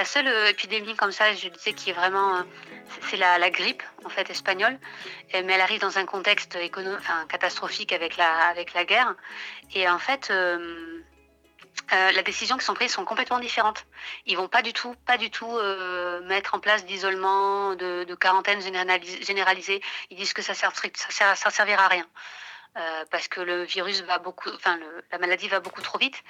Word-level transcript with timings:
la 0.00 0.06
seule 0.06 0.28
épidémie 0.48 0.96
comme 0.96 1.12
ça, 1.12 1.34
je 1.34 1.48
disais, 1.48 1.74
qui 1.74 1.90
est 1.90 1.92
vraiment, 1.92 2.42
c'est 3.10 3.18
la, 3.18 3.50
grippe 3.50 3.82
en 4.06 4.08
fait 4.08 4.30
espagnole, 4.30 4.78
mais 5.34 5.52
elle 5.52 5.60
arrive 5.60 5.82
dans 5.82 5.98
un 5.98 6.06
contexte 6.06 6.56
enfin, 6.56 7.26
catastrophique 7.28 7.92
avec 7.92 8.16
la, 8.16 8.30
avec 8.48 8.72
la 8.72 8.86
guerre. 8.86 9.14
Et 9.74 9.86
en 9.90 9.98
fait, 9.98 10.30
euh, 10.30 11.02
les 12.12 12.22
décisions 12.22 12.56
qui 12.56 12.64
sont 12.64 12.72
prises 12.72 12.92
sont 12.92 13.04
complètement 13.04 13.40
différentes. 13.40 13.84
Ils 14.24 14.38
vont 14.38 14.48
pas 14.48 14.62
du 14.62 14.72
tout, 14.72 14.94
pas 15.04 15.18
du 15.18 15.30
tout 15.30 15.54
euh, 15.58 16.22
mettre 16.22 16.54
en 16.54 16.60
place 16.60 16.86
d'isolement, 16.86 17.74
de, 17.74 18.14
quarantaine 18.14 18.62
généralisée. 18.62 19.82
Ils 20.08 20.16
disent 20.16 20.32
que 20.32 20.40
ça 20.40 20.54
sert, 20.54 20.72
ça, 21.10 21.34
ça 21.34 21.50
servira 21.50 21.84
à 21.84 21.88
rien. 21.88 22.06
Euh, 22.76 23.04
parce 23.10 23.26
que 23.26 23.40
le 23.40 23.64
virus 23.64 24.02
va 24.02 24.18
beaucoup, 24.18 24.48
enfin 24.54 24.78
la 25.10 25.18
maladie 25.18 25.48
va 25.48 25.58
beaucoup 25.58 25.82
trop 25.82 25.98
vite. 25.98 26.22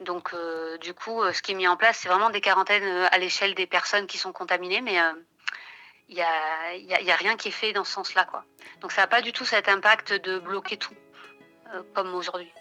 Donc 0.00 0.34
du 0.80 0.92
coup, 0.92 1.22
ce 1.32 1.40
qui 1.40 1.52
est 1.52 1.54
mis 1.54 1.66
en 1.66 1.76
place, 1.76 1.98
c'est 1.98 2.08
vraiment 2.08 2.30
des 2.30 2.42
quarantaines 2.42 3.08
à 3.10 3.18
l'échelle 3.18 3.54
des 3.54 3.66
personnes 3.66 4.06
qui 4.06 4.18
sont 4.18 4.32
contaminées, 4.32 4.82
mais 4.82 4.98
il 6.08 6.14
n'y 6.16 6.22
a, 6.22 6.74
y 6.76 7.10
a, 7.10 7.16
rien 7.16 7.36
qui 7.36 7.48
est 7.48 7.52
fait 7.52 7.72
dans 7.72 7.84
ce 7.84 7.92
sens-là. 7.92 8.26
Quoi. 8.26 8.44
Donc 8.82 8.92
ça 8.92 9.02
n'a 9.02 9.06
pas 9.06 9.22
du 9.22 9.32
tout 9.32 9.46
cet 9.46 9.68
impact 9.68 10.12
de 10.12 10.38
bloquer 10.38 10.76
tout, 10.76 10.94
comme 11.94 12.14
aujourd'hui. 12.14 12.52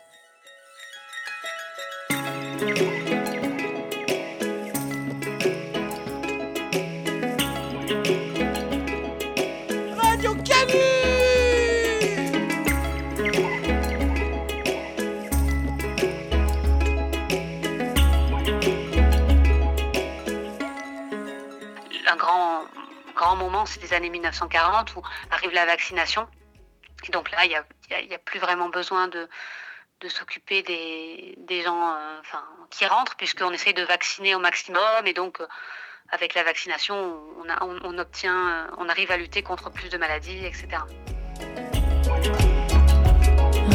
Moment, 23.36 23.66
c'est 23.66 23.80
des 23.80 23.94
années 23.94 24.10
1940 24.10 24.96
où 24.96 25.02
arrive 25.32 25.52
la 25.54 25.66
vaccination. 25.66 26.28
Et 27.08 27.12
donc 27.12 27.32
là, 27.32 27.46
il 27.46 27.50
n'y 27.50 28.16
a, 28.16 28.18
plus 28.20 28.40
vraiment 28.40 28.70
besoin 28.70 29.08
de, 29.08 29.28
s'occuper 30.08 30.62
des, 30.62 31.62
gens 31.64 31.94
euh, 31.94 32.20
qui 32.70 32.86
rentrent, 32.86 33.16
puisqu'on 33.16 33.52
essaye 33.52 33.74
de 33.74 33.84
vacciner 33.84 34.36
au 34.36 34.40
maximum. 34.40 35.06
Et 35.06 35.14
donc, 35.14 35.42
euh, 35.42 35.48
avec 36.12 36.36
la 36.36 36.44
vaccination, 36.44 37.20
on, 37.62 37.98
obtient, 37.98 38.50
euh, 38.50 38.68
on 38.78 38.90
arrive 38.90 39.12
à 39.12 39.18
lutter 39.18 39.42
contre 39.42 39.72
plus 39.72 39.90
de 39.90 39.98
maladies, 39.98 40.46
etc. 40.46 40.68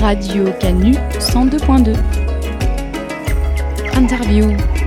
Radio 0.00 0.52
Canu 0.60 0.92
102.2 1.18 1.96
Interview. 3.96 4.79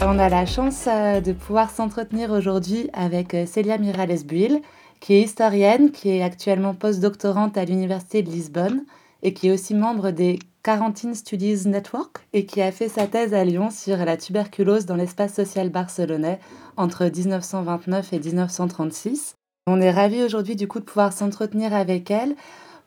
On 0.00 0.18
a 0.20 0.28
la 0.28 0.46
chance 0.46 0.84
de 0.86 1.32
pouvoir 1.32 1.70
s'entretenir 1.70 2.30
aujourd'hui 2.30 2.88
avec 2.92 3.36
Célia 3.46 3.78
Mirales-Buil, 3.78 4.62
qui 5.00 5.14
est 5.14 5.22
historienne, 5.22 5.90
qui 5.90 6.10
est 6.10 6.22
actuellement 6.22 6.72
postdoctorante 6.72 7.58
à 7.58 7.64
l'Université 7.64 8.22
de 8.22 8.30
Lisbonne 8.30 8.84
et 9.24 9.34
qui 9.34 9.48
est 9.48 9.52
aussi 9.52 9.74
membre 9.74 10.12
des 10.12 10.38
Quarantine 10.62 11.14
Studies 11.14 11.66
Network 11.66 12.18
et 12.32 12.46
qui 12.46 12.62
a 12.62 12.70
fait 12.70 12.88
sa 12.88 13.06
thèse 13.06 13.34
à 13.34 13.44
Lyon 13.44 13.70
sur 13.70 13.96
la 13.96 14.16
tuberculose 14.16 14.86
dans 14.86 14.96
l'espace 14.96 15.34
social 15.34 15.68
barcelonais 15.70 16.38
entre 16.76 17.04
1929 17.04 18.12
et 18.12 18.18
1936. 18.20 19.34
On 19.66 19.80
est 19.80 19.90
ravis 19.90 20.22
aujourd'hui 20.22 20.54
du 20.56 20.68
coup 20.68 20.78
de 20.78 20.84
pouvoir 20.84 21.12
s'entretenir 21.12 21.74
avec 21.74 22.10
elle 22.10 22.36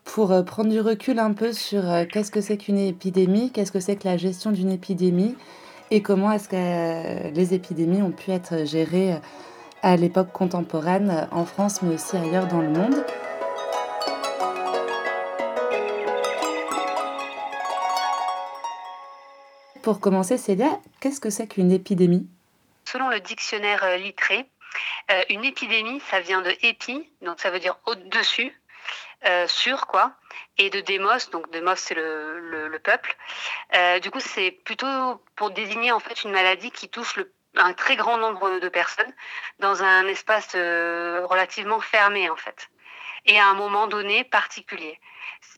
pour 0.05 0.31
euh, 0.31 0.43
prendre 0.43 0.69
du 0.69 0.79
recul 0.79 1.19
un 1.19 1.33
peu 1.33 1.53
sur 1.53 1.89
euh, 1.89 2.05
qu'est-ce 2.11 2.31
que 2.31 2.41
c'est 2.41 2.57
qu'une 2.57 2.77
épidémie, 2.77 3.51
qu'est-ce 3.51 3.71
que 3.71 3.79
c'est 3.79 3.97
que 3.97 4.07
la 4.07 4.17
gestion 4.17 4.51
d'une 4.51 4.71
épidémie 4.71 5.35
et 5.91 6.01
comment 6.01 6.31
est-ce 6.31 6.47
que 6.47 6.55
euh, 6.55 7.29
les 7.31 7.53
épidémies 7.53 8.01
ont 8.01 8.11
pu 8.11 8.31
être 8.31 8.65
gérées 8.65 9.15
à 9.83 9.97
l'époque 9.97 10.31
contemporaine 10.31 11.27
en 11.31 11.45
France 11.45 11.81
mais 11.81 11.95
aussi 11.95 12.15
ailleurs 12.15 12.47
dans 12.47 12.61
le 12.61 12.69
monde? 12.69 13.05
Pour 19.81 19.99
commencer, 19.99 20.37
Célia, 20.37 20.79
qu'est-ce 20.99 21.19
que 21.19 21.29
c'est 21.29 21.47
qu'une 21.47 21.71
épidémie? 21.71 22.27
Selon 22.85 23.09
le 23.09 23.19
dictionnaire 23.19 23.83
euh, 23.83 23.97
littré, 23.97 24.45
euh, 25.11 25.21
une 25.29 25.43
épidémie, 25.43 25.99
ça 26.09 26.19
vient 26.21 26.41
de 26.41 26.51
épi, 26.61 27.09
donc 27.25 27.39
ça 27.39 27.49
veut 27.49 27.59
dire 27.59 27.77
au-dessus, 27.87 28.53
euh, 29.25 29.47
quoi, 29.87 30.13
et 30.57 30.69
de 30.69 30.81
démos, 30.81 31.29
donc 31.29 31.49
démos 31.51 31.79
c'est 31.79 31.95
le, 31.95 32.79
peuple. 32.83 33.15
du 34.01 34.09
coup, 34.09 34.19
c'est 34.19 34.51
plutôt 34.51 35.21
pour 35.35 35.51
désigner 35.51 35.91
en 35.91 35.99
fait 35.99 36.23
une 36.23 36.31
maladie 36.31 36.71
qui 36.71 36.89
touche 36.89 37.15
le 37.15 37.31
un 37.55 37.73
très 37.73 37.95
grand 37.95 38.17
nombre 38.17 38.59
de 38.59 38.69
personnes 38.69 39.13
dans 39.59 39.83
un 39.83 40.07
espace 40.07 40.51
euh, 40.55 41.25
relativement 41.25 41.79
fermé 41.79 42.29
en 42.29 42.35
fait 42.35 42.69
et 43.25 43.39
à 43.39 43.47
un 43.47 43.53
moment 43.53 43.87
donné 43.87 44.23
particulier. 44.23 44.99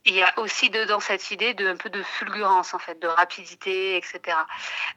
Il 0.06 0.14
y 0.14 0.22
a 0.22 0.38
aussi 0.38 0.70
dedans 0.70 1.00
cette 1.00 1.32
idée 1.32 1.54
de 1.54 1.68
un 1.68 1.78
peu 1.78 1.90
de 1.90 2.04
fulgurance 2.04 2.74
en 2.74 2.80
fait, 2.80 3.00
de 3.00 3.08
rapidité, 3.08 3.96
etc. 3.96 4.38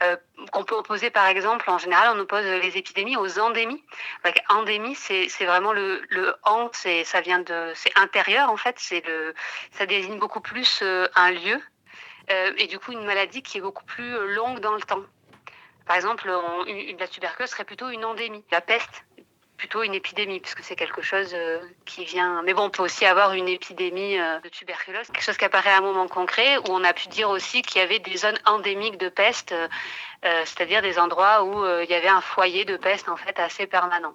Euh, 0.03 0.17
qu'on 0.53 0.65
peut 0.65 0.75
opposer 0.75 1.11
par 1.11 1.27
exemple, 1.27 1.71
en 1.71 1.79
général, 1.79 2.17
on 2.17 2.21
oppose 2.21 2.45
les 2.45 2.77
épidémies 2.77 3.17
aux 3.17 3.39
endémies. 3.39 3.83
Endémie, 4.49 4.97
c'est 4.97 5.45
vraiment 5.45 5.73
le 5.73 6.03
le 6.09 6.35
c'est 6.73 7.05
ça 7.05 7.21
vient 7.21 7.41
de 7.41 7.73
c'est 7.75 7.97
intérieur 7.97 8.51
en 8.51 8.57
fait, 8.57 8.77
c'est 8.79 9.07
le 9.07 9.35
ça 9.73 9.87
désigne 9.87 10.19
beaucoup 10.19 10.41
plus 10.41 10.81
euh, 10.83 11.07
un 11.15 11.31
lieu 11.31 11.61
euh, 12.31 12.53
et 12.59 12.67
du 12.67 12.79
coup 12.79 12.93
une 12.93 13.05
maladie 13.05 13.43
qui 13.43 13.59
est 13.59 13.61
beaucoup 13.61 13.85
plus 13.85 14.35
longue 14.35 14.61
dans 14.61 14.75
le 14.75 14.83
temps. 14.83 15.03
Par 15.87 15.95
exemple, 15.95 16.29
la 16.99 17.07
tuberculose 17.07 17.51
serait 17.51 17.65
plutôt 17.65 17.89
une 17.91 18.05
endémie. 18.05 18.45
La 18.51 18.61
peste, 18.61 19.05
plutôt 19.57 19.83
une 19.83 19.95
épidémie, 19.95 20.41
puisque 20.41 20.63
c'est 20.63 20.77
quelque 20.77 21.03
chose 21.03 21.31
euh, 21.35 21.59
qui 21.85 22.05
vient. 22.05 22.43
Mais 22.43 22.55
bon, 22.55 22.63
on 22.63 22.71
peut 22.71 22.83
aussi 22.83 23.05
avoir 23.05 23.33
une 23.33 23.49
épidémie 23.49 24.19
euh, 24.19 24.41
de 24.41 24.49
tuberculose, 24.49 25.07
quelque 25.09 25.23
chose 25.23 25.37
qui 25.37 25.45
apparaît 25.45 25.71
à 25.71 25.79
un 25.79 25.83
moment 25.83 26.09
concret, 26.09 26.59
où 26.59 26.65
on 26.69 26.85
a 26.85 26.93
pu 26.93 27.09
dire 27.09 27.31
aussi 27.31 27.63
qu'il 27.63 27.81
y 27.81 27.85
avait 27.85 27.99
des 27.99 28.17
zones 28.17 28.39
endémiques 28.45 28.99
de 28.99 29.09
peste, 29.09 29.53
euh, 29.53 29.69
c'est-à-dire 30.45 30.83
des 30.83 30.99
endroits 30.99 31.45
où 31.45 31.65
il 31.83 31.91
y 31.91 31.95
avait 31.95 32.09
un 32.09 32.21
foyer 32.21 32.65
de 32.65 32.77
peste 32.77 33.09
en 33.09 33.17
fait 33.17 33.39
assez 33.39 33.67
permanent. 33.67 34.15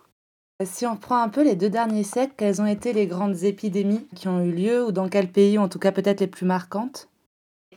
Si 0.63 0.85
on 0.85 0.95
prend 0.95 1.21
un 1.21 1.29
peu 1.29 1.43
les 1.43 1.55
deux 1.55 1.69
derniers 1.69 2.03
siècles, 2.03 2.33
quelles 2.37 2.61
ont 2.61 2.67
été 2.67 2.93
les 2.93 3.07
grandes 3.07 3.43
épidémies 3.43 4.07
qui 4.15 4.27
ont 4.27 4.43
eu 4.43 4.51
lieu, 4.51 4.83
ou 4.85 4.91
dans 4.91 5.09
quel 5.09 5.31
pays, 5.31 5.57
en 5.57 5.69
tout 5.69 5.79
cas 5.79 5.91
peut-être 5.91 6.19
les 6.19 6.27
plus 6.27 6.45
marquantes? 6.45 7.07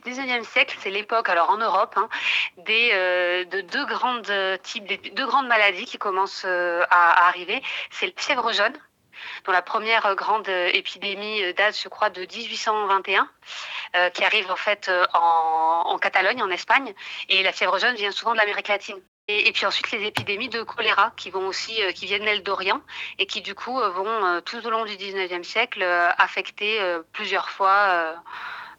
19e 0.05 0.43
siècle, 0.43 0.77
c'est 0.81 0.89
l'époque, 0.91 1.29
alors 1.29 1.49
en 1.49 1.57
Europe, 1.57 1.95
hein, 1.97 2.07
des, 2.57 2.91
euh, 2.93 3.45
de 3.45 3.61
deux 3.61 3.85
grandes 3.85 4.29
euh, 4.29 4.57
types, 4.57 4.85
deux 5.15 5.25
grandes 5.25 5.47
maladies 5.47 5.85
qui 5.85 5.97
commencent 5.97 6.45
euh, 6.45 6.85
à, 6.91 7.27
arriver. 7.27 7.61
C'est 7.89 8.05
le 8.05 8.13
fièvre 8.15 8.53
jaune, 8.53 8.77
dont 9.45 9.51
la 9.51 9.61
première 9.61 10.15
grande 10.15 10.47
épidémie 10.47 11.53
date, 11.53 11.79
je 11.81 11.89
crois, 11.89 12.09
de 12.09 12.21
1821, 12.21 13.29
qui 14.13 14.23
arrive 14.25 14.51
en 14.51 14.57
fait 14.57 14.91
en, 15.13 15.97
Catalogne, 15.99 16.43
en 16.43 16.49
Espagne. 16.49 16.93
Et 17.29 17.41
la 17.41 17.53
fièvre 17.53 17.79
jaune 17.79 17.95
vient 17.95 18.11
souvent 18.11 18.33
de 18.33 18.37
l'Amérique 18.37 18.67
latine. 18.67 19.01
Et, 19.27 19.51
puis 19.53 19.65
ensuite 19.65 19.89
les 19.91 20.05
épidémies 20.05 20.49
de 20.49 20.61
choléra 20.61 21.11
qui 21.15 21.31
vont 21.31 21.47
aussi, 21.47 21.79
qui 21.95 22.05
viennent 22.05 22.25
d'Elle 22.25 22.43
d'Orient 22.43 22.81
et 23.17 23.25
qui 23.25 23.41
du 23.41 23.55
coup 23.55 23.79
vont 23.79 24.41
tout 24.41 24.63
au 24.67 24.69
long 24.69 24.85
du 24.85 24.95
19e 24.97 25.43
siècle 25.43 25.81
affecter 26.17 26.79
plusieurs 27.13 27.49
fois 27.49 28.13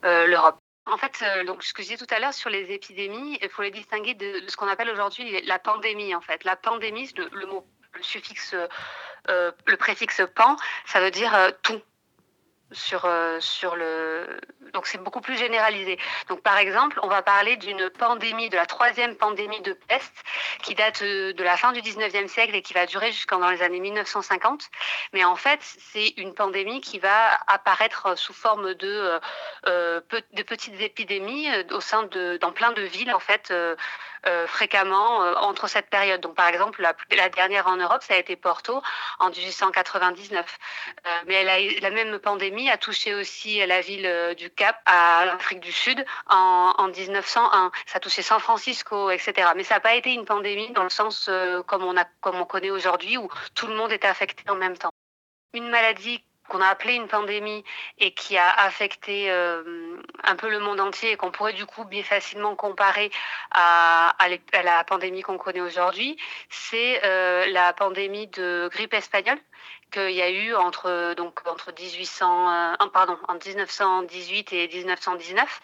l'Europe. 0.03 0.61
En 0.87 0.97
fait, 0.97 1.21
euh, 1.23 1.45
donc 1.45 1.65
ce 1.65 1.75
que 1.75 1.83
je 1.83 1.89
disais 1.89 2.05
tout 2.05 2.15
à 2.15 2.21
l'heure 2.21 2.33
sur 2.33 2.49
les 2.49 2.73
épidémies, 2.73 3.39
il 3.43 3.49
faut 3.49 3.63
les 3.63 3.73
distinguer 3.73 4.15
de, 4.15 4.43
ce 4.47 4.57
qu'on 4.57 4.69
appelle 4.69 4.89
aujourd'hui 4.89 5.43
la 5.43 5.59
pandémie. 5.59 6.15
En 6.15 6.21
fait, 6.21 6.45
la 6.45 6.55
pandémie, 6.55 7.13
le, 7.17 7.47
mot, 7.47 7.67
le 7.93 8.03
suffixe, 8.05 8.55
euh, 9.29 9.51
le 9.67 9.77
préfixe 9.77 10.23
pan, 10.35 10.57
ça 10.87 11.01
veut 11.01 11.11
dire 11.11 11.35
euh, 11.35 11.51
tout 11.63 11.83
sur, 12.71 13.09
sur 13.41 13.75
le. 13.75 14.41
Donc 14.73 14.87
c'est 14.87 15.03
beaucoup 15.03 15.21
plus 15.21 15.37
généralisé. 15.37 15.99
Donc 16.29 16.41
par 16.43 16.59
exemple, 16.59 16.99
on 17.03 17.09
va 17.09 17.23
parler 17.23 17.57
d'une 17.57 17.91
pandémie, 17.91 18.49
de 18.49 18.57
la 18.57 18.67
troisième 18.67 19.17
pandémie 19.17 19.61
de 19.61 19.73
peste 19.73 20.15
qui 20.63 20.75
date 20.75 21.03
euh, 21.03 21.33
de 21.33 21.45
la 21.45 21.57
fin 21.57 21.73
du 21.73 21.81
19e 21.81 22.29
siècle 22.29 22.55
et 22.55 22.63
qui 22.63 22.75
va 22.75 22.87
durer 22.87 23.13
jusqu'en 23.13 23.39
dans 23.39 23.51
les 23.51 23.63
années 23.63 23.81
1950. 23.81 24.69
Mais 25.13 25.25
en 25.25 25.37
fait, 25.37 25.61
c'est 25.63 26.15
une 26.17 26.35
pandémie 26.35 26.81
qui 26.81 26.99
va 26.99 27.39
apparaître 27.47 28.17
sous 28.19 28.33
forme 28.33 28.75
de, 28.75 29.19
euh, 29.67 30.01
de 30.33 30.43
petites 30.43 30.81
épidémies 30.81 31.49
au 31.71 31.81
sein 31.81 32.05
de, 32.05 32.37
dans 32.39 32.53
plein 32.53 32.73
de 32.73 32.83
villes 32.83 33.13
en 33.13 33.21
fait. 33.21 33.53
Euh, 34.27 34.47
fréquemment 34.49 35.23
euh, 35.23 35.35
entre 35.37 35.69
cette 35.69 35.89
période. 35.89 36.21
Donc, 36.21 36.35
par 36.35 36.49
exemple, 36.49 36.83
la, 36.83 37.29
dernière 37.29 37.69
en 37.69 37.77
Europe, 37.77 38.03
ça 38.03 38.15
a 38.15 38.17
été 38.17 38.35
Porto 38.35 38.83
en 39.21 39.31
1899. 39.31 40.59
Euh, 41.07 41.11
mais 41.27 41.35
elle 41.35 41.49
a, 41.49 41.81
la 41.81 41.91
même 41.91 42.19
pandémie 42.19 42.69
a 42.69 42.77
touché 42.77 43.15
aussi 43.15 43.65
la 43.65 43.81
ville 43.83 44.35
du 44.37 44.51
Cap 44.57 44.77
à 44.87 45.25
l'Afrique 45.27 45.61
du 45.61 45.73
Sud 45.73 46.05
en, 46.29 46.75
en 46.77 46.89
1901. 46.89 47.71
Ça 47.87 47.97
a 47.97 48.01
touché 48.01 48.23
San 48.23 48.41
Francisco, 48.41 49.11
etc. 49.11 49.51
Mais 49.55 49.65
ça 49.65 49.75
n'a 49.75 49.81
pas 49.81 49.95
été 49.95 50.13
une 50.13 50.25
pandémie 50.25 50.71
dans 50.73 50.85
le 50.85 50.91
sens 50.91 51.31
comme 51.67 51.85
on, 51.85 51.97
a, 51.97 52.05
comme 52.21 52.37
on 52.37 52.45
connaît 52.45 52.71
aujourd'hui 52.71 53.17
où 53.17 53.29
tout 53.55 53.67
le 53.67 53.75
monde 53.75 53.93
était 53.93 54.09
affecté 54.09 54.49
en 54.51 54.57
même 54.57 54.77
temps. 54.77 54.91
Une 55.55 55.69
maladie 55.69 56.23
qu'on 56.49 56.61
a 56.61 56.69
appelé 56.69 56.95
une 56.95 57.09
pandémie 57.09 57.65
et 57.99 58.13
qui 58.13 58.37
a 58.37 58.51
affecté 58.51 59.31
euh, 59.31 59.97
un 60.25 60.37
peu 60.37 60.49
le 60.49 60.59
monde 60.59 60.81
entier 60.81 61.13
et 61.13 61.17
qu'on 61.17 61.31
pourrait 61.31 61.53
du 61.53 61.67
coup 61.67 61.85
bien 61.85 62.03
facilement 62.03 62.55
comparer 62.55 63.11
à, 63.51 64.15
à, 64.19 64.63
la 64.63 64.85
pandémie 64.85 65.23
qu'on 65.23 65.39
connaît 65.39 65.61
aujourd'hui, 65.61 66.17
c'est 66.49 67.05
euh, 67.05 67.47
la 67.47 67.73
pandémie 67.73 68.29
de 68.29 68.69
grippe 68.73 68.95
espagnole 68.95 69.39
qu'il 69.91 70.13
y 70.13 70.23
a 70.23 70.31
eu 70.31 70.55
entre 70.55 71.15
donc 71.17 71.41
entre 71.47 71.73
1800 71.73 72.51
euh, 72.51 72.87
pardon 72.93 73.17
en 73.29 73.35
1918 73.35 74.53
et 74.53 74.69
1919 74.69 75.61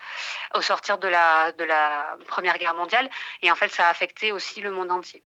au 0.55 0.63
sortir 0.63 0.99
de 0.99 1.09
la 1.09 1.53
de 1.53 1.65
la 1.65 2.17
Première 2.27 2.59
Guerre 2.59 2.75
mondiale 2.75 3.09
et 3.43 3.51
en 3.51 3.55
fait 3.55 3.69
ça 3.69 3.87
a 3.87 3.91
affecté 3.91 4.33
aussi 4.33 4.61
le 4.61 4.71
monde 4.71 4.91
entier. 4.91 5.23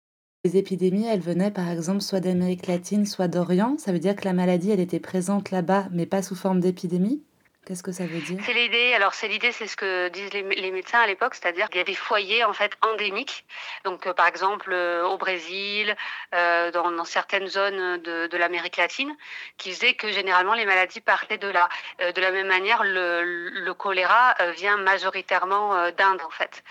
Les 0.44 0.58
épidémies, 0.58 1.06
elles 1.06 1.20
venaient 1.20 1.52
par 1.52 1.70
exemple 1.70 2.02
soit 2.02 2.20
d'Amérique 2.20 2.66
latine, 2.66 3.06
soit 3.06 3.28
d'Orient. 3.28 3.78
Ça 3.78 3.92
veut 3.92 4.00
dire 4.00 4.16
que 4.16 4.26
la 4.26 4.34
maladie, 4.34 4.72
elle 4.72 4.80
était 4.80 5.00
présente 5.00 5.52
là-bas, 5.52 5.86
mais 5.92 6.08
pas 6.08 6.24
sous 6.24 6.36
forme 6.36 6.60
d'épidémie? 6.60 7.24
Qu'est-ce 7.66 7.84
que 7.84 7.92
ça 7.92 8.08
veut 8.08 8.20
dire? 8.20 8.40
C'est 8.44 8.54
l'idée. 8.54 8.94
Alors 8.96 9.14
c'est 9.14 9.28
l'idée, 9.28 9.52
c'est 9.52 9.68
ce 9.68 9.78
que 9.78 10.10
disent 10.10 10.34
les, 10.34 10.72
médecins 10.72 11.00
à 11.00 11.06
l'époque, 11.06 11.36
c'est-à-dire 11.36 11.70
qu'il 11.70 11.78
y 11.78 11.82
a 11.82 11.86
des 11.86 11.94
foyers 11.94 12.44
en 12.44 12.54
fait 12.54 12.72
endémiques. 12.82 13.46
Donc 13.84 14.08
euh, 14.08 14.14
par 14.14 14.26
exemple 14.26 14.72
euh, 14.74 15.06
au 15.06 15.18
Brésil, 15.18 15.96
euh, 16.34 16.72
dans, 16.72 17.06
certaines 17.06 17.48
zones 17.48 18.02
de, 18.02 18.38
l'Amérique 18.38 18.78
latine, 18.78 19.16
qui 19.58 19.72
faisaient 19.72 19.94
que 19.94 20.12
généralement 20.12 20.56
les 20.56 20.66
maladies 20.66 21.02
partaient 21.02 21.38
de 21.38 21.50
là. 21.50 21.70
de 22.00 22.20
la 22.20 22.32
même 22.32 22.48
manière, 22.48 22.84
le, 22.84 23.24
le 23.24 23.74
choléra 23.76 24.36
vient 24.58 24.78
majoritairement 24.78 25.92
d'Inde 25.92 26.22
en 26.26 26.32
fait. 26.32 26.64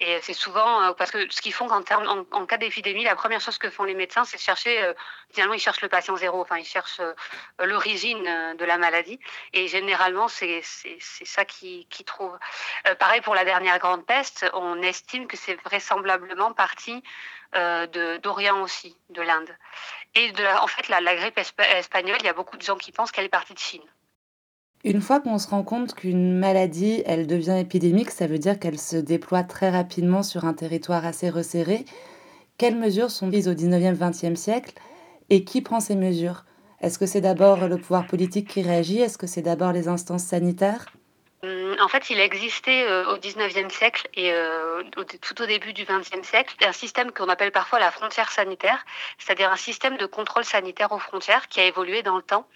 Et 0.00 0.18
c'est 0.22 0.34
souvent 0.34 0.82
euh, 0.82 0.92
parce 0.92 1.12
que 1.12 1.30
ce 1.30 1.40
qu'ils 1.40 1.52
font 1.52 1.70
en, 1.70 1.82
en, 2.32 2.46
cas 2.46 2.56
d'épidémie, 2.56 3.04
la 3.04 3.14
première 3.14 3.40
chose 3.40 3.58
que 3.58 3.70
font 3.70 3.84
les 3.84 3.94
médecins, 3.94 4.24
c'est 4.24 4.38
chercher, 4.38 4.82
euh, 4.82 4.92
finalement, 5.32 5.54
ils 5.54 5.60
cherchent 5.60 5.82
le 5.82 5.88
patient 5.88 6.16
zéro, 6.16 6.40
enfin, 6.40 6.58
ils 6.58 6.64
cherchent 6.64 6.98
euh, 7.00 7.14
l'origine 7.64 8.24
de 8.58 8.64
la 8.64 8.76
maladie. 8.76 9.20
Et 9.52 9.68
généralement, 9.68 10.26
c'est 10.26 10.62
ça 10.62 11.44
qu'ils 11.44 11.86
qui 11.88 12.04
trouvent. 12.04 12.38
pareil 12.98 13.20
pour 13.20 13.34
la 13.34 13.44
dernière 13.44 13.78
grande 13.78 14.04
peste, 14.04 14.46
on 14.52 14.82
estime 14.82 15.26
que 15.28 15.36
c'est 15.36 15.54
vraisemblablement 15.62 16.52
parti 16.52 17.02
d'Orient 17.52 18.60
aussi, 18.62 18.96
de 19.10 19.22
l'Inde. 19.22 19.56
Et 20.16 20.32
en 20.60 20.66
fait, 20.66 20.88
la 20.88 21.14
grippe 21.14 21.38
espagnole, 21.38 22.16
il 22.20 22.26
y 22.26 22.28
a 22.28 22.32
beaucoup 22.32 22.56
de 22.56 22.62
gens 22.62 22.76
qui 22.76 22.90
pensent 22.90 23.12
qu'elle 23.12 23.26
est 23.26 23.28
partie 23.28 23.54
de 23.54 23.58
Chine. 23.58 23.88
Une 24.84 25.00
fois 25.00 25.18
qu'on 25.18 25.38
se 25.38 25.48
rend 25.48 25.62
compte 25.62 25.94
qu'une 25.94 26.36
maladie, 26.38 27.02
elle 27.06 27.26
devient 27.26 27.56
épidémique, 27.58 28.10
ça 28.10 28.26
veut 28.26 28.38
dire 28.38 28.58
qu'elle 28.58 28.78
se 28.78 28.96
déploie 28.96 29.42
très 29.42 29.70
rapidement 29.70 30.22
sur 30.22 30.44
un 30.44 30.52
territoire 30.52 31.06
assez 31.06 31.30
resserré. 31.30 31.86
Quelles 32.58 32.78
mesures 32.78 33.10
sont 33.10 33.28
prises 33.28 33.48
au 33.48 33.54
19e, 33.54 33.96
20e 33.96 34.36
siècle 34.36 34.74
et 35.30 35.42
qui 35.44 35.62
prend 35.62 35.80
ces 35.80 35.96
mesures? 35.96 36.44
Est-ce 36.82 36.98
que 36.98 37.06
c'est 37.06 37.22
d'abord 37.22 37.66
le 37.66 37.78
pouvoir 37.78 38.06
politique 38.06 38.48
qui 38.48 38.60
réagit? 38.60 38.98
Est-ce 38.98 39.16
que 39.16 39.26
c'est 39.26 39.40
d'abord 39.40 39.72
les 39.72 39.88
instances 39.88 40.24
sanitaires? 40.24 40.92
En 41.80 41.88
fait, 41.88 42.10
il 42.10 42.20
existait 42.20 42.86
euh, 42.86 43.06
au 43.06 43.16
19e 43.16 43.70
siècle 43.70 44.08
et 44.14 44.32
euh, 44.32 44.82
tout 45.20 45.42
au 45.42 45.46
début 45.46 45.72
du 45.72 45.84
20e 45.84 46.22
siècle 46.22 46.54
un 46.64 46.72
système 46.72 47.12
qu'on 47.12 47.28
appelle 47.28 47.52
parfois 47.52 47.78
la 47.78 47.90
frontière 47.90 48.30
sanitaire, 48.30 48.84
c'est-à-dire 49.18 49.50
un 49.50 49.56
système 49.56 49.96
de 49.96 50.06
contrôle 50.06 50.44
sanitaire 50.44 50.92
aux 50.92 50.98
frontières 50.98 51.48
qui 51.48 51.60
a 51.60 51.64
évolué 51.64 52.02
dans 52.02 52.16
le 52.16 52.22
temps. 52.22 52.46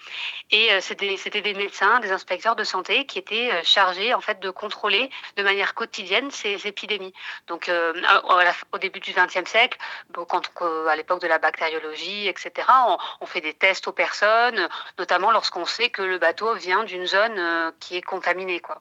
Et 0.50 0.72
euh, 0.72 0.80
c'était 0.80 1.42
des 1.42 1.54
médecins, 1.54 2.00
des 2.00 2.12
inspecteurs 2.12 2.56
de 2.56 2.64
santé 2.64 3.06
qui 3.06 3.18
étaient 3.18 3.62
chargés 3.64 4.14
en 4.14 4.20
fait 4.20 4.40
de 4.40 4.50
contrôler 4.50 5.10
de 5.36 5.42
manière 5.42 5.74
quotidienne 5.74 6.30
ces 6.30 6.66
épidémies. 6.66 7.12
Donc, 7.46 7.70
au 8.72 8.78
début 8.78 9.00
du 9.00 9.12
20e 9.12 9.46
siècle, 9.46 9.78
à 10.16 10.96
l'époque 10.96 11.20
de 11.20 11.26
la 11.26 11.38
bactériologie, 11.38 12.28
etc., 12.28 12.66
on, 12.86 12.98
on, 13.20 13.26
fait 13.26 13.40
des 13.40 13.54
tests 13.54 13.88
aux 13.88 13.92
personnes, 13.92 14.68
notamment 14.98 15.30
lorsqu'on 15.30 15.64
sait 15.64 15.90
que 15.90 16.02
le 16.02 16.18
bateau 16.18 16.54
vient 16.54 16.84
d'une 16.84 17.06
zone 17.06 17.72
qui 17.80 17.96
est 17.96 18.02
contaminée, 18.02 18.60
quoi 18.60 18.80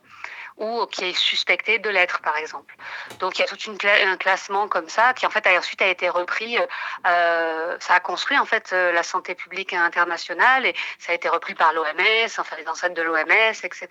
ou 0.57 0.86
qui 0.88 1.06
est 1.06 1.13
suspecté 1.13 1.80
de 1.80 1.89
l'être, 1.89 2.21
par 2.21 2.38
exemple. 2.38 2.75
Donc 3.19 3.38
il 3.38 3.42
y 3.42 3.45
a 3.45 3.48
tout 3.48 3.57
un 3.83 4.18
classement 4.18 4.68
comme 4.68 4.89
ça 4.89 5.13
qui 5.13 5.25
en 5.25 5.30
fait 5.30 5.48
ensuite 5.48 5.81
a 5.81 5.88
été 5.88 6.09
repris. 6.09 6.57
Euh, 7.06 7.77
ça 7.80 7.95
a 7.95 8.00
construit 8.00 8.38
en 8.38 8.45
fait 8.45 8.71
euh, 8.74 8.92
la 8.92 9.04
santé 9.04 9.36
publique 9.36 9.74
internationale 9.74 10.65
et 10.65 10.75
ça 11.00 11.12
a 11.12 11.15
été 11.15 11.30
repris 11.30 11.54
par 11.54 11.74
l'OMS, 11.74 12.30
enfin 12.38 12.56
les 12.57 12.68
ancêtres 12.68 12.95
de 12.95 13.01
l'OMS, 13.01 13.56
etc. 13.63 13.88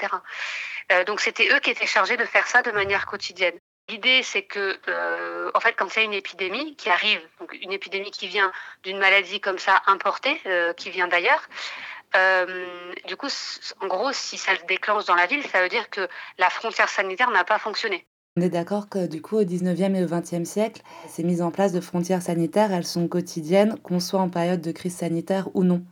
Euh, 0.92 1.04
donc 1.04 1.20
c'était 1.20 1.48
eux 1.52 1.60
qui 1.60 1.70
étaient 1.70 1.86
chargés 1.86 2.16
de 2.16 2.24
faire 2.24 2.46
ça 2.46 2.62
de 2.62 2.70
manière 2.72 3.06
quotidienne. 3.06 3.58
L'idée, 3.88 4.24
c'est 4.24 4.42
que, 4.42 4.80
euh, 4.88 5.50
en 5.54 5.60
fait, 5.60 5.74
quand 5.74 5.86
il 5.94 5.98
y 5.98 6.02
a 6.02 6.04
une 6.04 6.12
épidémie 6.12 6.74
qui 6.74 6.90
arrive, 6.90 7.20
donc 7.38 7.52
une 7.52 7.70
épidémie 7.72 8.10
qui 8.10 8.26
vient 8.26 8.50
d'une 8.82 8.98
maladie 8.98 9.40
comme 9.40 9.60
ça 9.60 9.80
importée, 9.86 10.40
euh, 10.46 10.72
qui 10.72 10.90
vient 10.90 11.06
d'ailleurs, 11.06 11.42
euh, 12.14 12.94
du 13.06 13.17
coup, 13.17 13.29
en 13.81 13.87
gros, 13.87 14.12
si 14.12 14.38
ça 14.38 14.56
se 14.56 14.64
déclenche 14.67 15.05
dans 15.06 15.14
la 15.14 15.26
ville, 15.26 15.44
ça 15.47 15.62
veut 15.62 15.69
dire 15.69 15.91
que 15.91 16.08
la 16.38 16.50
frontière 16.50 16.88
sanitaire 16.88 17.31
n'a 17.31 17.44
pas 17.44 17.58
fonctionné. 17.58 18.06
On 18.37 18.43
est 18.43 18.50
d'accord 18.50 18.88
que 18.88 19.06
du 19.06 19.23
coup, 19.23 19.38
au 19.38 19.44
19e 19.44 19.94
et 19.94 20.05
au 20.05 20.06
20e 20.06 20.44
siècle, 20.44 20.82
ces 21.08 21.23
mises 21.23 21.41
en 21.41 21.50
place 21.50 21.73
de 21.73 21.81
frontières 21.81 22.20
sanitaires, 22.23 22.73
elles 22.73 22.87
sont 22.87 23.08
quotidiennes, 23.08 23.79
qu'on 23.81 23.99
soit 23.99 24.20
en 24.20 24.29
période 24.29 24.61
de 24.61 24.73
crise 24.73 24.97
sanitaire 24.97 25.49
ou 25.55 25.64
non. 25.64 25.82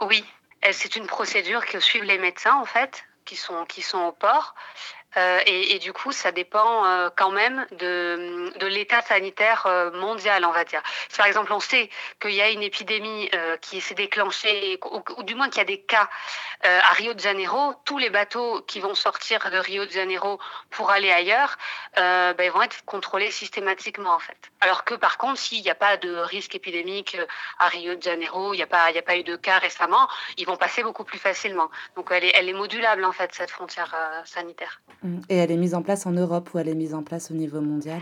Oui, 0.00 0.24
c'est 0.72 0.96
une 0.96 1.06
procédure 1.06 1.66
que 1.66 1.78
suivent 1.78 2.04
les 2.04 2.18
médecins, 2.18 2.56
en 2.56 2.64
fait, 2.64 3.04
qui 3.26 3.36
sont, 3.36 3.66
qui 3.66 3.82
sont 3.82 3.98
au 3.98 4.12
port. 4.12 4.54
Euh, 5.16 5.40
et, 5.46 5.74
et, 5.74 5.78
du 5.78 5.92
coup, 5.92 6.12
ça 6.12 6.30
dépend 6.30 6.84
euh, 6.84 7.10
quand 7.16 7.30
même 7.30 7.66
de, 7.72 8.52
de 8.58 8.66
l'état 8.66 9.02
sanitaire 9.02 9.66
euh, 9.66 9.90
mondial, 9.92 10.44
on 10.44 10.52
va 10.52 10.64
dire. 10.64 10.82
Si 11.08 11.16
par 11.16 11.26
exemple 11.26 11.52
on 11.52 11.60
sait 11.60 11.90
qu'il 12.20 12.32
y 12.32 12.40
a 12.40 12.50
une 12.50 12.62
épidémie 12.62 13.30
qui 13.60 13.80
s'est 13.80 13.94
déclenchée, 13.94 14.78
ou, 15.16 15.22
du 15.22 15.34
moins 15.34 15.48
qu'il 15.48 15.58
y 15.58 15.60
a 15.60 15.64
des 15.64 15.80
cas 15.80 16.08
à 16.62 16.92
Rio 16.92 17.14
de 17.14 17.20
Janeiro, 17.20 17.74
tous 17.84 17.98
les 17.98 18.10
bateaux 18.10 18.62
qui 18.62 18.80
vont 18.80 18.94
sortir 18.94 19.50
de 19.50 19.56
Rio 19.56 19.86
de 19.86 19.90
Janeiro 19.90 20.38
pour 20.70 20.90
aller 20.90 21.10
ailleurs, 21.10 21.56
ben, 21.96 22.34
ils 22.40 22.50
vont 22.50 22.62
être 22.62 22.84
contrôlés 22.84 23.30
systématiquement 23.30 24.14
en 24.14 24.18
fait. 24.18 24.36
Alors 24.60 24.84
que 24.84 24.94
par 24.94 25.18
contre, 25.18 25.38
s'il 25.38 25.62
n'y 25.62 25.70
a 25.70 25.74
pas 25.74 25.96
de 25.96 26.14
risque 26.16 26.54
épidémique 26.54 27.16
à 27.58 27.68
Rio 27.68 27.94
de 27.94 28.02
Janeiro, 28.02 28.54
il 28.54 28.58
n'y 28.58 28.62
a 28.62 28.66
pas, 28.66 28.86
a 28.86 29.02
pas 29.02 29.16
eu 29.16 29.24
de 29.24 29.36
cas 29.36 29.58
récemment, 29.58 30.08
ils 30.36 30.46
vont 30.46 30.56
passer 30.56 30.82
beaucoup 30.82 31.04
plus 31.04 31.18
facilement. 31.18 31.70
Donc 31.96 32.08
elle 32.10 32.24
est, 32.24 32.32
elle 32.34 32.48
est 32.48 32.54
modulable 32.54 33.04
en 33.04 33.12
fait 33.12 33.34
cette 33.34 33.50
frontière 33.50 33.94
sanitaire. 34.24 34.80
Et 35.28 35.36
elle 35.36 35.50
est 35.50 35.56
mise 35.56 35.74
en 35.74 35.82
place 35.82 36.06
en 36.06 36.12
Europe 36.12 36.50
ou 36.52 36.58
elle 36.58 36.68
est 36.68 36.74
mise 36.74 36.94
en 36.94 37.02
place 37.02 37.30
au 37.30 37.34
niveau 37.34 37.60
mondial? 37.60 38.00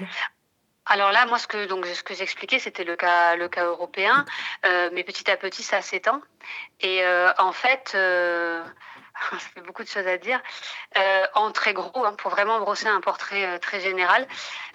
Alors 0.87 1.13
là, 1.13 1.27
moi, 1.27 1.39
ce 1.39 1.47
que 1.47 1.67
donc 1.67 1.85
ce 1.87 2.03
que 2.03 2.15
j'expliquais, 2.15 2.59
c'était 2.59 2.85
le 2.85 2.97
cas 2.97 3.37
le 3.37 3.49
cas 3.49 3.67
européen, 3.67 4.25
euh, 4.67 4.91
mais 4.95 5.05
petit 5.05 5.31
à 5.31 5.37
petit, 5.37 5.63
ça 5.63 5.83
s'étend. 5.83 6.21
Et 6.81 7.03
euh, 7.03 7.31
en 7.39 7.53
fait, 7.53 7.95
beaucoup 9.67 9.83
de 9.83 9.89
choses 9.89 10.07
à 10.07 10.19
dire. 10.19 10.41
Euh, 10.97 11.27
en 11.35 11.53
très 11.53 11.73
gros, 11.73 12.05
hein, 12.05 12.15
pour 12.19 12.31
vraiment 12.31 12.61
brosser 12.61 12.87
un 12.87 13.01
portrait 13.01 13.45
euh, 13.45 13.59
très 13.59 13.81
général, 13.81 14.27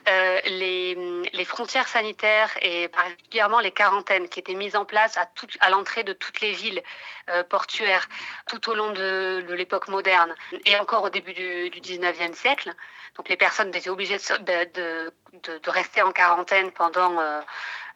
euh, 0.10 0.40
les, 0.46 0.96
les, 1.32 1.46
frontières 1.46 1.88
sanitaires 1.88 2.52
et 2.62 2.90
particulièrement 2.90 3.60
les 3.60 3.72
quarantaines 3.72 4.28
qui 4.28 4.40
étaient 4.40 4.54
mises 4.54 4.76
en 4.76 4.86
place 4.86 5.18
à, 5.18 5.30
à 5.62 5.70
l'entrée 5.70 6.04
de 6.04 6.14
toutes 6.14 6.42
les 6.42 6.52
villes 6.52 6.84
euh, 7.30 7.44
portuaires 7.44 8.10
tout 8.48 8.70
au 8.70 8.76
long 8.76 8.92
de, 8.92 9.46
de, 9.48 9.54
l'époque 9.54 9.88
moderne 9.88 10.36
et 10.66 10.78
encore 10.78 11.04
au 11.04 11.10
début 11.10 11.34
du, 11.34 11.70
du 11.70 11.80
19e 11.80 12.34
siècle. 12.34 12.74
Donc 13.16 13.30
les 13.30 13.38
personnes 13.38 13.70
étaient 13.70 13.90
obligées 13.90 14.18
de, 14.18 14.74
de, 14.74 15.60
de 15.60 15.70
rester 15.70 16.02
en 16.02 16.12
quarantaine 16.12 16.72
pendant 16.72 17.18
euh, 17.20 17.40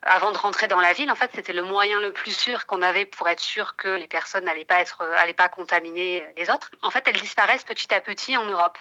avant 0.04 0.32
de 0.32 0.38
rentrer 0.38 0.68
dans 0.68 0.80
la 0.80 0.94
ville, 0.94 1.12
en 1.12 1.16
fait, 1.16 1.32
c'était 1.34 1.54
le 1.54 1.64
moyen 1.64 2.00
le 2.00 2.14
plus 2.14 2.36
sûr 2.36 2.66
qu'on 2.66 2.82
avait 2.82 3.06
pour 3.06 3.28
être 3.28 3.40
sûr 3.40 3.76
que 3.76 3.88
les 3.88 4.08
personnes 4.08 4.46
n'allaient 4.46 4.66
pas 4.66 4.80
être, 4.80 5.02
allaient 5.18 5.34
pas 5.34 5.50
contaminer 5.50 6.26
les 6.38 6.50
autres. 6.50 6.72
En 6.82 6.92
fait, 6.92 7.04
elles 7.08 7.20
disparaissent 7.20 7.64
petit 7.64 7.94
à 7.94 8.02
petit 8.02 8.38
en 8.38 8.46
Europe. 8.46 8.78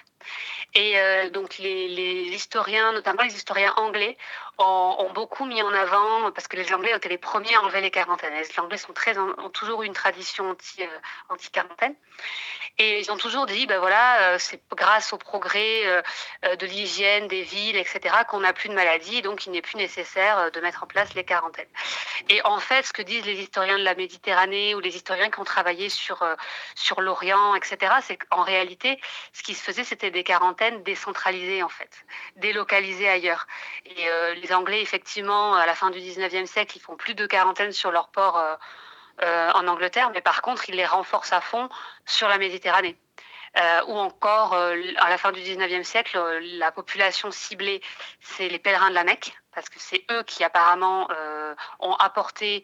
Et 0.75 0.99
euh, 0.99 1.31
donc 1.31 1.59
les, 1.59 2.29
historiens, 2.35 2.93
notamment 2.93 3.23
les 3.23 3.35
historiens 3.35 3.73
anglais, 3.77 4.17
ont, 4.59 4.97
ont, 4.99 5.13
beaucoup 5.13 5.45
mis 5.47 5.63
en 5.63 5.73
avant, 5.73 6.31
parce 6.33 6.49
que 6.49 6.57
les 6.57 6.73
Anglais 6.73 6.93
étaient 6.95 7.09
les 7.09 7.19
premiers 7.19 7.55
à 7.55 7.63
enlever 7.63 7.81
les 7.81 7.91
quarantaines. 7.91 8.35
Les 8.35 8.61
Anglais 8.61 8.79
ont 9.39 9.51
toujours 9.51 9.83
eu 9.83 9.87
une 9.87 9.95
tradition 9.95 10.57
euh, 10.81 10.87
anti-quarantaine. 11.29 11.95
Et 12.79 13.01
ils 13.01 13.11
ont 13.11 13.17
toujours 13.17 13.47
dit, 13.47 13.67
ben 13.67 13.79
voilà, 13.79 14.33
euh, 14.33 14.39
c'est 14.39 14.61
grâce 14.75 15.15
au 15.15 15.19
progrès 15.19 16.03
de 16.43 16.67
l'hygiène, 16.67 17.27
des 17.29 17.43
villes, 17.43 17.77
etc., 17.77 18.15
qu'on 18.29 18.41
n'a 18.41 18.53
plus 18.53 18.69
de 18.69 18.75
maladies, 18.75 19.23
donc 19.23 19.47
il 19.47 19.53
n'est 19.53 19.63
plus 19.63 19.77
nécessaire 19.77 20.51
de 20.51 20.61
mettre 20.61 20.83
en 20.83 20.87
place 20.87 21.15
les 21.15 21.25
quarantaines. 21.25 21.67
Et 22.29 22.45
en 22.45 22.59
fait, 22.59 22.85
ce 22.87 22.93
que 22.93 23.03
disent 23.03 23.25
les 23.25 23.41
historiens 23.41 23.79
de 23.79 23.85
la 23.85 23.95
Méditerranée 23.95 24.75
ou 24.75 24.81
les 24.81 24.97
historiens 24.97 25.31
qui 25.31 25.41
ont 25.41 25.45
travaillé 25.45 25.89
sur, 25.89 26.25
sur 26.75 27.01
l'Orient, 27.01 27.55
etc., 27.55 27.95
c'est 28.03 28.17
qu'en 28.17 28.43
réalité, 28.43 29.01
ce 29.33 29.43
qui 29.43 29.55
se 29.55 29.63
faisait, 29.63 29.85
c'était 29.85 30.11
des 30.11 30.25
quarantaines 30.25 30.83
décentralisées, 30.83 31.63
en 31.63 31.69
fait, 31.69 31.91
délocalisées 32.37 33.09
ailleurs. 33.09 33.47
Et 33.85 34.07
les 34.35 34.53
Anglais, 34.53 34.83
effectivement, 34.83 35.55
à 35.55 35.67
la 35.67 35.75
fin 35.75 35.91
du 35.91 35.99
19e 35.99 36.47
siècle, 36.47 36.77
ils 36.77 36.81
font 36.81 36.97
plus 36.97 37.15
de 37.15 37.27
quarantaines 37.27 37.73
sur 37.73 37.91
leur 37.91 38.09
port 38.09 38.41
euh, 39.23 39.51
en 39.53 39.67
Angleterre, 39.67 40.11
mais 40.13 40.21
par 40.21 40.43
contre, 40.43 40.69
il 40.69 40.77
les 40.77 40.85
renforce 40.85 41.33
à 41.33 41.41
fond 41.41 41.71
sur 42.05 42.29
la 42.29 42.37
Méditerranée. 42.37 42.99
Euh, 43.59 43.81
ou 43.87 43.97
encore, 43.97 44.53
euh, 44.53 44.77
à 44.99 45.09
la 45.09 45.17
fin 45.17 45.33
du 45.33 45.41
19e 45.41 45.83
siècle, 45.83 46.19
euh, 46.19 46.41
la 46.59 46.71
population 46.73 47.31
ciblée, 47.31 47.81
c'est 48.21 48.49
les 48.49 48.59
pèlerins 48.59 48.91
de 48.91 48.95
la 48.95 49.05
Mecque, 49.05 49.35
parce 49.55 49.71
que 49.71 49.79
c'est 49.79 50.05
eux 50.11 50.23
qui 50.25 50.45
apparemment 50.45 51.09
ont 51.81 51.95
apporté, 51.95 52.63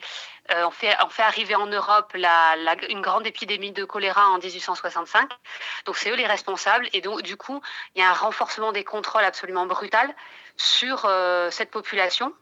ont, 0.50 0.70
fait, 0.70 0.94
arriver 1.18 1.54
en 1.54 1.66
Europe 1.66 2.14
une 2.14 3.00
grande 3.00 3.26
épidémie 3.26 3.72
de 3.72 3.86
choléra 3.86 4.28
en 4.28 4.36
1865. 4.36 5.30
Donc 5.86 5.96
c'est 5.96 6.10
eux 6.10 6.16
les 6.16 6.26
responsables. 6.26 6.86
Et 6.92 7.00
donc 7.00 7.22
du 7.22 7.38
coup, 7.38 7.62
il 7.94 8.02
y 8.02 8.04
a 8.04 8.10
un 8.10 8.12
renforcement 8.12 8.72
des 8.72 8.84
contrôles 8.84 9.24
absolument 9.24 9.64
brutal 9.64 10.14
sur 10.58 11.10
cette 11.50 11.70
population 11.70 12.34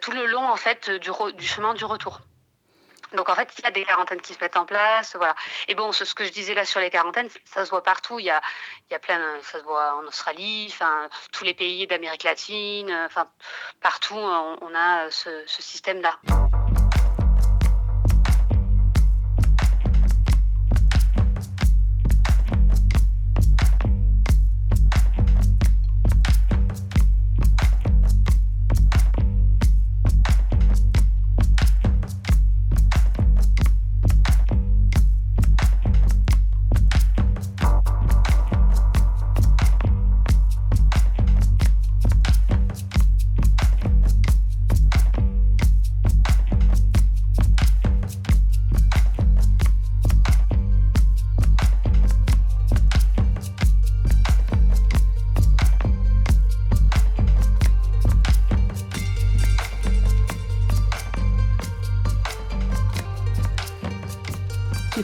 tout 0.00 0.12
le 0.12 0.26
long 0.26 0.48
en 0.48 0.56
fait 0.56 0.88
du 0.88 1.46
chemin 1.46 1.74
du 1.74 1.84
retour. 1.84 2.20
Donc 3.16 3.28
en 3.28 3.34
fait, 3.34 3.48
il 3.58 3.64
y 3.64 3.68
a 3.68 3.70
des 3.70 3.84
quarantaines 3.84 4.20
qui 4.20 4.34
se 4.34 4.38
mettent 4.40 4.56
en 4.56 4.66
place, 4.66 5.16
voilà. 5.16 5.34
Et 5.68 5.74
bon, 5.74 5.92
ce, 5.92 6.04
que 6.14 6.24
je 6.24 6.30
disais 6.30 6.54
là 6.54 6.64
sur 6.64 6.80
les 6.80 6.90
quarantaines, 6.90 7.28
ça 7.44 7.64
se 7.64 7.70
voit 7.70 7.82
partout. 7.82 8.18
Il 8.18 8.26
y 8.26 8.30
a, 8.30 8.40
il 8.88 8.92
y 8.92 8.96
a 8.96 8.98
plein, 8.98 9.20
ça 9.42 9.58
se 9.58 9.64
voit 9.64 9.96
en 9.96 10.04
Australie, 10.06 10.68
enfin 10.70 11.08
tous 11.32 11.44
les 11.44 11.54
pays 11.54 11.86
d'Amérique 11.86 12.24
latine, 12.24 12.92
enfin 13.06 13.26
partout, 13.80 14.14
on, 14.16 14.74
a 14.74 15.10
ce, 15.10 15.42
ce 15.46 15.62
système-là. 15.62 16.18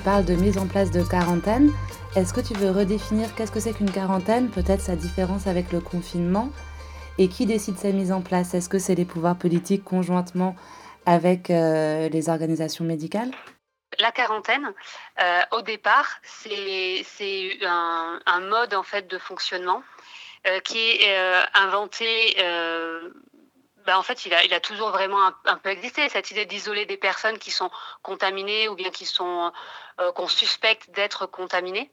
Parle 0.02 0.24
de 0.24 0.34
mise 0.34 0.58
en 0.58 0.66
place 0.66 0.90
de 0.90 1.02
quarantaine. 1.02 1.70
Est-ce 2.16 2.34
que 2.34 2.40
tu 2.40 2.54
veux 2.54 2.70
redéfinir 2.70 3.34
qu'est-ce 3.34 3.52
que 3.52 3.60
c'est 3.60 3.72
qu'une 3.72 3.90
quarantaine, 3.90 4.50
peut-être 4.50 4.80
sa 4.80 4.96
différence 4.96 5.46
avec 5.46 5.70
le 5.72 5.80
confinement 5.80 6.50
Et 7.18 7.28
qui 7.28 7.46
décide 7.46 7.78
sa 7.78 7.92
mise 7.92 8.10
en 8.10 8.20
place? 8.20 8.54
Est-ce 8.54 8.68
que 8.68 8.78
c'est 8.78 8.94
les 8.94 9.04
pouvoirs 9.04 9.36
politiques 9.36 9.84
conjointement 9.84 10.56
avec 11.06 11.50
euh, 11.50 12.08
les 12.08 12.28
organisations 12.28 12.84
médicales? 12.84 13.30
La 13.98 14.10
quarantaine, 14.10 14.72
euh, 15.22 15.40
au 15.52 15.62
départ, 15.62 16.08
c'est 16.22 17.04
un, 17.62 18.18
un, 18.26 18.40
mode 18.40 18.74
en 18.74 18.82
fait 18.82 19.08
de 19.08 19.18
fonctionnement 19.18 19.82
euh, 20.46 20.58
qui 20.60 20.78
est 20.78 21.16
inventé 21.54 22.36
ben 23.86 23.96
en 23.96 24.02
fait, 24.02 24.26
il 24.26 24.34
a, 24.34 24.60
toujours 24.60 24.90
vraiment 24.90 25.32
un, 25.44 25.56
peu 25.56 25.70
existé, 25.70 26.08
cette 26.08 26.30
idée 26.30 26.46
d'isoler 26.46 26.86
des 26.86 26.96
personnes 26.96 27.38
qui 27.38 27.50
sont 27.50 27.70
contaminées 28.02 28.68
ou 28.68 28.74
bien 28.74 28.90
qui 28.90 29.06
sont 29.06 29.52
euh, 30.00 30.12
qu'on 30.12 30.28
suspecte 30.28 30.90
d'être 30.90 31.26
contaminées. 31.26 31.90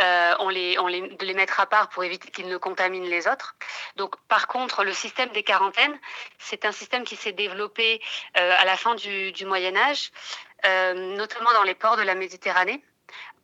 Euh, 0.00 0.34
on, 0.40 0.48
les, 0.48 0.78
on 0.78 0.86
les, 0.86 1.00
de 1.02 1.24
les 1.24 1.34
mettre 1.34 1.60
à 1.60 1.66
part 1.66 1.88
pour 1.88 2.02
éviter 2.02 2.30
qu'ils 2.30 2.48
ne 2.48 2.56
contaminent 2.56 3.08
les 3.08 3.28
autres. 3.28 3.54
Donc, 3.96 4.16
par 4.26 4.48
contre, 4.48 4.82
le 4.84 4.92
système 4.92 5.30
des 5.30 5.44
quarantaines, 5.44 5.98
c'est 6.38 6.64
un 6.64 6.72
système 6.72 7.04
qui 7.04 7.16
s'est 7.16 7.32
développé 7.32 8.02
euh, 8.36 8.56
à 8.58 8.64
la 8.64 8.76
fin 8.76 8.94
du, 8.94 9.32
Moyen 9.46 9.76
Âge, 9.76 10.10
notamment 10.64 11.52
dans 11.52 11.62
les 11.62 11.74
ports 11.74 11.96
de 11.96 12.02
la 12.02 12.14
Méditerranée 12.14 12.82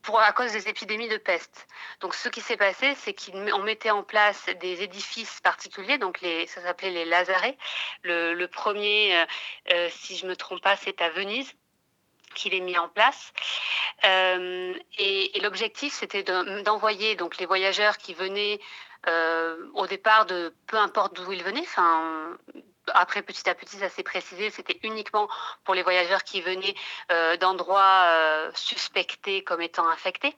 pour, 0.02 0.20
à 0.20 0.32
cause 0.32 0.52
des 0.52 0.68
épidémies 0.68 1.08
de 1.08 1.16
peste. 1.16 1.66
Donc, 2.00 2.14
ce 2.14 2.28
qui 2.28 2.40
s'est 2.40 2.56
passé, 2.56 2.94
c'est 2.96 3.14
qu'on 3.14 3.62
mettait 3.62 3.90
en 3.90 4.02
place 4.02 4.46
des 4.60 4.82
édifices 4.82 5.40
particuliers, 5.40 5.98
donc 5.98 6.20
les, 6.20 6.46
ça 6.46 6.62
s'appelait 6.62 6.90
les 6.90 7.04
lazarets. 7.04 7.56
Le, 8.02 8.46
premier, 8.46 9.16
euh, 9.16 9.26
euh 9.72 9.88
si 9.90 10.16
je 10.16 10.26
me 10.26 10.36
trompe 10.36 10.62
pas, 10.62 10.76
c'est 10.76 11.00
à 11.02 11.10
Venise 11.10 11.52
qu'il 12.34 12.54
est 12.54 12.60
mis 12.60 12.78
en 12.78 12.88
place. 12.88 13.32
Euh, 14.04 14.74
et, 14.98 15.38
l'objectif, 15.42 15.92
c'était 15.92 16.22
d'envoyer 16.22 17.16
donc 17.16 17.38
les 17.38 17.46
voyageurs 17.46 17.98
qui 17.98 18.14
venaient 18.14 18.60
au 19.74 19.86
départ 19.86 20.26
de 20.26 20.54
peu 20.66 20.76
importe 20.76 21.16
d'où 21.16 21.32
ils 21.32 21.42
venaient, 21.42 21.64
après, 22.94 23.22
petit 23.22 23.48
à 23.48 23.54
petit, 23.54 23.76
ça 23.76 23.88
s'est 23.88 24.02
précisé, 24.02 24.50
c'était 24.50 24.78
uniquement 24.82 25.28
pour 25.64 25.74
les 25.74 25.82
voyageurs 25.82 26.24
qui 26.24 26.40
venaient 26.40 26.74
euh, 27.12 27.36
d'endroits 27.36 28.04
euh, 28.06 28.50
suspectés 28.54 29.42
comme 29.44 29.60
étant 29.60 29.88
infectés. 29.88 30.36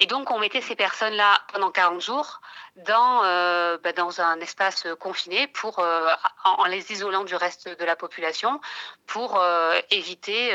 Et 0.00 0.06
donc, 0.06 0.30
on 0.30 0.38
mettait 0.38 0.60
ces 0.60 0.76
personnes-là 0.76 1.40
pendant 1.52 1.70
40 1.70 2.00
jours 2.00 2.40
dans, 2.76 3.22
euh, 3.24 3.76
bah, 3.82 3.92
dans 3.92 4.20
un 4.20 4.40
espace 4.40 4.86
confiné 4.98 5.46
pour, 5.46 5.78
euh, 5.80 6.08
en, 6.44 6.64
les 6.64 6.90
isolant 6.90 7.24
du 7.24 7.34
reste 7.34 7.68
de 7.68 7.84
la 7.84 7.96
population 7.96 8.60
pour 9.06 9.38
euh, 9.38 9.78
éviter 9.90 10.52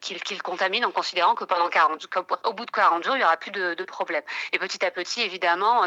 qu'ils, 0.00 0.22
qu'ils 0.22 0.42
contaminent 0.42 0.86
en 0.86 0.92
considérant 0.92 1.34
que 1.34 1.44
pendant 1.44 1.68
40, 1.68 2.06
au 2.44 2.52
bout 2.52 2.64
de 2.64 2.70
40 2.70 3.02
jours, 3.02 3.16
il 3.16 3.18
n'y 3.18 3.24
aura 3.24 3.36
plus 3.36 3.50
de, 3.50 3.74
de, 3.74 3.84
problème. 3.84 4.22
Et 4.52 4.58
petit 4.58 4.84
à 4.84 4.90
petit, 4.90 5.22
évidemment, 5.22 5.84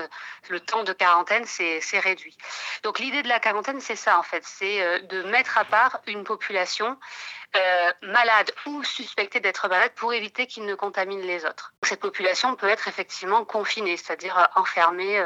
le 0.49 0.59
temps 0.59 0.83
de 0.83 0.91
quarantaine 0.91 1.45
s'est, 1.45 1.79
réduit. 1.99 2.37
Donc, 2.83 2.99
l'idée 2.99 3.23
de 3.23 3.29
la 3.29 3.39
quarantaine, 3.39 3.79
c'est 3.79 3.95
ça, 3.95 4.17
en 4.19 4.23
fait, 4.23 4.43
c'est 4.43 5.01
de 5.01 5.23
mettre 5.23 5.57
à 5.57 5.65
part 5.65 6.01
une 6.07 6.23
population 6.23 6.97
malades 8.01 8.51
ou 8.65 8.83
suspectés 8.83 9.39
d'être 9.39 9.67
malades 9.67 9.93
pour 9.95 10.13
éviter 10.13 10.47
qu'ils 10.47 10.65
ne 10.65 10.75
contaminent 10.75 11.25
les 11.25 11.45
autres. 11.45 11.73
Cette 11.83 11.99
population 11.99 12.55
peut 12.55 12.69
être 12.69 12.87
effectivement 12.87 13.45
confinée, 13.45 13.97
c'est-à-dire 13.97 14.49
enfermée 14.55 15.21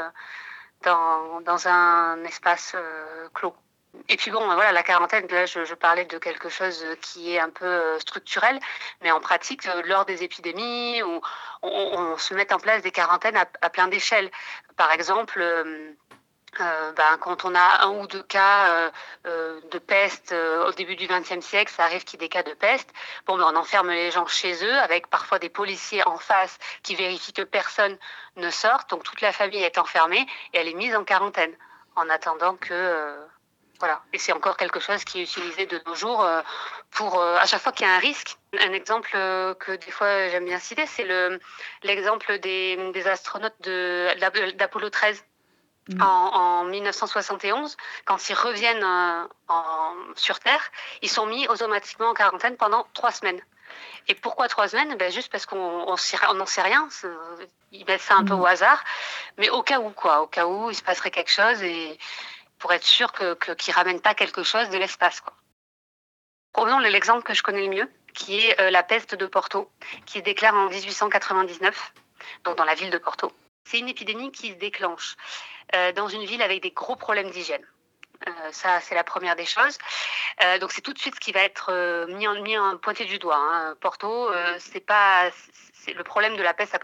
dans, 0.86 1.68
un 1.68 2.24
espace 2.24 2.72
euh, 2.74 3.28
clos. 3.34 3.54
Et 4.08 4.16
puis 4.16 4.30
bon, 4.30 4.44
voilà, 4.44 4.72
la 4.72 4.82
quarantaine, 4.82 5.26
là, 5.28 5.46
je, 5.46 5.74
parlais 5.74 6.04
de 6.04 6.18
quelque 6.18 6.48
chose 6.48 6.84
qui 7.00 7.34
est 7.34 7.40
un 7.40 7.48
peu 7.48 7.98
structurel, 7.98 8.60
mais 9.02 9.10
en 9.10 9.20
pratique, 9.20 9.66
lors 9.84 10.04
des 10.04 10.22
épidémies, 10.22 11.02
on, 11.02 11.20
on, 11.62 12.12
on 12.12 12.18
se 12.18 12.34
met 12.34 12.52
en 12.52 12.58
place 12.58 12.82
des 12.82 12.90
quarantaines 12.90 13.36
à, 13.36 13.46
à 13.62 13.70
plein 13.70 13.88
d'échelles. 13.88 14.30
Par 14.76 14.92
exemple, 14.92 15.42
euh, 16.60 16.92
ben, 16.92 17.16
quand 17.20 17.44
on 17.44 17.54
a 17.54 17.84
un 17.84 17.90
ou 17.98 18.06
deux 18.06 18.22
cas 18.22 18.68
euh, 18.68 18.90
euh, 19.26 19.60
de 19.70 19.78
peste 19.78 20.32
au 20.32 20.72
début 20.72 20.96
du 20.96 21.06
XXe 21.06 21.44
siècle, 21.44 21.72
ça 21.72 21.84
arrive 21.84 22.04
qu'il 22.04 22.20
y 22.20 22.24
ait 22.24 22.26
des 22.26 22.30
cas 22.30 22.42
de 22.42 22.54
peste. 22.54 22.88
Bon, 23.26 23.36
ben, 23.36 23.44
on 23.52 23.56
enferme 23.56 23.90
les 23.90 24.10
gens 24.10 24.26
chez 24.26 24.64
eux 24.64 24.78
avec 24.78 25.08
parfois 25.08 25.38
des 25.38 25.48
policiers 25.48 26.06
en 26.06 26.18
face 26.18 26.58
qui 26.82 26.94
vérifient 26.94 27.32
que 27.32 27.42
personne 27.42 27.96
ne 28.36 28.50
sorte. 28.50 28.90
Donc 28.90 29.02
toute 29.02 29.20
la 29.20 29.32
famille 29.32 29.62
est 29.62 29.78
enfermée 29.78 30.26
et 30.52 30.58
elle 30.58 30.68
est 30.68 30.74
mise 30.74 30.94
en 30.94 31.04
quarantaine 31.04 31.54
en 31.94 32.08
attendant 32.08 32.56
que 32.56 33.16
voilà. 33.78 34.02
Et 34.12 34.18
c'est 34.18 34.32
encore 34.32 34.56
quelque 34.56 34.80
chose 34.80 35.04
qui 35.04 35.20
est 35.20 35.24
utilisé 35.24 35.66
de 35.66 35.80
nos 35.86 35.94
jours 35.94 36.26
pour 36.90 37.22
à 37.22 37.44
chaque 37.46 37.60
fois 37.60 37.72
qu'il 37.72 37.86
y 37.86 37.90
a 37.90 37.94
un 37.94 37.98
risque. 37.98 38.36
Un 38.58 38.72
exemple 38.72 39.10
que 39.10 39.76
des 39.76 39.90
fois 39.90 40.28
j'aime 40.28 40.46
bien 40.46 40.58
citer, 40.58 40.86
c'est 40.86 41.04
le 41.04 41.38
l'exemple 41.82 42.38
des, 42.38 43.06
astronautes 43.06 43.60
d'Apollo 43.60 44.90
13 44.90 45.22
Mmh. 45.88 46.02
En, 46.02 46.62
en, 46.62 46.64
1971, 46.64 47.76
quand 48.04 48.28
ils 48.28 48.34
reviennent 48.34 48.82
euh, 48.82 49.28
en, 49.48 49.94
sur 50.16 50.40
Terre, 50.40 50.70
ils 51.02 51.08
sont 51.08 51.26
mis 51.26 51.46
automatiquement 51.46 52.08
en 52.08 52.14
quarantaine 52.14 52.56
pendant 52.56 52.86
trois 52.92 53.12
semaines. 53.12 53.40
Et 54.08 54.14
pourquoi 54.14 54.48
trois 54.48 54.68
semaines? 54.68 54.96
Ben 54.96 55.12
Juste 55.12 55.30
parce 55.30 55.46
qu'on 55.46 55.86
n'en 55.86 55.96
sait 55.96 56.62
rien. 56.62 56.88
Ils 57.72 57.84
mettent 57.86 58.00
ça 58.00 58.14
un 58.14 58.22
mmh. 58.22 58.28
peu 58.28 58.34
au 58.34 58.46
hasard. 58.46 58.82
Mais 59.38 59.48
au 59.50 59.62
cas 59.62 59.80
où, 59.80 59.90
quoi. 59.90 60.22
Au 60.22 60.26
cas 60.26 60.46
où 60.46 60.70
il 60.70 60.74
se 60.74 60.82
passerait 60.82 61.10
quelque 61.10 61.30
chose 61.30 61.62
et 61.62 61.98
pour 62.58 62.72
être 62.72 62.84
sûr 62.84 63.12
qu'ils 63.12 63.36
que, 63.36 63.52
qu 63.52 63.70
ramènent 63.70 64.00
pas 64.00 64.14
quelque 64.14 64.42
chose 64.42 64.68
de 64.70 64.78
l'espace, 64.78 65.20
quoi. 65.20 65.34
Prenons 66.52 66.78
l'exemple 66.78 67.22
que 67.22 67.34
je 67.34 67.42
connais 67.42 67.66
le 67.66 67.68
mieux, 67.68 67.90
qui 68.14 68.40
est 68.40 68.58
euh, 68.60 68.70
la 68.70 68.82
peste 68.82 69.14
de 69.14 69.26
Porto, 69.26 69.70
qui 70.06 70.18
se 70.18 70.24
déclare 70.24 70.54
en 70.54 70.70
1899, 70.70 71.92
donc 72.44 72.56
dans 72.56 72.64
la 72.64 72.74
ville 72.74 72.88
de 72.88 72.96
Porto. 72.96 73.30
C'est 73.64 73.78
une 73.78 73.88
épidémie 73.88 74.32
qui 74.32 74.52
se 74.52 74.54
déclenche 74.54 75.16
dans 75.94 76.08
une 76.08 76.24
ville 76.24 76.42
avec 76.42 76.62
des 76.62 76.70
gros 76.70 76.96
problèmes 76.96 77.30
d'hygiène. 77.30 77.66
Euh, 78.26 78.52
ça, 78.52 78.80
c'est 78.80 78.94
la 78.94 79.04
première 79.04 79.36
des 79.36 79.44
choses. 79.44 79.78
Euh, 80.42 80.58
donc, 80.58 80.72
c'est 80.72 80.80
tout 80.80 80.92
de 80.92 80.98
suite 80.98 81.14
ce 81.14 81.20
qui 81.20 81.32
va 81.32 81.40
être 81.40 81.70
euh, 81.70 82.06
mis, 82.06 82.58
en, 82.58 82.76
pointé 82.78 83.04
du 83.04 83.18
doigt. 83.18 83.36
Hein. 83.36 83.74
Porto, 83.80 84.30
euh, 84.30 84.56
c'est 84.58 84.80
pas 84.80 85.30
le 85.86 86.02
problème 86.02 86.36
de 86.36 86.42
la 86.42 86.52
peste 86.52 86.76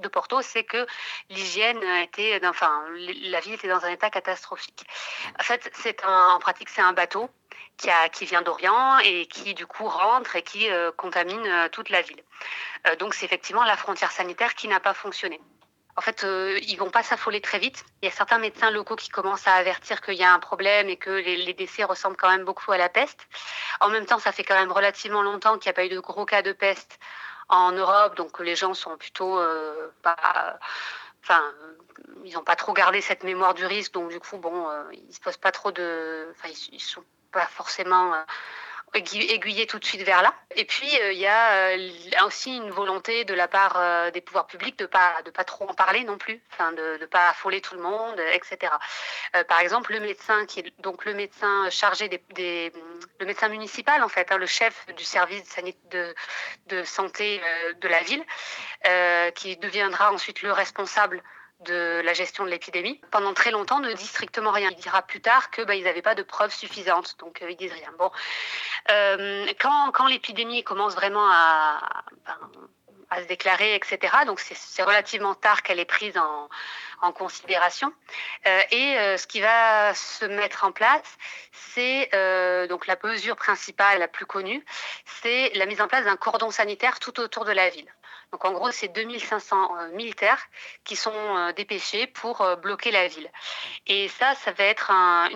de 0.00 0.08
Porto, 0.08 0.42
c'est 0.42 0.64
que 0.64 0.86
l'hygiène 1.30 1.82
était, 2.02 2.38
enfin, 2.44 2.84
la 3.22 3.40
ville 3.40 3.54
était 3.54 3.68
dans 3.68 3.84
un 3.86 3.90
état 3.90 4.10
catastrophique. 4.10 4.84
En 5.40 5.42
fait, 5.42 6.04
en 6.06 6.38
pratique, 6.38 6.68
c'est 6.68 6.82
un 6.82 6.92
bateau 6.92 7.30
qui, 7.78 8.24
vient 8.26 8.42
d'Orient 8.42 8.98
et 8.98 9.26
qui 9.26 9.54
du 9.54 9.66
coup 9.66 9.88
rentre 9.88 10.36
et 10.36 10.42
qui 10.42 10.68
euh, 10.68 10.92
contamine 10.92 11.68
toute 11.72 11.88
la 11.88 12.02
ville. 12.02 12.22
donc, 12.98 13.14
c'est 13.14 13.24
effectivement 13.24 13.64
la 13.64 13.76
frontière 13.78 14.12
sanitaire 14.12 14.54
qui 14.54 14.68
n'a 14.68 14.80
pas 14.80 14.92
fonctionné. 14.92 15.40
En 15.98 16.00
fait, 16.00 16.22
euh, 16.22 16.60
ils 16.68 16.76
vont 16.76 16.90
pas 16.90 17.02
s'affoler 17.02 17.40
très 17.40 17.58
vite. 17.58 17.84
Il 18.02 18.08
y 18.08 18.08
a 18.08 18.14
certains 18.14 18.38
médecins 18.38 18.70
locaux 18.70 18.94
qui 18.94 19.08
commencent 19.08 19.48
à 19.48 19.54
avertir 19.54 20.00
qu'il 20.00 20.14
y 20.14 20.22
a 20.22 20.32
un 20.32 20.38
problème 20.38 20.88
et 20.88 20.96
que 20.96 21.10
les, 21.10 21.54
décès 21.54 21.82
ressemblent 21.82 22.16
quand 22.16 22.30
même 22.30 22.44
beaucoup 22.44 22.70
à 22.70 22.78
la 22.78 22.88
peste. 22.88 23.26
En 23.80 23.88
même 23.88 24.06
temps, 24.06 24.20
ça 24.20 24.30
fait 24.30 24.44
quand 24.44 24.54
même 24.54 24.70
relativement 24.70 25.22
longtemps 25.22 25.58
qu'il 25.58 25.68
n'y 25.68 25.70
a 25.70 25.74
pas 25.74 25.86
eu 25.86 25.88
de 25.88 25.98
gros 25.98 26.24
cas 26.24 26.42
de 26.42 26.52
peste 26.52 27.00
en 27.48 27.72
Europe, 27.72 28.14
donc 28.14 28.38
les 28.38 28.54
gens 28.54 28.74
sont 28.74 28.96
plutôt 28.96 29.40
euh, 29.40 29.88
pas, 30.02 30.60
enfin, 31.24 31.42
ils 32.24 32.34
n'ont 32.34 32.44
pas 32.44 32.54
trop 32.54 32.74
gardé 32.74 33.00
cette 33.00 33.24
mémoire 33.24 33.54
du 33.54 33.66
risque, 33.66 33.92
donc 33.92 34.10
du 34.10 34.20
coup, 34.20 34.38
bon, 34.38 34.68
euh, 34.68 34.84
ils 34.92 35.12
se 35.12 35.18
posent 35.18 35.36
pas 35.36 35.50
trop 35.50 35.72
de, 35.72 36.28
enfin, 36.30 36.48
ils, 36.48 36.74
ils 36.76 36.80
sont 36.80 37.02
pas 37.32 37.46
forcément 37.46 38.14
aiguiller 38.94 39.66
tout 39.66 39.78
de 39.78 39.84
suite 39.84 40.02
vers 40.02 40.22
là. 40.22 40.34
Et 40.56 40.64
puis, 40.64 40.88
euh, 41.00 41.12
il 41.12 41.18
y 41.18 41.26
a 41.26 41.52
euh, 41.52 41.90
aussi 42.26 42.56
une 42.56 42.70
volonté 42.70 43.24
de 43.24 43.34
la 43.34 43.48
part 43.48 43.74
euh, 43.76 44.10
des 44.10 44.20
pouvoirs 44.20 44.46
publics 44.46 44.78
de 44.78 44.86
pas 44.86 45.22
de 45.24 45.30
pas 45.30 45.44
trop 45.44 45.68
en 45.68 45.74
parler 45.74 46.04
non 46.04 46.18
plus, 46.18 46.40
enfin 46.52 46.72
de 46.72 46.98
ne 47.00 47.06
pas 47.06 47.28
affoler 47.28 47.60
tout 47.60 47.74
le 47.74 47.82
monde, 47.82 48.20
etc. 48.32 48.72
par 49.48 49.60
exemple, 49.60 49.92
le 49.92 50.00
médecin 50.00 50.46
qui 50.46 50.60
est 50.60 50.80
donc 50.80 51.04
le 51.04 51.14
médecin 51.14 51.68
chargé 51.70 52.08
des, 52.08 52.72
le 53.20 53.26
médecin 53.26 53.48
municipal 53.48 54.02
en 54.02 54.08
fait, 54.08 54.32
hein, 54.32 54.38
le 54.38 54.46
chef 54.46 54.86
du 54.96 55.04
service 55.04 55.44
de, 55.90 56.14
de 56.66 56.82
santé 56.84 57.40
de 57.80 57.88
la 57.88 58.02
ville, 58.02 58.24
qui 59.34 59.56
deviendra 59.56 60.12
ensuite 60.12 60.42
le 60.42 60.52
responsable 60.52 61.22
de 61.60 62.00
la 62.04 62.12
gestion 62.12 62.44
de 62.44 62.50
l'épidémie, 62.50 63.00
pendant 63.10 63.34
très 63.34 63.50
longtemps 63.50 63.80
ne 63.80 63.92
dit 63.92 64.06
strictement 64.06 64.50
rien. 64.50 64.70
Il 64.70 64.76
dira 64.76 65.02
plus 65.02 65.20
tard 65.20 65.50
que 65.50 65.62
bah, 65.62 65.76
n'avaient 65.76 66.02
pas 66.02 66.14
de 66.14 66.22
preuves 66.22 66.54
suffisantes, 66.54 67.16
donc 67.18 67.42
euh, 67.42 67.50
ils 67.50 67.56
disent 67.56 67.72
rien. 67.72 67.92
Bon, 67.98 68.10
euh, 68.90 69.46
quand, 69.60 69.90
quand 69.92 70.06
l'épidémie 70.06 70.62
commence 70.62 70.94
vraiment 70.94 71.28
à, 71.28 71.80
ben, 72.26 72.38
à 73.10 73.22
se 73.22 73.26
déclarer, 73.26 73.74
etc. 73.74 73.98
Donc 74.26 74.40
c'est 74.40 74.82
relativement 74.82 75.34
tard 75.34 75.62
qu'elle 75.62 75.80
est 75.80 75.84
prise 75.84 76.16
en, 76.18 76.48
en 77.00 77.12
considération. 77.12 77.92
Euh, 78.46 78.60
et 78.70 78.98
euh, 78.98 79.16
ce 79.16 79.26
qui 79.26 79.40
va 79.40 79.94
se 79.94 80.24
mettre 80.24 80.64
en 80.64 80.72
place, 80.72 81.16
c'est 81.52 82.10
euh, 82.14 82.66
donc 82.66 82.86
la 82.86 82.96
mesure 83.02 83.36
principale, 83.36 83.98
la 83.98 84.08
plus 84.08 84.26
connue, 84.26 84.64
c'est 85.22 85.50
la 85.54 85.66
mise 85.66 85.80
en 85.80 85.88
place 85.88 86.04
d'un 86.04 86.16
cordon 86.16 86.50
sanitaire 86.50 86.98
tout 86.98 87.18
autour 87.20 87.44
de 87.44 87.52
la 87.52 87.70
ville. 87.70 87.92
Donc 88.32 88.44
en 88.44 88.52
gros, 88.52 88.70
c'est 88.70 88.88
2500 88.88 89.92
militaires 89.94 90.42
qui 90.84 90.96
sont 90.96 91.52
dépêchés 91.56 92.06
pour 92.06 92.46
bloquer 92.62 92.90
la 92.90 93.08
ville. 93.08 93.30
Et 93.86 94.08
ça, 94.08 94.34
ça 94.34 94.52
va 94.52 94.64
être 94.64 94.92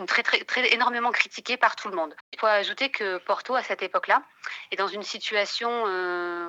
très, 0.06 0.22
très, 0.22 0.72
énormément 0.74 1.10
critiqué 1.10 1.56
par 1.56 1.74
tout 1.74 1.88
le 1.88 1.96
monde. 1.96 2.14
Il 2.32 2.38
faut 2.38 2.46
ajouter 2.46 2.90
que 2.90 3.16
Porto, 3.18 3.54
à 3.54 3.62
cette 3.62 3.82
époque-là, 3.82 4.22
est 4.70 4.76
dans 4.76 4.88
une 4.88 5.02
situation, 5.02 5.70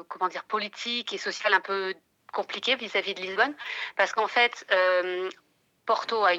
comment 0.10 0.28
dire, 0.28 0.44
politique 0.44 1.14
et 1.14 1.18
sociale 1.18 1.54
un 1.54 1.62
peu 1.62 1.94
compliqué 2.34 2.76
vis-à-vis 2.76 3.14
de 3.14 3.22
Lisbonne, 3.22 3.56
parce 3.96 4.12
qu'en 4.12 4.28
fait, 4.28 4.66
euh, 4.72 5.30
Porto 5.86 6.28
et 6.28 6.38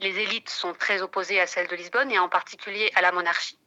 les 0.00 0.18
élites 0.18 0.48
sont 0.48 0.72
très 0.74 1.02
opposées 1.02 1.40
à 1.40 1.46
celles 1.46 1.68
de 1.68 1.76
Lisbonne 1.76 2.10
et 2.10 2.18
en 2.18 2.28
particulier 2.28 2.90
à 2.94 3.02
la 3.02 3.12
monarchie. 3.12 3.58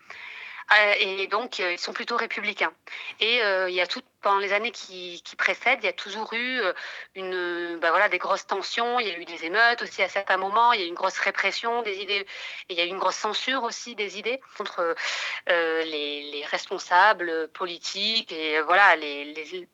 Euh, 0.73 0.93
et 0.99 1.27
donc, 1.27 1.59
euh, 1.59 1.73
ils 1.73 1.79
sont 1.79 1.93
plutôt 1.93 2.17
républicains. 2.17 2.73
Et 3.19 3.41
euh, 3.43 3.69
il 3.69 3.75
y 3.75 3.81
a 3.81 3.87
tout, 3.87 4.01
pendant 4.21 4.39
les 4.39 4.53
années 4.53 4.71
qui, 4.71 5.21
précèdent, 5.37 5.79
il 5.81 5.85
y 5.85 5.89
a 5.89 5.93
toujours 5.93 6.33
eu 6.33 6.61
une, 7.15 7.77
bah 7.79 7.89
voilà, 7.91 8.09
des 8.09 8.17
grosses 8.17 8.47
tensions. 8.47 8.99
Il 8.99 9.07
y 9.07 9.11
a 9.11 9.17
eu 9.17 9.25
des 9.25 9.45
émeutes 9.45 9.81
aussi 9.81 10.01
à 10.01 10.09
certains 10.09 10.37
moments. 10.37 10.73
Il 10.73 10.79
y 10.79 10.83
a 10.83 10.85
eu 10.85 10.89
une 10.89 10.95
grosse 10.95 11.19
répression 11.19 11.81
des 11.81 11.97
idées. 11.97 12.25
Et 12.69 12.73
il 12.73 12.77
y 12.77 12.81
a 12.81 12.85
eu 12.85 12.89
une 12.89 12.99
grosse 12.99 13.15
censure 13.15 13.63
aussi 13.63 13.95
des 13.95 14.17
idées 14.17 14.39
contre 14.57 14.95
les, 15.47 16.45
responsables 16.51 17.47
politiques 17.49 18.31
et 18.31 18.61
voilà, 18.61 18.95
les, 18.95 19.67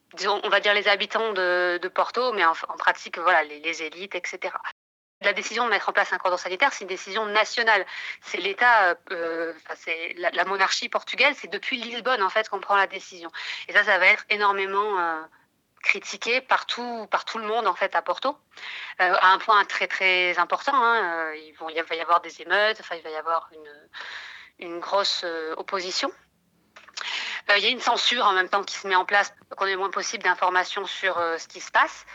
on 0.44 0.50
va 0.50 0.60
dire 0.60 0.74
les 0.74 0.88
habitants 0.88 1.34
de, 1.34 1.92
Porto, 1.94 2.32
mais 2.34 2.46
en, 2.46 2.54
pratique, 2.78 3.18
voilà, 3.20 3.44
les 3.44 3.84
élites, 3.84 4.16
etc. 4.16 4.54
La 5.22 5.34
décision 5.34 5.66
de 5.66 5.70
mettre 5.70 5.90
en 5.90 5.94
place 5.94 6.14
un 6.14 6.18
cordon 6.18 6.38
sanitaire, 6.38 6.72
c'est 6.72 6.86
une 6.86 6.90
décision 6.90 7.26
nationale. 7.26 7.86
C'est 8.22 8.38
l'État, 8.38 8.98
euh, 9.12 9.54
c'est 9.76 10.16
la, 10.18 10.46
monarchie 10.46 10.88
portugaise, 10.88 11.36
c'est 11.42 11.50
depuis 11.50 11.78
Lisbonne 11.78 12.24
en 12.24 12.30
fait 12.30 12.48
qu'on 12.48 12.62
prend 12.62 12.78
la 12.78 12.88
décision. 12.88 13.30
Et 13.68 13.74
ça, 13.74 13.84
ça 13.84 13.98
va 13.98 14.08
être 14.08 14.24
énormément 14.30 14.98
euh, 14.98 15.22
critiqué 15.84 16.40
partout, 16.40 17.06
par 17.12 17.26
tout 17.26 17.38
le 17.38 17.46
monde 17.46 17.68
en 17.68 17.76
fait 17.76 17.96
à 17.96 18.02
Porto, 18.02 18.38
euh, 19.02 19.14
à 19.20 19.34
un 19.34 19.40
point 19.40 19.66
très 19.66 19.88
très 19.88 20.40
important. 20.40 20.74
Hein, 20.74 21.34
il, 21.34 21.54
va 21.54 21.96
y 21.96 22.02
avoir 22.02 22.22
des 22.22 22.42
émeutes, 22.42 22.80
il 22.80 23.02
va 23.02 23.10
y 23.10 23.16
avoir 23.16 23.50
une 24.60 24.80
grosse 24.80 25.26
opposition. 25.58 26.10
Il 27.56 27.64
y 27.64 27.68
a 27.68 27.70
une 27.70 27.80
censure 27.80 28.26
en 28.26 28.34
même 28.34 28.50
temps 28.50 28.64
qui 28.64 28.76
se 28.76 28.88
met 28.88 28.96
en 28.96 29.06
place 29.06 29.34
pour 29.48 29.58
qu'on 29.58 29.66
ait 29.66 29.76
moins 29.76 29.90
possible 29.90 30.24
d'informations 30.24 30.86
sur 30.86 31.16
ce 31.16 31.48
qui 31.48 31.62
se 31.62 31.72
passe. 31.72 32.06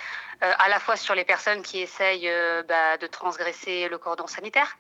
Euh, 0.42 0.52
à 0.58 0.68
la 0.68 0.80
fois 0.80 0.96
sur 0.96 1.14
les 1.14 1.24
personnes 1.24 1.62
qui 1.62 1.80
essayent 1.80 2.28
euh, 2.28 2.62
bah, 2.64 2.96
de 2.96 3.06
transgresser 3.06 3.88
le 3.88 3.98
cordon 3.98 4.26
sanitaire. 4.26 4.76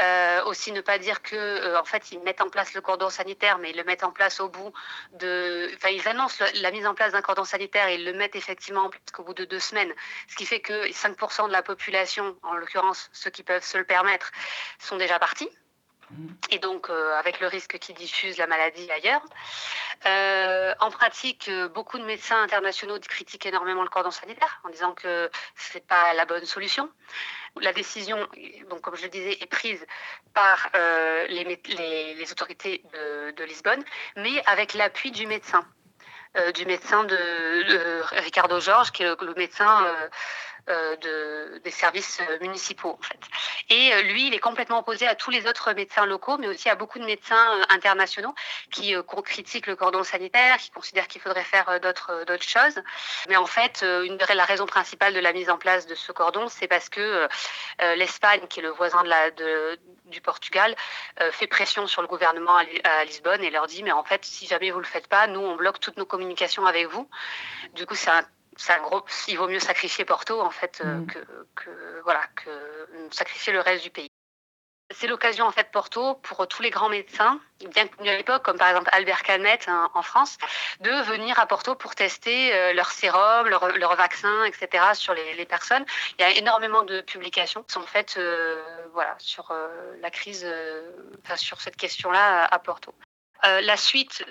Euh, 0.00 0.42
aussi 0.44 0.72
ne 0.72 0.80
pas 0.80 0.98
dire 0.98 1.22
que 1.22 1.76
en 1.76 1.84
fait 1.84 2.10
ils 2.10 2.20
mettent 2.20 2.40
en 2.40 2.48
place 2.48 2.74
le 2.74 2.80
cordon 2.80 3.10
sanitaire, 3.10 3.58
mais 3.58 3.70
ils 3.70 3.76
le 3.76 3.84
mettent 3.84 4.04
en 4.04 4.12
place 4.12 4.40
au 4.40 4.48
bout 4.48 4.72
de. 5.12 5.70
Enfin, 5.74 5.90
ils 5.90 6.06
annoncent 6.08 6.44
la 6.54 6.70
mise 6.70 6.86
en 6.86 6.94
place 6.94 7.12
d'un 7.12 7.22
cordon 7.22 7.44
sanitaire 7.44 7.88
et 7.88 7.96
ils 7.96 8.04
le 8.04 8.12
mettent 8.12 8.36
effectivement 8.36 8.86
en 8.86 8.90
qu'au 9.12 9.24
bout 9.24 9.34
de 9.34 9.44
deux 9.44 9.60
semaines, 9.60 9.92
ce 10.28 10.36
qui 10.36 10.46
fait 10.46 10.60
que 10.60 10.88
5% 10.90 11.48
de 11.48 11.52
la 11.52 11.62
population, 11.62 12.36
en 12.42 12.54
l'occurrence 12.54 13.10
ceux 13.12 13.30
qui 13.30 13.42
peuvent 13.42 13.64
se 13.64 13.78
le 13.78 13.84
permettre, 13.84 14.30
sont 14.78 14.96
déjà 14.96 15.18
partis 15.18 15.48
et 16.50 16.58
donc 16.58 16.90
euh, 16.90 17.18
avec 17.18 17.40
le 17.40 17.46
risque 17.46 17.78
qui 17.78 17.92
diffuse 17.94 18.38
la 18.38 18.46
maladie 18.46 18.90
ailleurs. 18.90 19.22
Euh, 20.06 20.74
en 20.80 20.90
pratique, 20.90 21.48
euh, 21.48 21.68
beaucoup 21.68 21.98
de 21.98 22.04
médecins 22.04 22.42
internationaux 22.42 22.98
critiquent 23.00 23.46
énormément 23.46 23.82
le 23.82 23.88
cordon 23.88 24.10
sanitaire 24.10 24.60
en 24.64 24.70
disant 24.70 24.92
que 24.92 25.30
ce 25.56 25.74
n'est 25.74 25.84
pas 25.84 26.14
la 26.14 26.24
bonne 26.24 26.44
solution. 26.44 26.90
La 27.60 27.72
décision, 27.72 28.18
donc, 28.68 28.80
comme 28.80 28.96
je 28.96 29.04
le 29.04 29.08
disais, 29.08 29.38
est 29.40 29.46
prise 29.46 29.86
par 30.32 30.70
les, 31.28 32.32
autorités 32.32 32.82
de, 32.92 33.44
Lisbonne, 33.44 33.84
mais 34.16 34.42
avec 34.46 34.74
l'appui 34.74 35.12
du 35.12 35.28
médecin. 35.28 35.64
du 36.54 36.66
médecin 36.66 37.04
de, 37.04 38.02
Ricardo 38.24 38.58
Jorge, 38.58 38.90
qui 38.90 39.04
est 39.04 39.20
le 39.22 39.34
médecin 39.34 39.86
de, 40.68 41.58
des 41.58 41.70
services 41.70 42.20
euh, 42.20 42.38
municipaux 42.40 42.96
en 42.98 43.02
fait. 43.02 43.18
Et 43.68 43.92
euh, 43.92 44.02
lui, 44.02 44.28
il 44.28 44.34
est 44.34 44.38
complètement 44.38 44.78
opposé 44.78 45.06
à 45.06 45.14
tous 45.14 45.30
les 45.30 45.46
autres 45.46 45.72
médecins 45.72 46.06
locaux, 46.06 46.38
mais 46.38 46.48
aussi 46.48 46.68
à 46.68 46.74
beaucoup 46.74 46.98
de 46.98 47.04
médecins 47.04 47.60
internationaux 47.68 48.34
qui 48.70 48.94
critiquent 49.24 49.66
le 49.66 49.76
cordon 49.76 50.02
sanitaire, 50.04 50.56
qui 50.58 50.70
considèrent 50.70 51.08
qu'il 51.08 51.20
faudrait 51.20 51.44
faire 51.44 51.80
d'autres 51.80 52.24
d'autres 52.24 52.48
choses. 52.48 52.80
Mais 53.28 53.36
en 53.36 53.46
fait, 53.46 53.82
une 53.82 54.18
la 54.34 54.44
raison 54.44 54.66
principale 54.66 55.12
de 55.12 55.20
la 55.20 55.32
mise 55.32 55.50
en 55.50 55.58
place 55.58 55.86
de 55.86 55.94
ce 55.94 56.12
cordon, 56.12 56.48
c'est 56.48 56.66
parce 56.66 56.88
que 56.88 57.28
l'Espagne, 57.96 58.46
qui 58.48 58.60
est 58.60 58.62
le 58.62 58.70
voisin 58.70 59.02
de 59.02 59.08
la, 59.08 59.30
de, 59.30 59.78
du 60.06 60.20
Portugal, 60.20 60.74
fait 61.30 61.46
pression 61.46 61.86
sur 61.86 62.02
le 62.02 62.08
gouvernement 62.08 62.56
à, 62.56 63.04
Lisbonne 63.04 63.44
et 63.44 63.50
leur 63.50 63.66
dit 63.66 63.82
mais 63.82 63.92
en 63.92 64.04
fait, 64.04 64.24
si 64.24 64.46
jamais 64.46 64.70
vous 64.70 64.80
le 64.80 64.84
faites 64.84 65.08
pas, 65.08 65.26
nous 65.26 65.40
on 65.40 65.56
bloque 65.56 65.78
toutes 65.78 65.98
nos 65.98 66.06
communications 66.06 66.66
avec 66.66 66.88
vous. 66.88 67.08
Du 67.74 67.86
coup, 67.86 67.94
c'est 67.94 68.10
un 68.10 68.24
il 69.28 69.38
vaut 69.38 69.48
mieux 69.48 69.58
sacrifier 69.60 70.04
Porto 70.04 70.40
en 70.40 70.50
fait 70.50 70.80
euh, 70.84 70.98
mm. 70.98 71.06
que, 71.54 72.00
voilà 72.04 72.22
que 72.36 72.50
sacrifier 73.10 73.52
le 73.52 73.60
reste 73.60 73.82
du 73.82 73.90
pays. 73.90 74.08
C'est 74.90 75.06
l'occasion 75.06 75.46
en 75.46 75.50
fait 75.50 75.70
Porto 75.72 76.14
pour 76.16 76.46
tous 76.46 76.62
les 76.62 76.70
grands 76.70 76.90
médecins, 76.90 77.40
bien 77.70 77.88
connus 77.88 78.10
à 78.10 78.16
l'époque, 78.16 78.42
comme 78.42 78.58
par 78.58 78.68
exemple 78.68 78.90
Albert 78.92 79.22
Calmette 79.22 79.66
hein, 79.66 79.90
en 79.94 80.02
France, 80.02 80.36
de 80.80 80.90
venir 80.90 81.40
à 81.40 81.46
Porto 81.46 81.74
pour 81.74 81.94
tester 81.94 82.54
euh, 82.54 82.74
leur 82.74 82.90
sérum, 82.90 83.48
leur, 83.48 83.76
leur, 83.78 83.96
vaccin, 83.96 84.44
etc. 84.44 84.84
sur 84.92 85.14
les, 85.14 85.46
personnes. 85.46 85.84
Il 86.18 86.22
y 86.22 86.24
a 86.24 86.30
énormément 86.32 86.82
de 86.82 87.00
publications 87.00 87.62
qui 87.62 87.72
sont 87.72 87.86
faites 87.86 88.16
euh, 88.18 88.62
voilà 88.92 89.16
sur 89.18 89.52
la 90.00 90.10
crise, 90.10 90.46
sur 91.36 91.60
cette 91.60 91.76
question-là 91.76 92.44
à 92.44 92.58
Porto. 92.58 92.94
la 93.42 93.76
suite 93.76 94.22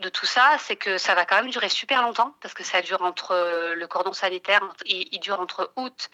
de 0.00 0.08
tout 0.08 0.26
ça, 0.26 0.56
c'est 0.58 0.76
que 0.76 0.98
ça 0.98 1.14
va 1.14 1.24
quand 1.24 1.36
même 1.36 1.50
durer 1.50 1.68
super 1.68 2.02
longtemps 2.02 2.34
parce 2.40 2.54
que 2.54 2.64
ça 2.64 2.82
dure 2.82 3.02
entre 3.02 3.32
euh, 3.32 3.74
le 3.74 3.86
cordon 3.86 4.12
sanitaire, 4.12 4.62
il, 4.86 5.20
dure 5.20 5.40
entre 5.40 5.72
août 5.76 6.10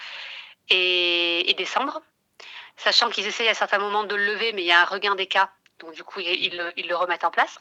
et, 0.69 1.55
décembre, 1.57 2.03
sachant 2.77 3.09
qu'ils 3.09 3.27
essayent 3.27 3.49
à 3.49 3.55
certains 3.55 3.79
moments 3.79 4.05
de 4.05 4.15
le 4.15 4.27
lever, 4.27 4.53
mais 4.53 4.63
il 4.63 4.67
y 4.67 4.73
a 4.73 4.83
un 4.83 4.85
regain 4.85 5.15
des 5.15 5.27
cas, 5.27 5.51
donc 5.79 5.95
du 5.95 6.05
coup 6.05 6.21
ils, 6.21 6.57
le 6.57 6.97
remettent 6.97 7.25
en 7.25 7.31
place. 7.31 7.61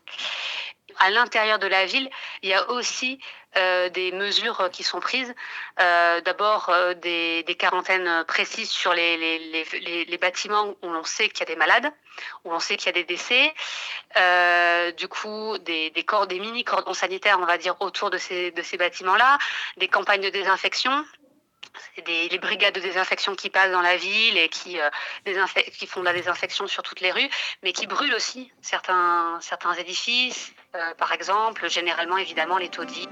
À 1.00 1.10
l'intérieur 1.10 1.60
de 1.60 1.68
la 1.68 1.86
ville, 1.86 2.10
il 2.42 2.50
y 2.50 2.54
a 2.54 2.70
aussi 2.70 3.20
euh, 3.58 3.90
des 3.90 4.12
mesures 4.12 4.70
qui 4.72 4.84
sont 4.84 5.00
prises. 5.00 5.34
Euh, 5.80 6.22
d'abord, 6.22 6.72
des, 7.02 7.44
quarantaines 7.58 8.24
précises 8.26 8.70
sur 8.70 8.94
les, 8.94 10.18
bâtiments 10.22 10.76
où 10.82 10.90
l'on 10.90 11.04
sait 11.04 11.30
qu'il 11.30 11.40
y 11.40 11.44
a 11.44 11.54
des 11.54 11.56
malades 11.56 11.92
où 12.44 12.54
on 12.54 12.60
sait 12.60 12.78
qu'il 12.78 12.88
y 12.88 12.90
a 12.90 12.94
des 12.94 13.04
décès. 13.04 13.54
Euh, 14.18 14.92
du 14.92 15.08
coup, 15.08 15.58
des, 15.60 15.90
des 15.92 16.40
mini 16.40 16.64
cordons 16.64 16.94
sanitaires, 16.94 17.38
on 17.42 17.46
va 17.46 17.58
dire, 17.58 17.76
autour 17.80 18.10
de 18.10 18.18
ces, 18.18 18.52
bâtiments-là, 18.78 19.38
des 19.78 19.88
campagnes 19.88 20.22
de 20.22 20.30
désinfection. 20.30 21.06
Des, 22.06 22.30
les 22.30 22.40
brigades 22.40 22.76
de 22.76 22.80
désinfection 22.80 23.36
qui 23.36 23.50
passent 23.50 23.72
dans 23.72 23.82
la 23.82 23.98
ville 23.98 24.38
et 24.38 24.48
qui, 24.48 24.80
euh, 24.80 24.90
font 25.88 26.00
de 26.00 26.06
la 26.06 26.14
désinfection 26.14 26.68
sur 26.68 26.84
toutes 26.84 27.02
les 27.02 27.12
rues, 27.12 27.30
mais 27.64 27.74
qui 27.74 27.86
brûlent 27.86 28.14
aussi 28.14 28.50
certains, 28.62 29.42
édifices, 29.78 30.54
euh, 30.58 30.65
par 30.98 31.12
exemple, 31.12 31.68
généralement 31.70 32.18
évidemment 32.18 32.58
les 32.58 32.70
taudis. 32.70 33.08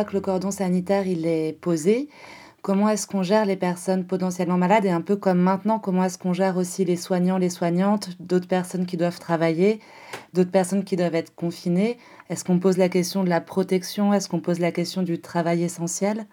Fois 0.00 0.08
que 0.08 0.16
le 0.16 0.22
cordon 0.22 0.50
sanitaire 0.50 1.06
il 1.06 1.26
est 1.26 1.52
posé, 1.60 2.08
comment 2.62 2.88
est-ce 2.88 3.06
qu'on 3.06 3.22
gère 3.22 3.44
les 3.44 3.56
personnes 3.56 4.06
potentiellement 4.06 4.56
malades 4.56 4.86
et 4.86 4.90
un 4.90 5.02
peu 5.02 5.14
comme 5.14 5.38
maintenant, 5.38 5.78
comment 5.78 6.04
est-ce 6.04 6.16
qu'on 6.16 6.32
gère 6.32 6.56
aussi 6.56 6.86
les 6.86 6.96
soignants, 6.96 7.36
les 7.36 7.50
soignantes, 7.50 8.08
d'autres 8.18 8.48
personnes 8.48 8.86
qui 8.86 8.96
doivent 8.96 9.18
travailler, 9.18 9.78
d'autres 10.32 10.50
personnes 10.50 10.84
qui 10.84 10.96
doivent 10.96 11.14
être 11.14 11.34
confinées? 11.34 11.98
Est-ce 12.30 12.44
qu'on 12.44 12.58
pose 12.58 12.78
la 12.78 12.88
question 12.88 13.24
de 13.24 13.28
la 13.28 13.42
protection? 13.42 14.14
Est-ce 14.14 14.30
qu'on 14.30 14.40
pose 14.40 14.58
la 14.58 14.72
question 14.72 15.02
du 15.02 15.20
travail 15.20 15.64
essentiel? 15.64 16.24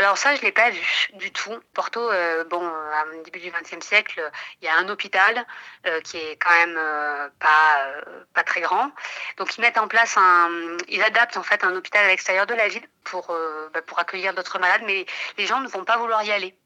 Alors 0.00 0.16
ça, 0.16 0.34
je 0.34 0.40
ne 0.40 0.46
l'ai 0.46 0.52
pas 0.52 0.70
vu 0.70 1.08
du 1.14 1.30
tout. 1.30 1.58
Porto, 1.74 2.00
euh, 2.00 2.44
bon, 2.44 2.66
au 2.66 3.22
début 3.22 3.38
du 3.38 3.50
XXe 3.50 3.84
siècle, 3.84 4.30
il 4.60 4.64
y 4.64 4.68
a 4.68 4.76
un 4.78 4.88
hôpital 4.88 5.46
euh, 5.86 6.00
qui 6.00 6.16
est 6.16 6.36
quand 6.36 6.50
même 6.50 6.76
euh, 6.78 7.28
pas, 7.38 7.86
pas 8.32 8.42
très 8.42 8.62
grand. 8.62 8.90
Donc 9.36 9.56
ils 9.58 9.60
mettent 9.60 9.76
en 9.76 9.88
place 9.88 10.16
un... 10.16 10.48
Ils 10.88 11.02
adaptent 11.02 11.36
en 11.36 11.42
fait 11.42 11.64
un 11.64 11.76
hôpital 11.76 12.04
à 12.04 12.08
l'extérieur 12.08 12.46
de 12.46 12.54
la 12.54 12.68
ville 12.68 12.86
pour, 13.04 13.36
bah, 13.74 13.82
pour 13.82 13.98
accueillir 13.98 14.32
d'autres 14.32 14.58
malades, 14.58 14.82
mais 14.86 15.04
les 15.36 15.46
gens 15.46 15.60
ne 15.60 15.68
vont 15.68 15.84
pas 15.84 15.98
vouloir 15.98 16.22
y 16.22 16.32
aller. 16.32 16.56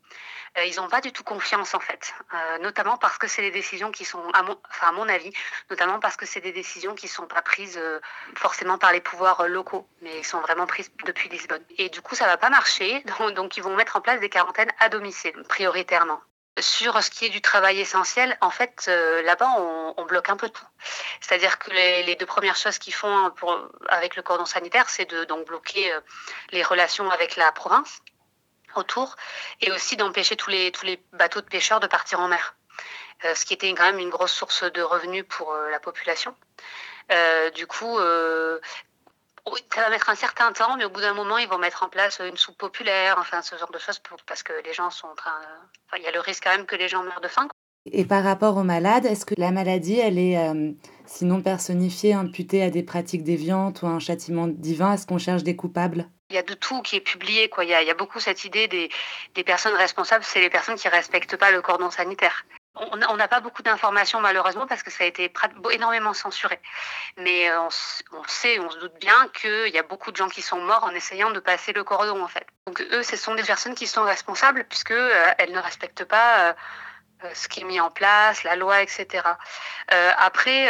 Euh, 0.59 0.64
ils 0.64 0.77
n'ont 0.77 0.88
pas 0.88 1.01
du 1.01 1.12
tout 1.12 1.25
confiance 1.25 1.75
en 1.75 1.81
fait, 1.81 2.14
euh, 2.33 2.59
notamment 2.59 2.97
parce 2.97 3.19
que 3.19 3.27
c'est 3.27 3.43
des 3.43 3.51
décisions 3.51 3.90
qui 3.90 4.05
sont, 4.05 4.23
à 4.31 4.43
mon, 4.43 4.57
enfin 4.71 4.88
à 4.88 4.93
mon 4.93 5.09
avis, 5.09 5.33
notamment 5.69 5.99
parce 5.99 6.17
que 6.17 6.27
c'est 6.27 6.40
des 6.40 6.53
décisions 6.53 6.95
qui 6.95 7.09
sont 7.09 7.27
pas 7.27 7.43
prises 7.43 7.77
euh, 7.77 7.99
forcément 8.37 8.79
par 8.79 8.93
les 8.93 9.01
pouvoirs 9.01 9.49
locaux, 9.49 9.88
mais 10.01 10.23
sont 10.23 10.40
vraiment 10.40 10.67
prises 10.67 10.93
depuis 11.07 11.29
Lisbonne. 11.29 11.64
Et 11.79 11.88
du 11.88 12.01
coup, 12.03 12.14
ça 12.14 12.27
va 12.27 12.37
pas 12.37 12.51
marcher, 12.51 13.05
donc, 13.35 13.57
ils 13.57 13.62
vont 13.62 13.75
mettre 13.75 13.97
en 13.97 14.01
place 14.01 14.21
des 14.21 14.29
quarantaines 14.29 14.73
à 14.79 14.88
domicile 14.88 15.35
prioritairement. 15.49 16.21
Sur 16.61 17.03
ce 17.03 17.11
qui 17.11 17.27
est 17.27 17.31
du 17.31 17.40
travail 17.40 17.81
essentiel, 17.81 18.38
en 18.40 18.51
fait, 18.51 18.87
là-bas, 18.87 19.57
on, 19.97 20.05
bloque 20.05 20.29
un 20.29 20.37
peu 20.37 20.49
tout. 20.49 20.64
C'est-à-dire 21.21 21.59
que 21.59 21.73
les, 21.73 22.14
deux 22.14 22.27
premières 22.27 22.55
choses 22.55 22.79
qu'ils 22.79 22.95
font 22.95 23.33
avec 23.88 24.14
le 24.14 24.23
cordon 24.23 24.45
sanitaire, 24.45 24.88
c'est 24.88 25.07
de 25.07 25.25
donc 25.25 25.49
bloquer 25.49 25.93
les 26.53 26.62
relations 26.62 27.11
avec 27.11 27.35
la 27.35 27.51
province, 27.51 28.03
autour 28.79 29.17
et 29.61 29.71
aussi 29.73 29.97
d'empêcher 29.97 30.37
tous 30.37 30.51
les, 30.51 30.73
tous 30.73 30.87
les 30.87 31.03
bateaux 31.13 31.41
de 31.41 31.47
pêcheurs 31.47 31.81
de 31.81 31.87
partir 31.87 32.21
en 32.21 32.29
mer, 32.29 32.57
euh, 33.25 33.35
ce 33.35 33.45
qui 33.45 33.55
était 33.55 33.73
quand 33.75 33.85
même 33.85 33.99
une 33.99 34.11
grosse 34.11 34.33
source 34.33 34.65
de 34.65 34.83
revenus 34.83 35.25
pour 35.29 35.53
euh, 35.53 35.71
la 35.71 35.81
population. 35.81 36.35
Euh, 37.13 37.51
du 37.51 37.67
coup, 37.67 37.97
ça 37.97 39.81
va 39.83 39.91
mettre 39.91 40.09
un 40.09 40.15
certain 40.15 40.53
temps, 40.53 40.77
mais 40.77 40.85
au 40.85 40.91
bout 40.91 41.01
d'un 41.01 41.15
moment, 41.15 41.39
ils 41.39 41.49
vont 41.49 41.59
mettre 41.59 41.83
en 41.83 41.89
place 41.89 42.21
une 42.21 42.37
soupe 42.37 42.59
populaire, 42.59 43.17
enfin 43.19 43.43
ce 43.43 43.57
genre 43.57 43.71
de 43.71 43.79
choses, 43.79 44.01
parce 44.27 44.43
que 44.43 44.53
les 44.65 44.73
gens 44.73 44.91
sont 44.91 45.07
en 45.07 45.15
train. 45.15 45.39
il 45.97 46.03
y 46.03 46.07
a 46.07 46.13
le 46.13 46.21
risque 46.21 46.45
quand 46.45 46.57
même 46.57 46.67
que 46.67 46.77
les 46.77 46.89
gens 46.89 47.03
meurent 47.03 47.21
de 47.21 47.29
faim. 47.29 47.49
Et 47.93 48.07
par 48.07 48.25
rapport 48.25 48.57
aux 48.57 48.63
malades, 48.63 49.05
est-ce 49.05 49.27
que 49.27 49.35
la 49.37 49.51
maladie, 49.51 49.99
elle 49.99 50.19
est 50.19 50.39
sinon 51.05 51.43
personnifiée, 51.43 52.15
imputée 52.15 52.63
à 52.63 52.71
des 52.71 52.83
pratiques 52.83 53.25
déviantes 53.25 53.83
ou 53.83 53.87
à 53.87 53.91
un 53.91 53.99
châtiment 53.99 54.47
divin? 54.47 54.95
Est-ce 54.95 55.07
qu'on 55.07 55.19
cherche 55.19 55.43
des 55.43 55.57
coupables? 55.57 56.09
Il 56.35 56.37
y 56.37 56.40
a 56.40 56.42
de 56.42 56.55
tout 56.55 56.83
qui 56.83 56.97
est 56.97 57.01
publié. 57.01 57.49
Quoi. 57.49 57.64
Il, 57.64 57.70
y 57.70 57.75
a, 57.75 57.94
beaucoup 57.94 58.18
cette 58.18 58.44
idée 58.44 58.66
des, 58.66 59.44
personnes 59.44 59.75
responsables, 59.75 60.25
c'est 60.25 60.40
les 60.40 60.51
personnes 60.51 60.75
qui 60.75 60.88
respectent 60.88 61.37
pas 61.37 61.53
le 61.53 61.62
cordon 61.62 61.90
sanitaire. 61.90 62.44
On 62.77 63.16
n'a 63.16 63.29
pas 63.29 63.38
beaucoup 63.38 63.62
d'informations 63.62 64.20
malheureusement 64.20 64.66
parce 64.66 64.83
que 64.83 64.90
ça 64.90 65.05
a 65.05 65.07
été 65.07 65.33
énormément 65.70 66.12
censuré. 66.12 66.59
Mais 67.16 67.49
euh, 67.49 67.61
on, 67.61 68.25
sait, 68.27 68.59
on 68.59 68.68
se 68.68 68.79
doute 68.79 68.99
bien 68.99 69.29
qu'il 69.29 69.73
y 69.73 69.79
a 69.79 69.85
beaucoup 69.85 70.11
de 70.11 70.16
gens 70.16 70.29
qui 70.29 70.42
sont 70.42 70.61
morts 70.61 70.83
en 70.83 70.90
essayant 70.90 71.31
de 71.31 71.38
passer 71.38 71.73
le 71.73 71.85
cordon 71.85 72.20
en 72.20 72.27
fait. 72.27 72.44
Donc 72.66 72.81
eux, 72.81 73.05
ce 73.05 73.16
sont 73.16 73.37
des 73.37 73.44
personnes 73.44 73.77
qui 73.77 73.87
sont 73.87 74.03
responsables 74.03 74.64
puisque 74.68 74.90
euh, 74.90 75.47
ne 75.49 75.59
respectent 75.61 76.05
pas 76.05 76.49
euh, 76.49 76.55
ce 77.33 77.47
qui 77.47 77.61
est 77.61 77.64
mis 77.64 77.79
en 77.79 77.92
place, 77.92 78.42
la 78.42 78.57
loi, 78.57 78.83
etc. 78.83 79.23
après, 80.18 80.68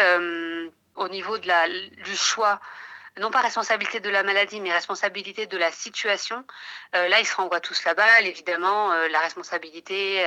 au 0.95 1.09
niveau 1.09 1.39
de 1.39 1.49
la, 1.49 1.69
du 1.69 2.15
choix 2.15 2.61
non 3.19 3.31
pas 3.31 3.41
responsabilité 3.41 4.01
de 4.01 4.11
la 4.11 4.25
maladie, 4.25 4.61
mais 4.61 4.73
responsabilité 4.73 5.47
de 5.47 5.57
la 5.57 5.71
situation. 5.71 6.45
Euh, 6.97 7.07
là, 7.09 7.21
ils 7.21 7.27
se 7.27 7.37
renvoient 7.37 7.61
tous 7.61 7.85
là-bas. 7.85 8.21
Évidemment, 8.23 8.93
euh, 8.93 9.09
la 9.09 9.21
responsabilité 9.21 10.27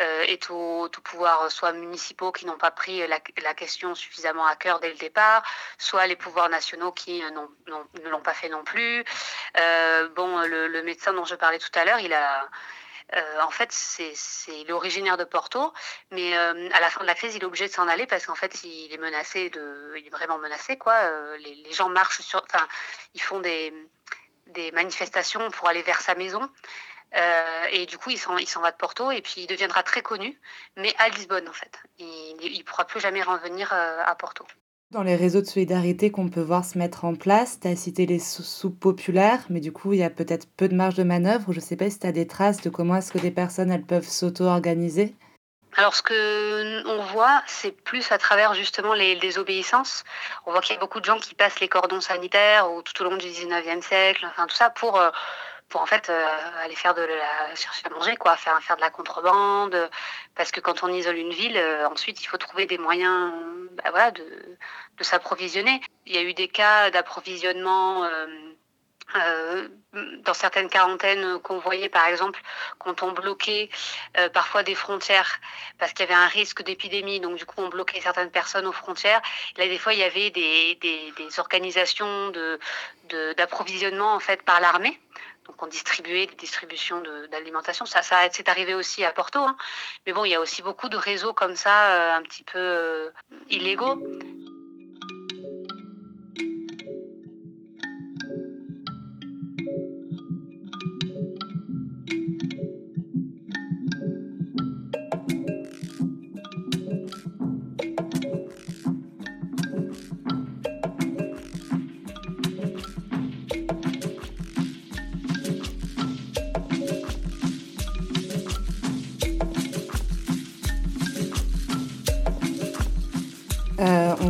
euh, 0.00 0.22
est 0.22 0.50
au, 0.50 0.86
au, 0.86 0.88
pouvoir, 0.88 1.50
soit 1.50 1.72
municipaux 1.72 2.32
qui 2.32 2.46
n'ont 2.46 2.58
pas 2.58 2.72
pris 2.72 3.06
la, 3.06 3.20
la, 3.42 3.54
question 3.54 3.94
suffisamment 3.94 4.46
à 4.46 4.56
cœur 4.56 4.80
dès 4.80 4.88
le 4.90 4.96
départ, 4.96 5.44
soit 5.78 6.06
les 6.06 6.16
pouvoirs 6.16 6.48
nationaux 6.48 6.90
qui 6.90 7.22
ne 7.22 8.08
l'ont 8.08 8.20
pas 8.20 8.34
fait 8.34 8.48
non 8.48 8.64
plus. 8.64 9.04
bon, 10.16 10.40
le 10.40 10.82
médecin 10.82 11.12
dont 11.12 11.24
je 11.24 11.36
parlais 11.36 11.58
tout 11.58 11.70
à 11.74 11.84
l'heure, 11.84 12.00
il 12.00 12.12
a 12.12 12.48
euh, 13.12 13.40
en 13.42 13.50
fait, 13.50 13.70
c'est 13.70 14.64
l'originaire 14.66 15.16
de 15.16 15.24
Porto, 15.24 15.72
mais 16.10 16.36
euh, 16.36 16.68
à 16.72 16.80
la 16.80 16.90
fin 16.90 17.00
de 17.02 17.06
la 17.06 17.14
crise, 17.14 17.34
il 17.34 17.42
est 17.42 17.46
obligé 17.46 17.68
de 17.68 17.72
s'en 17.72 17.86
aller 17.86 18.06
parce 18.06 18.26
qu'en 18.26 18.34
fait, 18.34 18.64
il 18.64 18.92
est 18.92 18.98
menacé 18.98 19.50
de, 19.50 19.94
il 19.96 20.06
est 20.06 20.10
vraiment 20.10 20.38
menacé 20.38 20.78
quoi. 20.78 20.94
Euh, 20.94 21.36
les, 21.38 21.72
gens 21.72 21.88
marchent 21.88 22.22
sur, 22.22 22.42
enfin, 22.50 22.66
ils 23.14 23.20
font 23.20 23.40
des, 23.40 23.72
manifestations 24.72 25.50
pour 25.50 25.68
aller 25.68 25.82
vers 25.82 26.00
sa 26.00 26.14
maison. 26.14 26.48
et 27.70 27.86
du 27.86 27.98
coup, 27.98 28.10
il 28.10 28.18
s'en, 28.18 28.38
il 28.38 28.48
s'en 28.48 28.60
va 28.60 28.72
de 28.72 28.76
Porto 28.76 29.10
et 29.10 29.22
puis 29.22 29.42
il 29.42 29.46
deviendra 29.46 29.82
très 29.82 30.02
connu, 30.02 30.40
mais 30.76 30.94
à 30.98 31.08
Lisbonne 31.08 31.48
en 31.48 31.52
fait. 31.52 31.78
Il 31.98 32.36
ne 32.58 32.62
pourra 32.62 32.84
plus 32.86 33.00
jamais 33.00 33.22
revenir 33.22 33.72
à 33.72 34.14
Porto. 34.16 34.46
Dans 34.94 35.02
les 35.02 35.16
réseaux 35.16 35.40
de 35.40 35.46
solidarité 35.46 36.12
qu'on 36.12 36.28
peut 36.28 36.40
voir 36.40 36.64
se 36.64 36.78
mettre 36.78 37.04
en 37.04 37.16
place, 37.16 37.58
tu 37.58 37.66
as 37.66 37.74
cité 37.74 38.06
les 38.06 38.20
soupes 38.20 38.78
populaires, 38.78 39.40
mais 39.50 39.58
du 39.58 39.72
coup, 39.72 39.92
il 39.92 39.98
y 39.98 40.04
a 40.04 40.08
peut-être 40.08 40.46
peu 40.56 40.68
de 40.68 40.76
marge 40.76 40.94
de 40.94 41.02
manœuvre. 41.02 41.50
Je 41.50 41.58
ne 41.58 41.64
sais 41.64 41.74
pas 41.74 41.90
si 41.90 41.98
tu 41.98 42.06
as 42.06 42.12
des 42.12 42.28
traces 42.28 42.60
de 42.60 42.70
comment 42.70 42.94
est-ce 42.94 43.10
que 43.10 43.18
des 43.18 43.32
personnes 43.32 43.84
peuvent 43.84 44.06
s'auto-organiser. 44.06 45.16
Alors, 45.76 45.96
ce 45.96 46.02
que 46.02 46.86
on 46.86 47.02
voit, 47.06 47.42
c'est 47.48 47.72
plus 47.72 48.12
à 48.12 48.18
travers 48.18 48.54
justement 48.54 48.94
les 48.94 49.16
désobéissances. 49.16 50.04
On 50.46 50.52
voit 50.52 50.60
qu'il 50.60 50.74
y 50.74 50.78
a 50.78 50.80
beaucoup 50.80 51.00
de 51.00 51.04
gens 51.04 51.18
qui 51.18 51.34
passent 51.34 51.58
les 51.58 51.66
cordons 51.66 52.00
sanitaires 52.00 52.70
ou 52.70 52.82
tout 52.82 53.02
au 53.02 53.10
long 53.10 53.16
du 53.16 53.26
19e 53.26 53.82
siècle, 53.82 54.24
enfin 54.30 54.46
tout 54.46 54.54
ça 54.54 54.70
pour 54.70 55.00
euh, 55.00 55.10
pour 55.74 55.82
en 55.82 55.86
fait 55.86 56.08
euh, 56.08 56.26
aller 56.62 56.76
faire 56.76 56.94
de 56.94 57.02
la 57.02 57.52
chercher 57.56 57.84
à 57.86 57.90
manger 57.90 58.14
quoi 58.14 58.36
faire 58.36 58.56
faire 58.62 58.76
de 58.76 58.80
la 58.80 58.90
contrebande 58.90 59.90
parce 60.36 60.52
que 60.52 60.60
quand 60.60 60.84
on 60.84 60.88
isole 60.88 61.16
une 61.16 61.32
ville 61.32 61.56
euh, 61.56 61.88
ensuite 61.88 62.22
il 62.22 62.26
faut 62.26 62.36
trouver 62.36 62.66
des 62.66 62.78
moyens 62.78 63.32
bah, 63.72 63.90
voilà 63.90 64.12
de, 64.12 64.24
s'approvisionner. 65.00 65.80
Il 66.06 66.14
y 66.14 66.18
a 66.18 66.22
eu 66.22 66.32
des 66.32 66.46
cas 66.46 66.92
d'approvisionnement 66.92 68.04
euh, 68.04 69.68
dans 70.24 70.34
certaines 70.34 70.68
quarantaines 70.68 71.40
qu'on 71.40 71.58
voyait 71.58 71.88
par 71.88 72.06
exemple 72.06 72.40
quand 72.78 73.02
on 73.02 73.10
bloquait 73.10 73.68
parfois 74.32 74.62
des 74.62 74.76
frontières 74.76 75.40
parce 75.78 75.92
qu'il 75.92 76.06
y 76.06 76.08
avait 76.08 76.22
un 76.28 76.28
risque 76.28 76.62
d'épidémie 76.62 77.18
donc 77.18 77.36
du 77.36 77.46
coup 77.46 77.56
on 77.58 77.68
bloquait 77.68 78.00
certaines 78.00 78.30
personnes 78.30 78.66
aux 78.66 78.72
frontières. 78.72 79.20
Là 79.56 79.66
des 79.66 79.78
fois 79.78 79.92
il 79.92 79.98
y 79.98 80.04
avait 80.04 80.30
des, 80.30 80.76
des, 80.76 81.12
des 81.16 81.40
organisations 81.40 82.30
de 82.30 82.60
d'approvisionnement 83.36 84.14
en 84.14 84.20
fait 84.20 84.40
par 84.42 84.60
l'armée 84.60 84.98
donc 85.46 85.62
on 85.62 85.66
distribuait 85.66 86.26
des 86.26 86.36
distributions 86.36 87.02
d'alimentation. 87.30 87.86
Ça, 87.86 88.02
ça 88.02 88.28
c'est 88.32 88.48
arrivé 88.48 88.74
aussi 88.74 89.04
à 89.04 89.12
Porto. 89.12 89.40
Hein. 89.40 89.56
Mais 90.06 90.12
bon, 90.12 90.24
il 90.24 90.30
y 90.30 90.34
a 90.34 90.40
aussi 90.40 90.62
beaucoup 90.62 90.88
de 90.88 90.96
réseaux 90.96 91.32
comme 91.32 91.54
ça, 91.54 91.90
euh, 91.90 92.16
un 92.16 92.22
petit 92.22 92.44
peu 92.44 92.58
euh, 92.58 93.10
illégaux. 93.50 94.02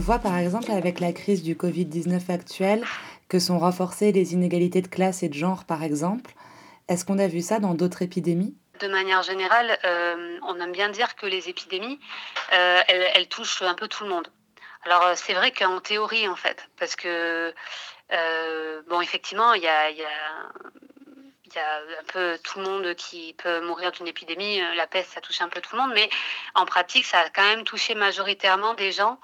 Voit 0.05 0.19
par 0.19 0.37
exemple 0.37 0.71
avec 0.71 1.01
la 1.01 1.14
crise 1.14 1.43
du 1.43 1.55
Covid-19 1.55 2.31
actuelle 2.31 2.85
que 3.31 3.38
sont 3.38 3.59
renforcées 3.59 4.12
les 4.12 4.35
inégalités 4.35 4.83
de 4.83 4.88
classe 4.88 5.23
et 5.23 5.31
de 5.31 5.35
genre, 5.35 5.64
par 5.64 5.83
exemple. 5.83 6.35
Est-ce 6.88 7.07
qu'on 7.07 7.19
a 7.19 7.27
vu 7.27 7.40
ça 7.40 7.59
dans 7.59 7.73
d'autres 7.73 8.03
épidémies? 8.03 8.55
De 8.81 8.88
manière 8.88 9.23
générale, 9.23 9.79
euh, 9.85 10.38
on 10.47 10.61
aime 10.61 10.73
bien 10.73 10.90
dire 10.90 11.17
que 11.17 11.25
les 11.25 11.49
épidémies, 11.49 11.99
euh, 12.53 12.83
elles, 12.87 13.29
touchent 13.29 13.62
un 13.62 13.73
peu 13.73 13.88
tout 13.88 14.05
le 14.05 14.11
monde. 14.11 14.29
Alors 14.85 15.17
c'est 15.17 15.33
vrai 15.33 15.53
qu'en 15.53 15.81
théorie, 15.81 16.29
en 16.29 16.37
fait, 16.37 16.69
parce 16.79 16.97
que, 16.97 17.55
euh, 18.12 18.83
bon, 18.87 19.01
effectivement, 19.01 19.55
il 19.55 19.62
y 19.62 19.69
a, 19.69 19.90
y, 19.90 20.03
a, 20.03 20.11
y 21.55 21.59
a, 21.59 21.77
un 21.79 22.05
peu 22.12 22.38
tout 22.45 22.59
le 22.59 22.67
monde 22.67 22.95
qui 22.95 23.35
peut 23.43 23.62
mourir 23.62 23.90
d'une 23.93 24.07
épidémie. 24.07 24.61
La 24.77 24.87
peste, 24.87 25.12
ça 25.14 25.23
touche 25.23 25.40
un 25.40 25.49
peu 25.49 25.62
tout 25.62 25.75
le 25.77 25.81
monde, 25.81 25.93
mais 25.95 26.11
en 26.55 26.67
pratique, 26.67 27.07
ça 27.07 27.21
a 27.21 27.31
quand 27.31 27.45
même 27.45 27.64
touché 27.64 27.95
majoritairement 27.95 28.75
des 28.75 28.93
gens 28.93 29.19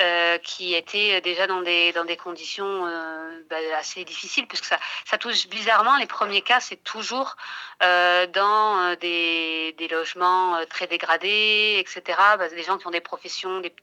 euh, 0.00 0.38
qui 0.38 0.74
étaient 0.74 1.20
déjà 1.20 1.46
dans 1.46 1.62
des, 1.62 1.92
dans 1.92 2.04
des 2.04 2.16
conditions 2.16 2.86
euh, 2.86 3.42
bah, 3.50 3.56
assez 3.76 4.04
difficiles, 4.04 4.46
puisque 4.46 4.64
ça, 4.64 4.78
ça 5.04 5.18
touche 5.18 5.48
bizarrement, 5.48 5.96
les 5.96 6.06
premiers 6.06 6.42
cas, 6.42 6.60
c'est 6.60 6.82
toujours 6.84 7.36
euh, 7.82 8.26
dans 8.28 8.94
des, 8.96 9.74
des, 9.78 9.88
logements 9.88 10.64
très 10.66 10.86
dégradés, 10.86 11.76
etc. 11.78 12.18
Bah, 12.38 12.48
des 12.48 12.62
gens 12.62 12.78
qui 12.78 12.86
ont 12.86 12.90
des 12.90 13.00
professions, 13.00 13.60
des, 13.60 13.74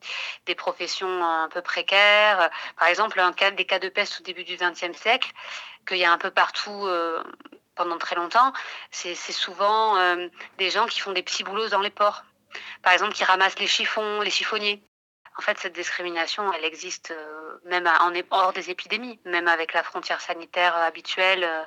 des, 0.45 0.55
professions 0.55 1.23
un 1.23 1.49
peu 1.49 1.61
précaires. 1.61 2.49
Par 2.77 2.87
exemple, 2.87 3.19
un 3.19 3.33
cas, 3.33 3.51
des 3.51 3.65
cas 3.65 3.79
de 3.79 3.89
peste 3.89 4.21
au 4.21 4.23
début 4.23 4.43
du 4.43 4.57
XXe 4.57 4.97
siècle, 4.97 5.31
qu'il 5.87 5.97
y 5.97 6.05
a 6.05 6.11
un 6.11 6.17
peu 6.17 6.31
partout 6.31 6.87
pendant 7.75 7.97
très 7.97 8.15
longtemps, 8.15 8.53
c'est 8.91 9.15
souvent 9.15 9.97
des 10.57 10.69
gens 10.69 10.85
qui 10.87 10.99
font 10.99 11.11
des 11.11 11.23
petits 11.23 11.43
boulots 11.43 11.69
dans 11.69 11.81
les 11.81 11.89
ports 11.89 12.23
par 12.83 12.93
exemple, 12.93 13.13
qui 13.13 13.23
ramassent 13.23 13.59
les 13.59 13.67
chiffons, 13.67 14.21
les 14.21 14.29
chiffonniers. 14.29 14.81
En 15.37 15.41
fait, 15.41 15.57
cette 15.59 15.73
discrimination, 15.73 16.51
elle 16.53 16.63
existe 16.63 17.11
euh, 17.11 17.57
même 17.65 17.89
hors 18.31 18.53
des 18.53 18.69
épidémies, 18.69 19.19
même 19.25 19.47
avec 19.47 19.73
la 19.73 19.83
frontière 19.83 20.21
sanitaire 20.21 20.75
habituelle. 20.77 21.43
Euh, 21.43 21.63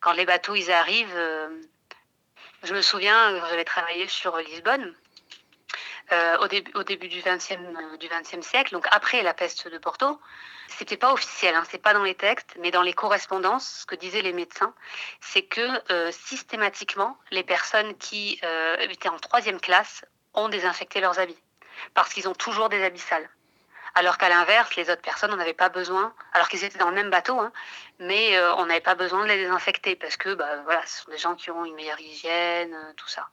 quand 0.00 0.12
les 0.12 0.26
bateaux 0.26 0.54
ils 0.54 0.70
arrivent, 0.70 1.16
euh, 1.16 1.48
je 2.64 2.74
me 2.74 2.82
souviens, 2.82 3.34
j'avais 3.48 3.64
travaillé 3.64 4.06
sur 4.08 4.36
Lisbonne 4.38 4.94
au, 6.40 6.48
début, 6.84 7.08
du 7.08 7.20
XXe 7.20 7.58
du 7.98 8.08
20 8.08 8.42
siècle, 8.42 8.72
donc 8.72 8.86
après 8.90 9.22
la 9.22 9.34
peste 9.34 9.68
de 9.68 9.76
Porto. 9.78 10.18
C'était 10.68 10.96
pas 10.96 11.12
officiel, 11.12 11.54
hein, 11.54 11.64
c'est 11.70 11.82
pas 11.82 11.92
dans 11.92 12.02
les 12.02 12.14
textes, 12.14 12.56
mais 12.60 12.70
dans 12.70 12.82
les 12.82 12.94
correspondances, 12.94 13.80
ce 13.80 13.86
que 13.86 13.94
disaient 13.94 14.22
les 14.22 14.32
médecins, 14.32 14.74
c'est 15.20 15.42
que 15.42 15.68
systématiquement, 16.10 17.18
les 17.30 17.42
personnes 17.42 17.94
qui 17.98 18.40
étaient 18.80 19.10
en 19.10 19.18
troisième 19.18 19.60
classe 19.60 20.04
ont 20.32 20.48
désinfecté 20.48 21.00
leurs 21.00 21.18
habits 21.18 21.42
parce 21.94 22.12
qu'ils 22.12 22.28
ont 22.28 22.34
toujours 22.34 22.68
des 22.68 22.82
habits 22.82 22.98
sales. 22.98 23.28
Alors 23.94 24.18
qu'à 24.18 24.28
l'inverse, 24.28 24.76
les 24.76 24.90
autres 24.90 25.02
personnes 25.02 25.30
n'en 25.30 25.40
avaient 25.40 25.54
pas 25.54 25.70
besoin, 25.70 26.14
alors 26.32 26.48
qu'ils 26.48 26.62
étaient 26.64 26.78
dans 26.78 26.90
le 26.90 26.94
même 26.94 27.10
bateau, 27.10 27.40
hein, 27.40 27.52
mais 27.98 28.36
euh, 28.36 28.54
on 28.54 28.66
n'avait 28.66 28.80
pas 28.80 28.94
besoin 28.94 29.24
de 29.24 29.28
les 29.28 29.38
désinfecter 29.38 29.96
parce 29.96 30.16
que 30.16 30.34
bah, 30.34 30.62
voilà, 30.64 30.84
ce 30.86 31.02
sont 31.02 31.10
des 31.10 31.18
gens 31.18 31.34
qui 31.34 31.50
ont 31.50 31.64
une 31.64 31.74
meilleure 31.74 32.00
hygiène, 32.00 32.74
euh, 32.74 32.92
tout 32.96 33.08
ça. 33.08 33.28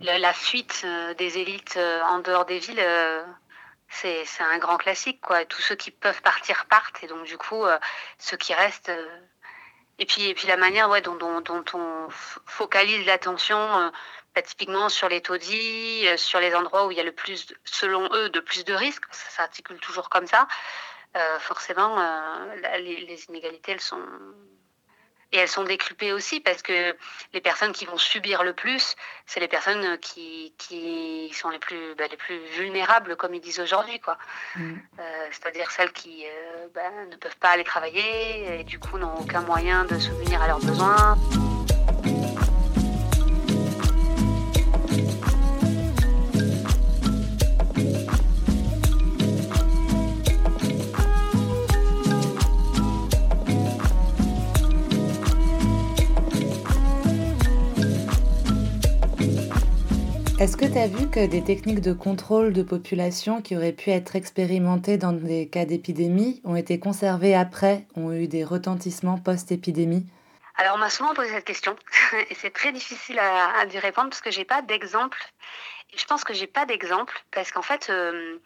La, 0.00 0.32
fuite 0.32 0.82
euh, 0.84 1.14
des 1.14 1.38
élites 1.38 1.76
en 1.76 2.18
dehors 2.20 2.44
des 2.44 2.58
villes, 2.58 2.84
c'est 3.88 4.24
un 4.40 4.58
grand 4.58 4.76
classique. 4.76 5.20
Quoi. 5.20 5.44
Tous 5.44 5.60
ceux 5.60 5.76
qui 5.76 5.90
peuvent 5.90 6.22
partir 6.22 6.66
partent, 6.66 7.02
et 7.02 7.06
donc 7.06 7.24
du 7.24 7.38
coup, 7.38 7.64
ceux 8.18 8.36
qui 8.36 8.54
restent. 8.54 8.92
et, 9.98 10.06
puis, 10.06 10.34
la 10.46 10.56
manière 10.56 10.88
ouais, 10.90 11.00
dont 11.00 11.18
on 11.20 12.08
focalise 12.46 13.06
l'attention 13.06 13.92
bah, 14.34 14.42
typiquement 14.42 14.88
sur 14.88 15.08
les 15.08 15.20
taudis, 15.20 16.06
euh, 16.08 16.16
sur 16.16 16.40
les 16.40 16.54
endroits 16.54 16.86
où 16.86 16.90
il 16.90 16.96
y 16.96 17.00
a 17.00 17.04
le 17.04 17.12
plus, 17.12 17.46
selon 17.64 18.08
eux, 18.12 18.30
de 18.30 18.40
plus 18.40 18.64
de 18.64 18.74
risques, 18.74 19.04
ça 19.12 19.30
s'articule 19.30 19.78
toujours 19.78 20.08
comme 20.08 20.26
ça, 20.26 20.48
euh, 21.16 21.38
forcément, 21.38 22.00
euh, 22.00 22.78
les, 22.78 23.24
inégalités, 23.28 23.72
elles 23.72 23.80
sont... 23.80 24.02
Et 25.32 25.38
elles 25.38 25.48
sont 25.48 25.64
décupées 25.64 26.12
aussi 26.12 26.38
parce 26.38 26.62
que 26.62 26.96
les 27.32 27.40
personnes 27.40 27.72
qui 27.72 27.86
vont 27.86 27.98
subir 27.98 28.44
le 28.44 28.52
plus, 28.52 28.94
c'est 29.26 29.40
les 29.40 29.48
personnes 29.48 29.98
qui, 29.98 30.54
qui 30.58 31.28
sont 31.34 31.48
les 31.48 31.58
plus, 31.58 31.96
bah, 31.96 32.04
les 32.08 32.16
plus 32.16 32.38
vulnérables, 32.56 33.16
comme 33.16 33.34
ils 33.34 33.40
disent 33.40 33.58
aujourd'hui. 33.58 33.98
quoi. 33.98 34.16
Mm. 34.54 34.74
C'est-à-dire 35.32 35.72
celles 35.72 35.92
qui 35.92 36.24
bah, 36.72 36.88
ne 37.10 37.16
peuvent 37.16 37.38
pas 37.38 37.48
aller 37.48 37.64
travailler 37.64 38.60
et 38.60 38.62
du 38.62 38.78
coup 38.78 38.96
n'ont 38.96 39.16
aucun 39.16 39.40
moyen 39.40 39.84
de 39.84 39.98
subvenir 39.98 40.40
à 40.40 40.46
leurs 40.46 40.60
besoins. 40.60 41.16
Est-ce 60.44 60.58
que 60.58 60.66
tu 60.66 60.76
as 60.76 60.88
vu 60.88 61.08
que 61.08 61.24
des 61.24 61.42
techniques 61.42 61.80
de 61.80 61.94
contrôle 61.94 62.52
de 62.52 62.62
population 62.62 63.40
qui 63.40 63.56
auraient 63.56 63.72
pu 63.72 63.88
être 63.88 64.14
expérimentées 64.14 64.98
dans 64.98 65.14
des 65.14 65.48
cas 65.48 65.64
d'épidémie 65.64 66.42
ont 66.44 66.54
été 66.54 66.78
conservées 66.78 67.34
après, 67.34 67.86
ont 67.96 68.12
eu 68.12 68.28
des 68.28 68.44
retentissements 68.44 69.16
post-épidémie? 69.16 70.04
Alors, 70.58 70.74
on 70.74 70.78
m'a 70.78 70.90
souvent 70.90 71.14
posé 71.14 71.30
cette 71.30 71.46
question 71.46 71.74
et 72.30 72.34
c'est 72.34 72.50
très 72.50 72.72
difficile 72.72 73.18
à, 73.20 73.58
à 73.58 73.64
répondre 73.80 74.10
parce 74.10 74.20
que 74.20 74.30
j'ai 74.30 74.44
pas 74.44 74.60
d'exemple. 74.60 75.18
Je 75.96 76.04
pense 76.04 76.24
que 76.24 76.34
j'ai 76.34 76.46
pas 76.46 76.66
d'exemple 76.66 77.24
parce 77.30 77.50
qu'en 77.50 77.62
fait, 77.62 77.86
euh, 77.88 78.36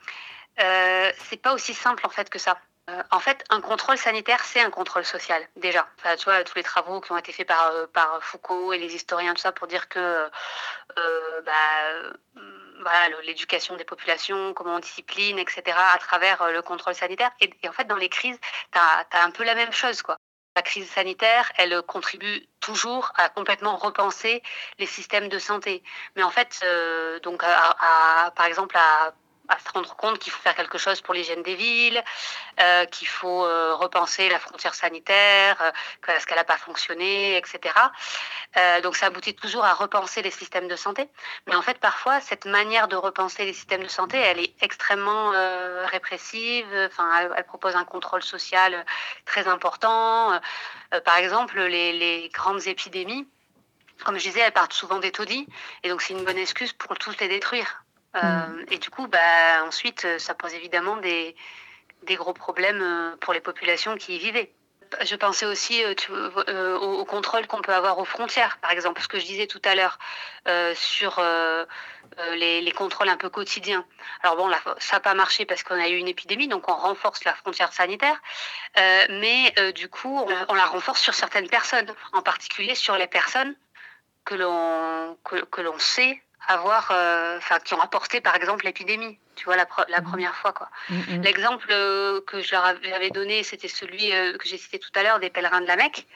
euh, 0.60 1.10
c'est 1.28 1.42
pas 1.42 1.52
aussi 1.52 1.74
simple 1.74 2.06
en 2.06 2.10
fait 2.10 2.30
que 2.30 2.38
ça. 2.38 2.58
Euh, 2.88 3.02
en 3.10 3.20
fait, 3.20 3.44
un 3.50 3.60
contrôle 3.60 3.98
sanitaire, 3.98 4.42
c'est 4.44 4.60
un 4.60 4.70
contrôle 4.70 5.04
social, 5.04 5.46
déjà. 5.56 5.86
Enfin, 5.98 6.16
tu 6.16 6.24
vois, 6.24 6.42
tous 6.44 6.54
les 6.56 6.62
travaux 6.62 7.00
qui 7.00 7.12
ont 7.12 7.18
été 7.18 7.32
faits 7.32 7.46
par, 7.46 7.70
euh, 7.72 7.86
par 7.86 8.22
Foucault 8.22 8.72
et 8.72 8.78
les 8.78 8.94
historiens, 8.94 9.34
tout 9.34 9.42
ça, 9.42 9.52
pour 9.52 9.66
dire 9.66 9.88
que 9.90 9.98
euh, 9.98 11.40
bah, 11.42 12.42
voilà, 12.80 13.20
l'éducation 13.24 13.76
des 13.76 13.84
populations, 13.84 14.54
comment 14.54 14.76
on 14.76 14.78
discipline, 14.78 15.38
etc., 15.38 15.76
à 15.76 15.98
travers 15.98 16.50
le 16.50 16.62
contrôle 16.62 16.94
sanitaire. 16.94 17.30
Et, 17.40 17.52
en 17.68 17.72
fait, 17.72 17.84
dans 17.84 17.96
les 17.96 18.08
crises, 18.08 18.38
tu 18.72 18.78
as, 18.78 19.22
un 19.22 19.30
peu 19.32 19.44
la 19.44 19.54
même 19.54 19.72
chose, 19.72 20.00
quoi. 20.00 20.16
La 20.56 20.62
crise 20.62 20.90
sanitaire, 20.90 21.52
elle 21.56 21.82
contribue 21.82 22.48
toujours 22.60 23.12
à 23.16 23.28
complètement 23.28 23.76
repenser 23.76 24.42
les 24.78 24.86
systèmes 24.86 25.28
de 25.28 25.38
santé. 25.38 25.84
Mais 26.16 26.22
en 26.22 26.30
fait, 26.30 26.64
donc, 27.22 27.42
par 27.42 28.46
exemple, 28.46 28.76
à 28.76 29.12
à 29.48 29.58
se 29.58 29.72
rendre 29.72 29.94
compte 29.96 30.18
qu'il 30.18 30.32
faut 30.32 30.42
faire 30.42 30.54
quelque 30.54 30.78
chose 30.78 31.00
pour 31.00 31.14
l'hygiène 31.14 31.42
des 31.42 31.54
villes, 31.54 32.02
euh, 32.60 32.84
qu'il 32.86 33.08
faut 33.08 33.44
euh, 33.44 33.74
repenser 33.74 34.28
la 34.28 34.38
frontière 34.38 34.74
sanitaire, 34.74 35.56
euh, 35.60 35.70
parce 36.06 36.26
qu'elle 36.26 36.36
n'a 36.36 36.44
pas 36.44 36.58
fonctionné, 36.58 37.36
etc. 37.36 37.74
donc 38.82 38.96
ça 38.96 39.06
aboutit 39.06 39.34
toujours 39.34 39.64
à 39.64 39.74
repenser 39.74 40.22
les 40.22 40.30
systèmes 40.30 40.68
de 40.68 40.76
santé. 40.76 41.08
Mais 41.46 41.54
en 41.54 41.62
fait, 41.62 41.78
parfois, 41.78 42.20
cette 42.20 42.44
manière 42.44 42.88
de 42.88 42.96
repenser 42.96 43.44
les 43.44 43.52
systèmes 43.52 43.82
de 43.82 43.88
santé, 43.88 44.18
elle 44.18 44.40
est 44.40 44.54
extrêmement 44.62 45.30
répressive. 45.86 46.66
Enfin, 46.86 47.30
elle, 47.36 47.44
propose 47.44 47.76
un 47.76 47.84
contrôle 47.84 48.22
social 48.22 48.84
très 49.26 49.48
important. 49.48 50.40
par 51.04 51.16
exemple, 51.16 51.60
les, 51.60 51.92
les 51.92 52.28
grandes 52.30 52.66
épidémies, 52.66 53.26
comme 54.04 54.18
je 54.18 54.24
disais, 54.24 54.40
elles 54.40 54.52
partent 54.52 54.72
souvent 54.72 54.98
des 54.98 55.12
taudis, 55.12 55.46
et 55.82 55.88
donc 55.88 56.02
c'est 56.02 56.14
une 56.14 56.24
bonne 56.24 56.38
excuse 56.38 56.72
pour 56.72 56.96
tous 56.98 57.16
les 57.20 57.28
détruire. 57.28 57.84
Euh, 58.16 58.20
mm. 58.20 58.66
Et 58.70 58.78
du 58.78 58.90
coup, 58.90 59.06
bah, 59.06 59.64
ensuite, 59.64 60.06
ça 60.18 60.34
pose 60.34 60.54
évidemment 60.54 60.96
des, 60.96 61.36
des 62.04 62.16
gros 62.16 62.32
problèmes 62.32 62.82
euh, 62.82 63.16
pour 63.20 63.32
les 63.32 63.40
populations 63.40 63.96
qui 63.96 64.16
y 64.16 64.18
vivaient. 64.18 64.52
Je 65.04 65.16
pensais 65.16 65.44
aussi 65.44 65.84
euh, 65.84 66.78
au, 66.78 67.04
contrôle 67.04 67.46
qu'on 67.46 67.60
peut 67.60 67.74
avoir 67.74 67.98
aux 67.98 68.06
frontières, 68.06 68.56
par 68.62 68.70
exemple, 68.70 69.02
ce 69.02 69.08
que 69.08 69.18
je 69.18 69.26
disais 69.26 69.46
tout 69.46 69.60
à 69.64 69.74
l'heure 69.74 69.98
sur 70.74 71.22
les, 72.32 72.62
les, 72.62 72.72
contrôles 72.72 73.10
un 73.10 73.18
peu 73.18 73.28
quotidiens. 73.28 73.84
Alors 74.22 74.36
bon, 74.36 74.48
là, 74.48 74.58
ça 74.78 74.96
n'a 74.96 75.00
pas 75.00 75.12
marché 75.12 75.44
parce 75.44 75.62
qu'on 75.62 75.78
a 75.78 75.88
eu 75.88 75.96
une 75.96 76.08
épidémie, 76.08 76.48
donc 76.48 76.70
on 76.70 76.74
renforce 76.74 77.22
la 77.24 77.34
frontière 77.34 77.70
sanitaire, 77.70 78.18
mais 79.10 79.52
du 79.74 79.90
coup, 79.90 80.16
on, 80.16 80.46
on, 80.48 80.54
la 80.54 80.64
renforce 80.64 81.02
sur 81.02 81.12
certaines 81.12 81.50
personnes, 81.50 81.92
en 82.14 82.22
particulier 82.22 82.74
sur 82.74 82.96
les 82.96 83.08
personnes 83.08 83.54
que 84.24 84.36
l'on 84.36 85.18
que, 85.22 85.44
que 85.44 85.60
l'on 85.60 85.78
sait 85.78 86.22
avoir, 86.48 86.90
euh, 86.90 87.38
enfin, 87.38 87.58
qui 87.60 87.74
ont 87.74 87.80
apporté 87.80 88.20
par 88.20 88.34
exemple 88.34 88.64
l'épidémie, 88.64 89.18
tu 89.38 89.44
vois, 89.44 89.56
la, 89.56 89.66
la 89.88 90.00
mm. 90.00 90.04
première 90.04 90.34
fois, 90.34 90.52
quoi. 90.52 90.68
Mm, 90.88 90.96
mm. 90.96 91.22
L'exemple 91.22 91.68
euh, 91.70 92.20
que 92.26 92.42
je 92.42 92.52
leur 92.52 92.64
avais 92.64 93.10
donné, 93.10 93.44
c'était 93.44 93.68
celui 93.68 94.12
euh, 94.12 94.36
que 94.36 94.48
j'ai 94.48 94.58
cité 94.58 94.78
tout 94.78 94.90
à 94.96 95.02
l'heure 95.04 95.20
des 95.20 95.30
pèlerins 95.30 95.60
de 95.60 95.66
la 95.66 95.76
Mecque. 95.76 96.06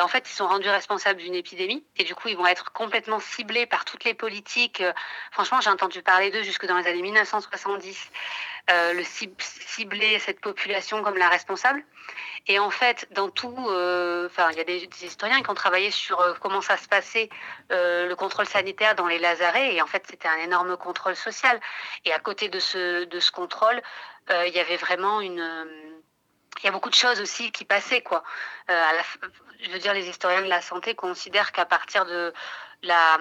en 0.00 0.08
fait, 0.08 0.28
ils 0.28 0.34
sont 0.34 0.48
rendus 0.48 0.68
responsables 0.68 1.20
d'une 1.20 1.34
épidémie 1.34 1.84
et 1.96 2.04
du 2.04 2.14
coup, 2.14 2.28
ils 2.28 2.36
vont 2.36 2.46
être 2.46 2.72
complètement 2.72 3.20
ciblés 3.20 3.66
par 3.66 3.84
toutes 3.84 4.04
les 4.04 4.14
politiques. 4.14 4.82
franchement, 5.30 5.60
j'ai 5.60 5.70
entendu 5.70 6.02
parler 6.02 6.30
d'eux 6.30 6.42
jusque 6.42 6.66
dans 6.66 6.76
les 6.76 6.86
années 6.86 7.02
1970. 7.02 8.10
le 8.68 9.02
cibler 9.04 10.18
cette 10.18 10.40
population 10.40 11.02
comme 11.02 11.16
la 11.16 11.28
responsable. 11.28 11.84
Et 12.50 12.58
en 12.58 12.70
fait, 12.70 13.06
dans 13.10 13.28
tout, 13.28 13.54
euh, 13.68 14.28
il 14.52 14.56
y 14.56 14.60
a 14.60 14.64
des, 14.64 14.88
historiens 15.02 15.42
qui 15.42 15.50
ont 15.50 15.54
travaillé 15.54 15.90
sur 15.90 16.18
euh, 16.20 16.32
comment 16.40 16.62
ça 16.62 16.78
se 16.78 16.88
passait 16.88 17.28
euh, 17.70 18.08
le 18.08 18.16
contrôle 18.16 18.46
sanitaire 18.46 18.94
dans 18.94 19.06
les 19.06 19.18
lazarets. 19.18 19.74
Et 19.74 19.82
en 19.82 19.86
fait, 19.86 20.02
c'était 20.08 20.28
un 20.28 20.38
énorme 20.38 20.76
contrôle 20.78 21.14
social. 21.14 21.60
Et 22.06 22.12
à 22.12 22.18
côté 22.18 22.47
de 22.48 22.58
ce, 22.58 23.04
de 23.04 23.20
ce 23.20 23.30
contrôle, 23.30 23.80
il 24.30 24.52
y 24.54 24.60
avait 24.60 24.76
vraiment 24.76 25.20
une 25.20 25.42
il 26.60 26.64
y 26.64 26.68
a 26.68 26.72
beaucoup 26.72 26.90
de 26.90 26.94
choses 26.94 27.20
aussi 27.20 27.52
qui 27.52 27.64
passaient 27.64 28.02
quoi. 28.02 28.22
La, 28.68 29.02
je 29.60 29.70
veux 29.70 29.78
dire, 29.78 29.94
les 29.94 30.08
historiens 30.08 30.42
de 30.42 30.48
la 30.48 30.60
santé 30.60 30.94
considèrent 30.94 31.52
qu'à 31.52 31.64
partir 31.64 32.04
de 32.04 32.32
la, 32.82 33.18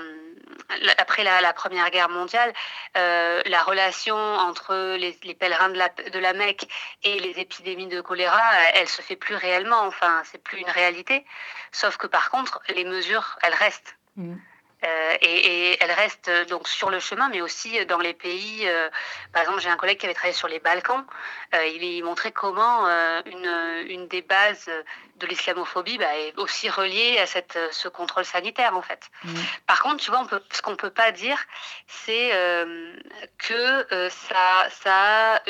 après 0.98 1.24
la, 1.24 1.54
Première 1.54 1.90
Guerre 1.90 2.10
mondiale, 2.10 2.54
euh, 2.96 3.42
la 3.46 3.64
relation 3.64 4.16
entre 4.16 4.96
les, 4.98 5.14
pèlerins 5.34 5.70
de 5.70 5.78
la, 5.78 5.90
de 5.90 6.20
la, 6.20 6.34
Mecque 6.34 6.68
et 7.04 7.20
les 7.20 7.40
épidémies 7.40 7.88
de 7.88 8.02
choléra, 8.02 8.42
elle 8.76 8.88
se 8.88 9.02
fait 9.02 9.16
plus 9.16 9.36
réellement. 9.36 9.82
Enfin, 9.82 10.22
c'est 10.26 10.42
plus 10.42 10.60
une 10.60 10.70
réalité. 10.70 11.26
Sauf 11.72 11.98
que 11.98 12.08
par 12.08 12.30
contre, 12.30 12.62
les 12.70 12.86
mesures, 12.86 13.38
elles 13.42 13.56
restent. 13.56 13.98
Mm. 14.16 14.36
Euh, 14.84 15.18
et, 15.22 15.72
et, 15.72 15.84
elle 15.84 15.92
reste 15.92 16.28
euh, 16.28 16.46
donc 16.46 16.68
sur 16.68 16.92
le 16.92 17.00
chemin, 17.00 17.30
mais 17.30 17.42
aussi 17.42 17.84
dans 17.88 17.98
les 17.98 18.14
pays. 18.14 18.68
Euh, 18.68 18.90
par 19.34 19.42
exemple, 19.42 19.60
j'ai 19.60 19.70
un 19.70 19.78
collègue 19.78 19.98
qui 19.98 20.06
avait 20.06 20.14
travaillé 20.14 20.36
sur 20.36 20.48
les 20.48 20.60
Balkans. 20.60 21.04
Euh, 21.56 21.66
il, 21.66 22.04
montrait 22.04 22.32
comment 22.32 22.88
euh, 22.88 23.22
une, 23.26 23.90
une, 23.90 24.08
des 24.08 24.22
bases 24.22 24.70
de 25.16 25.26
l'islamophobie 25.26 25.98
bah, 25.98 26.16
est 26.18 26.38
aussi 26.38 26.70
reliée 26.70 27.18
à 27.18 27.26
cette, 27.26 27.58
ce 27.72 27.88
contrôle 27.88 28.26
sanitaire, 28.26 28.78
en 28.78 28.84
fait. 28.84 29.10
Mmh. 29.24 29.34
Par 29.66 29.82
contre, 29.82 30.04
tu 30.04 30.12
vois, 30.12 30.20
on 30.20 30.28
peut, 30.28 30.44
ce 30.52 30.62
qu'on 30.62 30.76
peut 30.76 30.92
pas 30.92 31.12
dire, 31.12 31.40
c'est 31.88 32.36
euh, 32.36 32.94
que 33.40 34.10
ça, 34.10 34.70
ça 34.70 35.42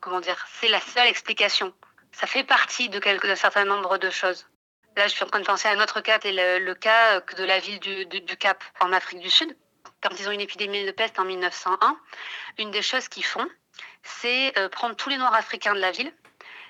comment 0.00 0.20
dire, 0.20 0.44
c'est 0.60 0.68
la 0.68 0.80
seule 0.80 1.06
explication. 1.06 1.72
Ça 2.10 2.26
fait 2.26 2.44
partie 2.44 2.88
de 2.88 2.98
d'un 2.98 3.36
certain 3.36 3.64
nombre 3.64 3.98
de 3.98 4.10
choses. 4.10 4.48
Là, 4.96 5.06
je 5.08 5.12
suis 5.12 5.24
en 5.24 5.26
train 5.26 5.40
de 5.40 5.44
penser 5.44 5.68
à 5.68 5.72
un 5.72 5.80
autre 5.80 6.00
cas, 6.00 6.18
c'est 6.22 6.32
le, 6.32 6.58
le, 6.64 6.74
cas 6.74 7.20
de 7.20 7.44
la 7.44 7.58
ville 7.58 7.78
du, 7.80 8.06
du, 8.06 8.20
du, 8.22 8.36
Cap 8.36 8.64
en 8.80 8.92
Afrique 8.92 9.20
du 9.20 9.28
Sud. 9.28 9.54
Quand 10.02 10.10
ils 10.18 10.28
ont 10.28 10.32
une 10.32 10.40
épidémie 10.40 10.84
de 10.84 10.90
peste 10.90 11.18
en 11.18 11.24
1901, 11.24 11.98
une 12.58 12.70
des 12.70 12.82
choses 12.82 13.08
qu'ils 13.08 13.24
font, 13.24 13.46
c'est 14.02 14.56
euh, 14.58 14.68
prendre 14.70 14.96
tous 14.96 15.10
les 15.10 15.18
Noirs 15.18 15.34
africains 15.34 15.74
de 15.74 15.80
la 15.80 15.90
ville, 15.90 16.12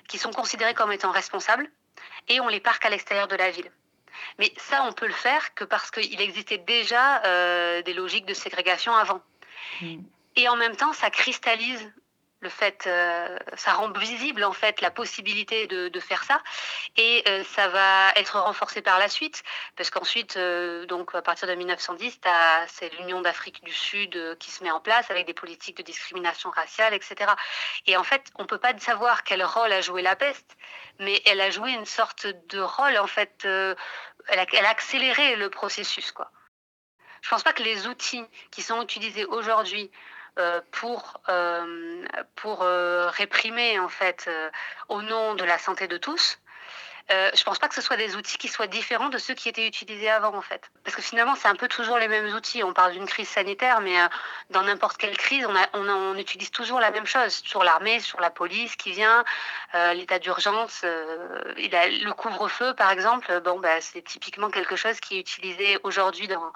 qui 0.09 0.17
sont 0.17 0.31
considérés 0.31 0.73
comme 0.73 0.91
étant 0.91 1.11
responsables, 1.11 1.69
et 2.27 2.41
on 2.41 2.49
les 2.49 2.59
parque 2.59 2.85
à 2.85 2.89
l'extérieur 2.89 3.29
de 3.29 3.35
la 3.35 3.49
ville. 3.49 3.71
Mais 4.39 4.51
ça, 4.57 4.83
on 4.83 4.91
peut 4.91 5.07
le 5.07 5.13
faire 5.13 5.53
que 5.53 5.63
parce 5.63 5.89
qu'il 5.91 6.19
existait 6.19 6.57
déjà 6.57 7.23
euh, 7.23 7.81
des 7.81 7.93
logiques 7.93 8.25
de 8.25 8.33
ségrégation 8.33 8.93
avant. 8.93 9.21
Mmh. 9.81 9.99
Et 10.35 10.49
en 10.49 10.55
même 10.55 10.75
temps, 10.75 10.93
ça 10.93 11.09
cristallise 11.09 11.93
le 12.39 12.49
fait, 12.49 12.85
euh, 12.85 13.37
ça 13.55 13.73
rend 13.73 13.89
visible 13.91 14.43
en 14.43 14.51
fait 14.51 14.81
la 14.81 14.91
possibilité 14.91 15.67
de, 15.67 15.99
faire 15.99 16.23
ça, 16.23 16.41
et 16.95 17.23
euh, 17.27 17.43
ça 17.43 17.67
va 17.69 18.11
être 18.15 18.39
renforcé 18.39 18.81
par 18.81 18.99
la 18.99 19.09
suite, 19.09 19.43
parce 19.75 19.89
qu'ensuite, 19.89 20.37
euh, 20.37 20.85
donc 20.85 21.15
à 21.15 21.21
partir 21.23 21.47
de 21.47 21.55
1910, 21.55 22.19
c'est 22.67 22.93
l'Union 22.99 23.21
d'Afrique 23.21 23.63
du 23.63 23.73
Sud 23.73 24.37
qui 24.39 24.51
se 24.51 24.63
met 24.63 24.69
en 24.69 24.79
place 24.79 25.09
avec 25.09 25.25
des 25.25 25.33
politiques 25.33 25.77
de 25.77 25.83
discrimination 25.83 26.51
raciale, 26.51 26.93
etc. 26.93 27.31
Et 27.87 27.97
en 27.97 28.03
fait, 28.03 28.23
on 28.35 28.45
peut 28.45 28.59
pas 28.59 28.77
savoir 28.77 29.23
quel 29.23 29.43
rôle 29.43 29.71
a 29.71 29.81
joué 29.81 30.03
la 30.03 30.15
peste, 30.15 30.55
mais 30.99 31.21
elle 31.25 31.41
a 31.41 31.49
joué 31.49 31.71
une 31.71 31.85
sorte 31.85 32.27
de 32.27 32.59
rôle 32.59 32.97
en 32.97 33.07
fait, 33.07 33.45
elle 33.45 34.39
a, 34.39 34.69
accéléré 34.69 35.35
le 35.35 35.49
processus 35.49 36.11
quoi. 36.11 36.31
Je 37.21 37.29
pense 37.29 37.43
pas 37.43 37.53
que 37.53 37.63
les 37.63 37.87
outils 37.87 38.23
qui 38.51 38.61
sont 38.61 38.81
utilisés 38.81 39.25
aujourd'hui 39.25 39.91
pour, 40.71 41.21
euh, 41.29 42.05
pour 42.35 42.63
euh, 42.63 43.09
réprimer 43.09 43.79
en 43.79 43.89
fait 43.89 44.29
au 44.89 45.01
nom 45.01 45.35
de 45.35 45.43
la 45.43 45.57
santé 45.57 45.87
de 45.87 45.97
tous. 45.97 46.39
Euh, 47.09 47.31
je 47.33 47.41
pense 47.45 47.57
pas 47.57 47.69
que 47.69 47.75
ce 47.75 47.79
soit 47.81 47.95
des 47.95 48.17
outils 48.17 48.37
qui 48.37 48.49
soient 48.49 48.67
différents 48.67 49.07
de 49.07 49.17
ceux 49.17 49.33
qui 49.33 49.47
étaient 49.47 49.65
utilisés 49.65 50.09
avant 50.09 50.35
en 50.35 50.41
fait. 50.41 50.69
Parce 50.83 50.93
que 50.95 51.01
finalement 51.01 51.35
c'est 51.35 51.47
un 51.47 51.55
peu 51.55 51.69
toujours 51.69 51.97
les 51.97 52.09
mêmes 52.09 52.33
outils. 52.35 52.63
On 52.63 52.73
parle 52.73 52.91
d'une 52.91 53.05
crise 53.05 53.29
sanitaire, 53.29 53.79
mais 53.79 53.97
euh, 53.97 54.07
dans 54.49 54.63
n'importe 54.63 54.97
quelle 54.97 55.15
crise, 55.15 55.45
on, 55.45 55.55
a, 55.55 55.67
on, 55.73 56.17
utilise 56.17 56.51
toujours 56.51 56.81
la 56.81 56.91
même 56.91 57.05
chose. 57.05 57.33
Sur 57.45 57.63
l'armée, 57.63 58.01
sur 58.01 58.19
la 58.19 58.29
police 58.29 58.75
qui 58.75 58.91
vient, 58.91 59.23
euh, 59.75 59.93
l'état 59.93 60.19
d'urgence, 60.19 60.81
le 60.83 62.11
couvre-feu 62.11 62.73
par 62.73 62.91
exemple. 62.91 63.39
Bon, 63.41 63.59
bah, 63.59 63.79
c'est 63.79 64.01
typiquement 64.01 64.49
quelque 64.49 64.75
chose 64.75 64.99
qui 64.99 65.17
est 65.17 65.21
utilisé 65.21 65.79
aujourd'hui 65.83 66.27
dans 66.27 66.51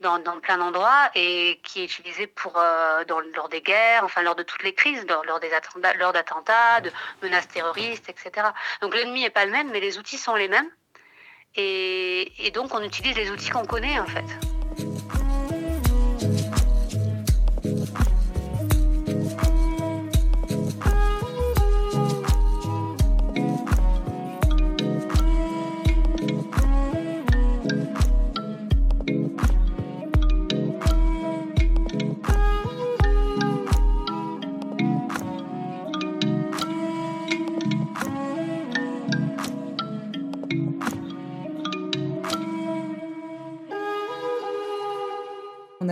dans, 0.00 0.18
dans 0.18 0.38
plein 0.40 0.58
d'endroits 0.58 1.10
et 1.14 1.60
qui 1.62 1.82
est 1.82 1.84
utilisé 1.84 2.26
pour 2.26 2.58
euh, 2.58 3.04
dans, 3.04 3.20
lors 3.34 3.48
des 3.48 3.62
guerres, 3.62 4.04
enfin 4.04 4.22
lors 4.22 4.34
de 4.34 4.42
toutes 4.42 4.62
les 4.62 4.74
crises, 4.74 5.04
lors, 5.08 5.24
lors 5.24 5.40
des 5.40 5.52
attentats, 5.52 5.94
lors 5.94 6.12
d'attentats, 6.12 6.80
de 6.80 6.90
menaces 7.22 7.48
terroristes, 7.48 8.08
etc. 8.08 8.48
Donc 8.82 8.94
l'ennemi 8.94 9.22
n'est 9.22 9.30
pas 9.30 9.44
le 9.44 9.52
même, 9.52 9.70
mais 9.70 9.80
les 9.80 9.98
outils 9.98 10.18
sont 10.18 10.34
les 10.34 10.48
mêmes. 10.48 10.70
Et, 11.54 12.46
et 12.46 12.50
donc 12.50 12.74
on 12.74 12.82
utilise 12.82 13.16
les 13.16 13.30
outils 13.30 13.50
qu'on 13.50 13.64
connaît 13.64 13.98
en 13.98 14.06
fait. 14.06 14.45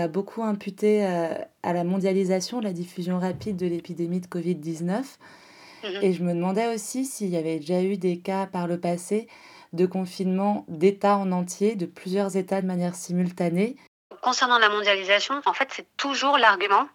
A 0.05 0.09
beaucoup 0.09 0.43
imputé 0.43 1.05
euh, 1.05 1.35
à 1.63 1.73
la 1.73 1.85
mondialisation 1.85 2.61
la 2.61 2.73
diffusion 2.73 3.19
rapide 3.19 3.57
de 3.57 3.67
l'épidémie 3.67 4.21
de 4.21 4.27
Covid-19. 4.27 5.03
Mmh. 5.83 5.87
Et 6.03 6.13
je 6.13 6.23
me 6.23 6.33
demandais 6.33 6.73
aussi 6.75 7.05
s'il 7.05 7.29
y 7.29 7.37
avait 7.37 7.59
déjà 7.59 7.83
eu 7.83 7.97
des 7.97 8.19
cas 8.19 8.47
par 8.47 8.67
le 8.67 8.79
passé 8.79 9.29
de 9.73 9.87
confinement 9.87 10.65
d'États 10.69 11.17
en 11.17 11.33
entier, 11.33 11.75
de 11.75 11.87
plusieurs 11.87 12.37
États 12.37 12.63
de 12.63 12.67
manière 12.67 12.95
simultanée. 12.95 13.77
Concernant 14.23 14.59
la 14.59 14.69
mondialisation, 14.69 15.41
en 15.45 15.53
fait, 15.53 15.69
c'est 15.73 15.87
toujours 15.97 16.39
l'argument 16.39 16.87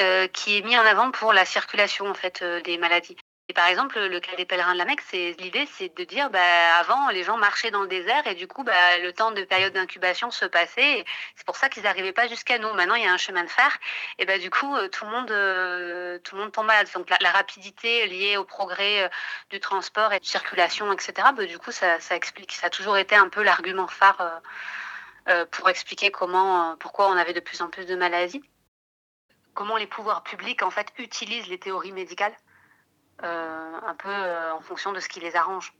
euh, 0.00 0.26
qui 0.28 0.58
est 0.58 0.62
mis 0.62 0.76
en 0.76 0.82
avant 0.82 1.10
pour 1.10 1.32
la 1.32 1.44
circulation 1.44 2.06
en 2.06 2.14
fait, 2.14 2.40
euh, 2.42 2.60
des 2.62 2.78
maladies. 2.78 3.16
Et 3.52 3.54
par 3.54 3.66
exemple, 3.66 4.00
le 4.00 4.18
cas 4.18 4.34
des 4.36 4.46
pèlerins 4.46 4.72
de 4.72 4.78
la 4.78 4.86
Mecque, 4.86 5.02
l'idée, 5.12 5.68
c'est 5.74 5.94
de 5.94 6.04
dire, 6.04 6.30
bah, 6.30 6.40
avant, 6.78 7.10
les 7.10 7.22
gens 7.22 7.36
marchaient 7.36 7.70
dans 7.70 7.82
le 7.82 7.86
désert 7.86 8.26
et 8.26 8.34
du 8.34 8.48
coup, 8.48 8.64
bah, 8.64 8.98
le 9.02 9.12
temps 9.12 9.30
de 9.30 9.44
période 9.44 9.74
d'incubation 9.74 10.30
se 10.30 10.46
passait. 10.46 11.04
C'est 11.36 11.44
pour 11.44 11.56
ça 11.56 11.68
qu'ils 11.68 11.82
n'arrivaient 11.82 12.14
pas 12.14 12.28
jusqu'à 12.28 12.58
nous. 12.58 12.72
Maintenant, 12.72 12.94
il 12.94 13.04
y 13.04 13.06
a 13.06 13.12
un 13.12 13.18
chemin 13.18 13.44
de 13.44 13.50
fer 13.50 13.76
et 14.18 14.24
bah, 14.24 14.38
du 14.38 14.48
coup, 14.48 14.74
euh, 14.74 14.88
tout 14.88 15.04
le 15.04 15.10
monde, 15.10 15.30
euh, 15.30 16.18
tout 16.20 16.34
le 16.34 16.40
monde 16.40 16.52
tombe 16.52 16.64
malade. 16.64 16.88
Donc 16.94 17.10
la, 17.10 17.30
rapidité 17.30 18.06
liée 18.06 18.38
au 18.38 18.44
progrès 18.44 19.02
euh, 19.02 19.08
du 19.50 19.60
transport 19.60 20.14
et 20.14 20.20
de 20.20 20.24
circulation, 20.24 20.90
etc. 20.90 21.12
Bah, 21.36 21.44
du 21.44 21.58
coup, 21.58 21.72
ça, 21.72 21.98
explique. 22.12 22.52
Ça 22.52 22.68
a 22.68 22.70
toujours 22.70 22.96
été 22.96 23.16
un 23.16 23.28
peu 23.28 23.42
l'argument 23.42 23.86
phare 23.86 24.40
pour 25.50 25.68
expliquer 25.68 26.10
comment, 26.10 26.74
pourquoi 26.78 27.10
on 27.10 27.18
avait 27.18 27.34
de 27.34 27.40
plus 27.40 27.60
en 27.60 27.68
plus 27.68 27.84
de 27.84 27.96
maladies. 27.96 28.42
Comment 29.52 29.76
les 29.76 29.86
pouvoirs 29.86 30.22
publics 30.22 30.62
en 30.62 30.70
fait 30.70 30.88
utilisent 30.96 31.48
les 31.48 31.58
théories 31.58 31.92
médicales 31.92 32.34
un 33.20 33.94
peu 33.94 34.08
euh, 34.08 34.54
en 34.54 34.60
fonction 34.60 34.92
de 34.92 35.00
ce 35.00 35.08
qui 35.08 35.20
les 35.20 35.36
arrange. 35.36 35.74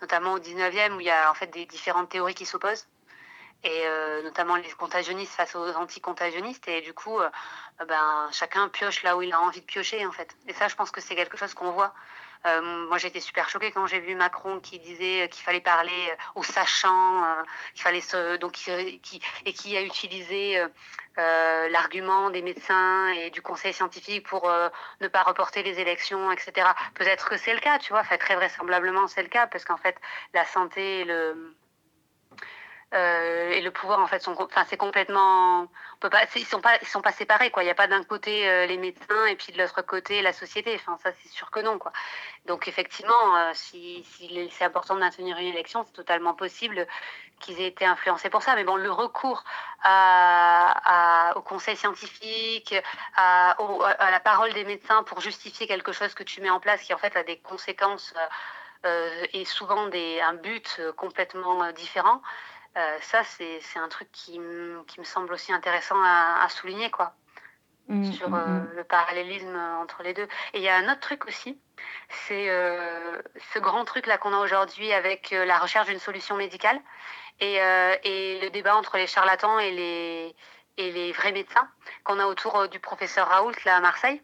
Notamment 0.00 0.32
au 0.32 0.38
19e, 0.38 0.94
où 0.94 1.00
il 1.00 1.06
y 1.06 1.10
a 1.10 1.30
en 1.30 1.34
fait 1.34 1.48
des 1.48 1.66
différentes 1.66 2.08
théories 2.08 2.34
qui 2.34 2.46
s'opposent, 2.46 2.86
et 3.62 3.82
euh, 3.84 4.22
notamment 4.22 4.56
les 4.56 4.70
contagionnistes 4.70 5.32
face 5.32 5.54
aux 5.54 5.72
anticontagionnistes, 5.74 6.66
et 6.68 6.80
du 6.80 6.94
coup, 6.94 7.18
euh, 7.18 7.28
ben, 7.86 8.28
chacun 8.32 8.68
pioche 8.68 9.02
là 9.02 9.16
où 9.16 9.22
il 9.22 9.32
a 9.32 9.40
envie 9.40 9.60
de 9.60 9.66
piocher, 9.66 10.06
en 10.06 10.12
fait. 10.12 10.34
Et 10.46 10.54
ça, 10.54 10.68
je 10.68 10.74
pense 10.74 10.90
que 10.90 11.02
c'est 11.02 11.14
quelque 11.14 11.36
chose 11.36 11.52
qu'on 11.52 11.72
voit. 11.72 11.92
Euh, 12.46 12.86
moi, 12.88 12.98
j'étais 12.98 13.20
super 13.20 13.48
choquée 13.48 13.70
quand 13.70 13.86
j'ai 13.86 14.00
vu 14.00 14.14
Macron 14.14 14.60
qui 14.60 14.78
disait 14.78 15.28
qu'il 15.30 15.42
fallait 15.44 15.60
parler 15.60 16.12
aux 16.34 16.42
sachants, 16.42 17.24
euh, 17.24 17.42
qu'il 17.74 17.82
fallait 17.82 18.00
se, 18.00 18.36
donc 18.36 18.52
qui, 18.52 19.20
et 19.44 19.52
qui 19.52 19.76
a 19.76 19.82
utilisé 19.82 20.64
euh, 21.18 21.68
l'argument 21.70 22.30
des 22.30 22.40
médecins 22.40 23.08
et 23.08 23.30
du 23.30 23.42
conseil 23.42 23.72
scientifique 23.72 24.26
pour 24.26 24.48
euh, 24.48 24.68
ne 25.00 25.08
pas 25.08 25.22
reporter 25.24 25.62
les 25.64 25.80
élections, 25.80 26.30
etc. 26.30 26.68
Peut-être 26.94 27.28
que 27.28 27.36
c'est 27.36 27.52
le 27.52 27.60
cas, 27.60 27.78
tu 27.78 27.92
vois, 27.92 28.00
enfin, 28.00 28.16
très 28.16 28.36
vraisemblablement 28.36 29.08
c'est 29.08 29.22
le 29.22 29.28
cas, 29.28 29.48
parce 29.48 29.64
qu'en 29.64 29.76
fait, 29.76 29.96
la 30.34 30.44
santé 30.44 31.04
le, 31.04 31.56
euh, 32.92 33.50
et 33.50 33.60
le 33.60 33.70
pouvoir 33.70 34.00
en 34.00 34.08
fait 34.08 34.18
sont 34.20 34.34
enfin 34.40 34.64
c'est 34.68 34.76
complètement 34.76 35.62
on 35.62 35.96
peut 36.00 36.10
pas 36.10 36.24
ils 36.34 36.44
sont 36.44 36.60
pas 36.60 36.76
ils 36.82 36.88
sont 36.88 37.00
pas 37.00 37.12
séparés 37.12 37.52
quoi. 37.52 37.62
Il 37.62 37.66
n'y 37.66 37.70
a 37.70 37.76
pas 37.76 37.86
d'un 37.86 38.02
côté 38.02 38.48
euh, 38.48 38.66
les 38.66 38.78
médecins 38.78 39.26
et 39.26 39.36
puis 39.36 39.52
de 39.52 39.58
l'autre 39.58 39.82
côté 39.82 40.22
la 40.22 40.32
société. 40.32 40.74
Enfin 40.74 40.98
ça 41.00 41.12
c'est 41.22 41.28
sûr 41.28 41.52
que 41.52 41.60
non 41.60 41.78
quoi. 41.78 41.92
Donc 42.46 42.66
effectivement 42.66 43.36
euh, 43.36 43.52
si, 43.54 44.02
si 44.02 44.50
c'est 44.50 44.64
important 44.64 44.96
de 44.96 45.00
maintenir 45.00 45.38
une 45.38 45.46
élection 45.46 45.84
c'est 45.84 45.92
totalement 45.92 46.34
possible 46.34 46.84
qu'ils 47.38 47.60
aient 47.60 47.68
été 47.68 47.86
influencés 47.86 48.28
pour 48.28 48.42
ça. 48.42 48.56
Mais 48.56 48.64
bon 48.64 48.74
le 48.74 48.90
recours 48.90 49.44
à, 49.84 51.30
à 51.30 51.36
au 51.36 51.42
conseil 51.42 51.76
scientifique 51.76 52.74
à, 53.16 53.54
au, 53.60 53.84
à 53.84 54.10
la 54.10 54.18
parole 54.18 54.52
des 54.52 54.64
médecins 54.64 55.04
pour 55.04 55.20
justifier 55.20 55.68
quelque 55.68 55.92
chose 55.92 56.12
que 56.14 56.24
tu 56.24 56.40
mets 56.40 56.50
en 56.50 56.58
place 56.58 56.82
qui 56.82 56.92
en 56.92 56.98
fait 56.98 57.14
a 57.16 57.22
des 57.22 57.38
conséquences 57.38 58.14
euh, 58.84 59.26
et 59.32 59.44
souvent 59.44 59.86
des 59.86 60.20
un 60.22 60.34
but 60.34 60.80
complètement 60.96 61.70
différent 61.70 62.20
euh, 62.76 62.98
ça, 63.00 63.22
c'est 63.24 63.60
un 63.76 63.88
truc 63.88 64.10
qui, 64.12 64.40
qui, 64.86 65.00
me 65.00 65.04
semble 65.04 65.32
aussi 65.32 65.52
intéressant 65.52 66.00
à, 66.02 66.42
à 66.42 66.48
souligner, 66.48 66.90
quoi. 66.90 67.14
Mmh, 67.90 68.12
sur 68.12 68.32
euh, 68.32 68.46
mmh. 68.46 68.68
le 68.76 68.84
parallélisme 68.84 69.56
entre 69.80 70.04
les 70.04 70.14
deux. 70.14 70.28
Et 70.54 70.58
il 70.58 70.62
y 70.62 70.68
a 70.68 70.76
un 70.76 70.92
autre 70.92 71.00
truc 71.00 71.26
aussi, 71.26 71.58
c'est 72.28 72.48
euh, 72.48 73.20
ce 73.52 73.58
grand 73.58 73.84
truc 73.84 74.06
là 74.06 74.16
qu'on 74.16 74.32
a 74.32 74.38
aujourd'hui 74.38 74.92
avec 74.92 75.32
la 75.32 75.58
recherche 75.58 75.88
d'une 75.88 75.98
solution 75.98 76.36
médicale 76.36 76.80
et, 77.40 77.60
euh, 77.60 77.96
et, 78.04 78.38
le 78.42 78.50
débat 78.50 78.76
entre 78.76 78.96
les 78.96 79.08
charlatans 79.08 79.58
et 79.58 79.72
les, 79.72 80.36
et 80.76 80.92
les 80.92 81.10
vrais 81.10 81.32
médecins 81.32 81.68
qu'on 82.04 82.20
a 82.20 82.26
autour 82.26 82.68
du 82.68 82.78
professeur 82.78 83.26
Raoult 83.28 83.56
là 83.64 83.78
à 83.78 83.80
Marseille. 83.80 84.22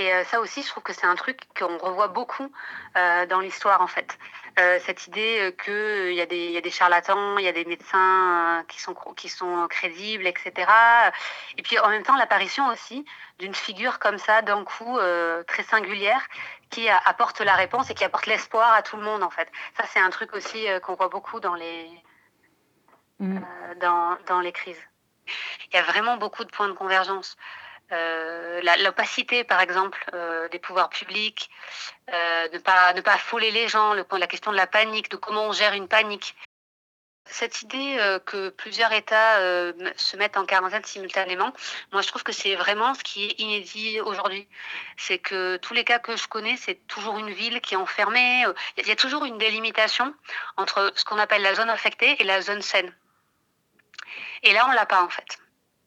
Et 0.00 0.24
ça 0.24 0.40
aussi, 0.40 0.62
je 0.62 0.68
trouve 0.68 0.82
que 0.82 0.94
c'est 0.94 1.06
un 1.06 1.14
truc 1.14 1.42
qu'on 1.58 1.76
revoit 1.76 2.08
beaucoup 2.08 2.50
dans 2.94 3.40
l'histoire, 3.40 3.82
en 3.82 3.86
fait. 3.86 4.18
cette 4.56 5.06
idée 5.06 5.54
qu'il 5.62 6.14
y, 6.14 6.22
a 6.22 6.26
des, 6.26 6.52
y 6.52 6.56
a 6.56 6.62
des 6.62 6.70
charlatans, 6.70 7.36
il 7.38 7.44
y 7.44 7.48
a 7.48 7.52
des 7.52 7.66
médecins 7.66 8.64
qui, 8.68 8.80
sont, 8.80 8.94
qui 9.14 9.28
sont 9.28 9.66
crédibles, 9.68 10.26
etc. 10.26 10.70
Et 11.58 11.62
puis 11.62 11.78
en 11.78 11.90
même 11.90 12.02
temps, 12.02 12.16
l'apparition 12.16 12.66
aussi 12.68 13.04
d'une 13.38 13.54
figure 13.54 13.98
comme 13.98 14.16
ça, 14.16 14.40
d'un 14.40 14.64
coup, 14.64 14.98
très 15.46 15.64
singulière, 15.64 16.22
qui 16.70 16.88
apporte 16.88 17.40
la 17.40 17.54
réponse 17.54 17.90
et 17.90 17.94
qui 17.94 18.04
apporte 18.04 18.24
l'espoir 18.24 18.72
à 18.72 18.80
tout 18.80 18.96
le 18.96 19.02
monde, 19.02 19.22
en 19.22 19.30
fait. 19.30 19.50
Ça, 19.76 19.84
c'est 19.86 20.00
un 20.00 20.10
truc 20.10 20.32
aussi 20.32 20.66
qu'on 20.82 20.94
voit 20.94 21.08
beaucoup 21.08 21.40
dans 21.40 21.54
les, 21.54 21.90
mm. 23.18 23.40
dans, 23.80 24.16
dans 24.26 24.40
les 24.40 24.52
crises. 24.52 24.82
Il 25.68 25.76
y 25.76 25.78
a 25.78 25.82
vraiment 25.82 26.16
beaucoup 26.16 26.44
de 26.44 26.50
points 26.50 26.68
de 26.68 26.72
convergence. 26.72 27.36
Euh, 27.92 28.60
l'opacité, 28.82 29.44
par 29.44 29.60
exemple, 29.60 30.04
euh, 30.14 30.48
des 30.48 30.58
pouvoirs 30.58 30.90
publics, 30.90 31.50
euh, 32.12 32.48
ne, 32.52 32.58
pas, 32.58 32.92
ne 32.94 33.00
pas 33.00 33.14
affoler 33.14 33.50
les 33.50 33.68
gens, 33.68 33.94
le, 33.94 34.04
la 34.18 34.26
question 34.26 34.52
de 34.52 34.56
la 34.56 34.66
panique, 34.66 35.10
de 35.10 35.16
comment 35.16 35.46
on 35.46 35.52
gère 35.52 35.74
une 35.74 35.88
panique. 35.88 36.36
Cette 37.26 37.62
idée 37.62 37.96
que 38.26 38.48
plusieurs 38.48 38.90
États 38.92 39.38
se 39.94 40.16
mettent 40.16 40.36
en 40.36 40.46
quarantaine 40.46 40.82
simultanément, 40.84 41.52
moi 41.92 42.02
je 42.02 42.08
trouve 42.08 42.24
que 42.24 42.32
c'est 42.32 42.56
vraiment 42.56 42.92
ce 42.94 43.04
qui 43.04 43.26
est 43.26 43.38
inédit 43.38 44.00
aujourd'hui. 44.00 44.48
C'est 44.96 45.18
que 45.18 45.56
tous 45.58 45.72
les 45.72 45.84
cas 45.84 46.00
que 46.00 46.16
je 46.16 46.26
connais, 46.26 46.56
c'est 46.56 46.74
toujours 46.88 47.18
une 47.18 47.30
ville 47.30 47.60
qui 47.60 47.74
est 47.74 47.76
enfermée. 47.76 48.44
Il 48.78 48.88
y 48.88 48.90
a 48.90 48.96
toujours 48.96 49.24
une 49.26 49.38
délimitation 49.38 50.12
entre 50.56 50.92
ce 50.96 51.04
qu'on 51.04 51.18
appelle 51.18 51.42
la 51.42 51.54
zone 51.54 51.70
affectée 51.70 52.20
et 52.20 52.24
la 52.24 52.40
zone 52.40 52.62
saine. 52.62 52.92
Et 54.42 54.52
là, 54.52 54.66
on 54.68 54.72
l'a 54.72 54.86
pas 54.86 55.02
en 55.04 55.08
fait. 55.08 55.38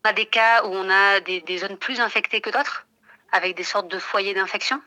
On 0.06 0.10
a 0.10 0.14
des 0.14 0.26
cas 0.26 0.66
où 0.66 0.68
on 0.68 0.90
a 0.90 1.22
des, 1.22 1.58
zones 1.58 1.78
plus 1.78 2.02
infectées 2.02 2.42
que 2.42 2.50
d'autres, 2.50 2.86
avec 3.32 3.56
des 3.56 3.64
sortes 3.64 3.88
de 3.88 4.00
foyers 4.00 4.34
d'infection, 4.34 4.82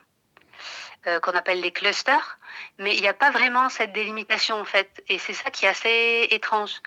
euh, 1.07 1.21
qu'on 1.21 1.33
appelle 1.33 1.63
les 1.63 1.71
clusters. 1.71 2.39
Mais 2.79 2.95
il 2.95 3.01
n'y 3.01 3.09
a 3.09 3.15
pas 3.15 3.31
vraiment 3.31 3.71
cette 3.71 3.95
délimitation 3.95 4.61
en 4.61 4.67
fait. 4.67 5.03
Et 5.09 5.19
c'est 5.19 5.33
ça 5.33 5.51
qui 5.51 5.65
est 5.65 5.69
assez 5.69 6.29
étrange. 6.33 6.83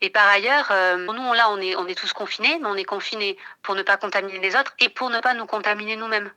Et 0.00 0.08
par 0.08 0.26
ailleurs, 0.26 0.68
euh, 0.70 0.96
nous, 0.96 1.32
là, 1.34 1.50
on 1.50 1.58
est, 1.58 1.76
on 1.76 1.86
est 1.86 1.94
tous 1.94 2.14
confinés, 2.14 2.58
mais 2.58 2.68
on 2.68 2.76
est 2.76 2.84
confinés 2.84 3.36
pour 3.62 3.74
ne 3.74 3.82
pas 3.82 3.98
contaminer 3.98 4.38
les 4.38 4.56
autres 4.56 4.72
et 4.78 4.88
pour 4.88 5.10
ne 5.10 5.20
pas 5.20 5.34
nous 5.34 5.46
contaminer 5.46 5.96
nous-mêmes. 5.96 6.32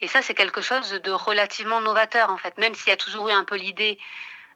Et 0.00 0.06
ça, 0.06 0.22
c'est 0.22 0.34
quelque 0.34 0.60
chose 0.60 0.92
de 0.92 1.10
relativement 1.10 1.80
novateur 1.80 2.30
en 2.30 2.36
fait, 2.36 2.56
même 2.58 2.74
s'il 2.76 2.90
y 2.90 2.92
a 2.92 2.96
toujours 2.96 3.28
eu 3.28 3.32
un 3.32 3.44
peu 3.44 3.56
l'idée 3.56 3.98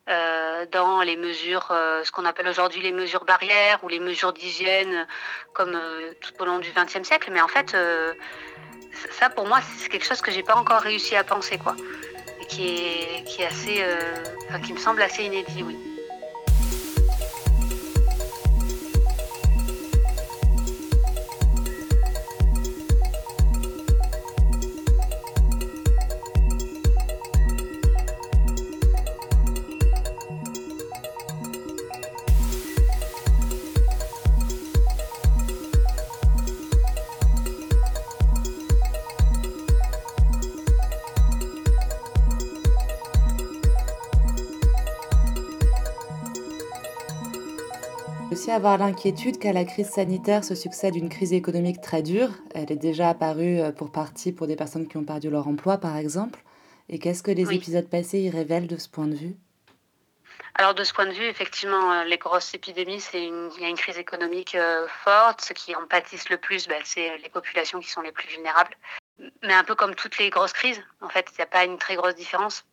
euh, 0.08 0.66
dans 0.70 1.00
les 1.00 1.16
mesures, 1.16 1.68
euh, 1.70 2.04
ce 2.04 2.12
qu'on 2.12 2.26
appelle 2.26 2.46
aujourd'hui 2.48 2.82
les 2.82 2.92
mesures 2.92 3.24
barrières 3.24 3.82
ou 3.82 3.88
les 3.88 4.00
mesures 4.00 4.34
d'hygiène, 4.34 5.06
comme 5.54 5.74
euh, 5.74 6.12
tout 6.20 6.32
au 6.42 6.44
long 6.44 6.58
du 6.58 6.70
XXe 6.72 7.06
siècle. 7.06 7.30
Mais 7.32 7.40
en 7.40 7.48
fait, 7.48 7.76
ça 9.10 9.30
pour 9.30 9.46
moi, 9.46 9.60
c'est 9.78 9.88
quelque 9.88 10.06
chose 10.06 10.20
que 10.20 10.30
j'ai 10.30 10.42
pas 10.42 10.56
encore 10.56 10.80
réussi 10.80 11.16
à 11.16 11.24
penser, 11.24 11.58
quoi, 11.58 11.74
et 12.40 12.46
qui 12.46 12.76
est, 12.76 13.24
qui 13.24 13.42
est 13.42 13.46
assez, 13.46 13.84
qui 14.64 14.72
me 14.72 14.78
semble 14.78 15.00
assez 15.02 15.24
inédit, 15.24 15.62
oui. 15.62 15.93
Aussi 48.44 48.50
avoir 48.50 48.76
l'inquiétude 48.76 49.38
qu'à 49.38 49.54
la 49.54 49.64
crise 49.64 49.88
sanitaire 49.88 50.44
se 50.44 50.54
succède 50.54 50.96
une 50.96 51.08
crise 51.08 51.32
économique 51.32 51.80
très 51.80 52.02
dure. 52.02 52.28
Elle 52.54 52.70
est 52.70 52.76
déjà 52.76 53.08
apparue 53.08 53.58
euh, 53.58 53.72
pour 53.72 53.90
partie 53.90 54.32
pour 54.32 54.46
des 54.46 54.54
personnes 54.54 54.86
qui 54.86 54.98
ont 54.98 55.04
perdu 55.04 55.30
leur 55.30 55.48
emploi, 55.48 55.78
par 55.78 55.96
exemple. 55.96 56.40
Et 56.90 56.98
qu'est-ce 56.98 57.22
que 57.22 57.30
les 57.30 57.54
épisodes 57.54 57.88
passés 57.88 58.18
y 58.18 58.28
révèlent 58.28 58.66
de 58.66 58.76
ce 58.76 58.90
point 58.90 59.06
de 59.06 59.14
vue? 59.14 59.34
Alors 60.56 60.74
de 60.74 60.84
ce 60.84 60.92
point 60.92 61.06
de 61.06 61.12
vue, 61.12 61.24
effectivement, 61.24 61.90
euh, 61.92 62.04
les 62.04 62.18
grosses 62.18 62.52
épidémies, 62.52 63.00
c'est 63.00 63.24
il 63.24 63.62
y 63.62 63.64
a 63.64 63.68
une 63.68 63.78
crise 63.78 63.96
économique 63.96 64.54
euh, 64.56 64.86
forte. 64.88 65.40
Ce 65.40 65.54
qui 65.54 65.74
en 65.74 65.86
pâtissent 65.86 66.28
le 66.28 66.36
plus, 66.36 66.68
ben, 66.68 66.82
c'est 66.84 67.16
les 67.16 67.30
populations 67.30 67.80
qui 67.80 67.88
sont 67.88 68.02
les 68.02 68.12
plus 68.12 68.28
vulnérables. 68.28 68.76
Mais 69.42 69.54
un 69.54 69.64
peu 69.64 69.74
comme 69.74 69.94
toutes 69.94 70.18
les 70.18 70.28
grosses 70.28 70.52
crises, 70.52 70.82
en 71.00 71.08
fait, 71.08 71.28
il 71.32 71.36
n'y 71.38 71.44
a 71.44 71.46
pas 71.46 71.64
une 71.64 71.78
très 71.78 71.96
grosse 71.96 72.14
différence. 72.14 72.66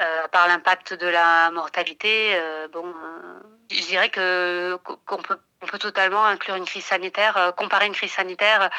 Euh, 0.00 0.26
par 0.28 0.48
l'impact 0.48 0.94
de 0.94 1.06
la 1.06 1.50
mortalité, 1.50 2.34
euh, 2.34 2.66
bon, 2.68 2.92
je 3.72 3.86
dirais 3.86 4.10
que 4.10 4.76
qu'on 5.06 5.22
peut, 5.22 5.38
on 5.62 5.66
peut 5.66 5.78
totalement 5.78 6.24
inclure 6.24 6.56
une 6.56 6.64
crise 6.64 6.84
sanitaire, 6.84 7.54
comparer 7.56 7.86
une 7.86 7.94
crise 7.94 8.12
sanitaire 8.12 8.70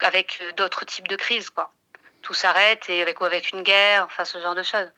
avec 0.00 0.42
d'autres 0.56 0.84
types 0.84 1.08
de 1.08 1.16
crises, 1.16 1.50
quoi. 1.50 1.72
Tout 2.22 2.34
s'arrête 2.34 2.88
et 2.88 3.02
avec 3.02 3.52
une 3.52 3.62
guerre, 3.62 4.04
enfin 4.06 4.24
ce 4.24 4.40
genre 4.40 4.54
de 4.54 4.62
choses. 4.62 4.90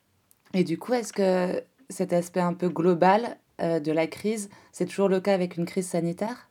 Et 0.52 0.62
du 0.64 0.78
coup, 0.78 0.94
est-ce 0.94 1.12
que 1.12 1.64
cet 1.90 2.12
aspect 2.12 2.40
un 2.40 2.54
peu 2.54 2.68
global 2.68 3.38
de 3.58 3.92
la 3.92 4.06
crise, 4.06 4.50
c'est 4.72 4.86
toujours 4.86 5.08
le 5.08 5.20
cas 5.20 5.34
avec 5.34 5.56
une 5.56 5.66
crise 5.66 5.88
sanitaire? 5.88 6.48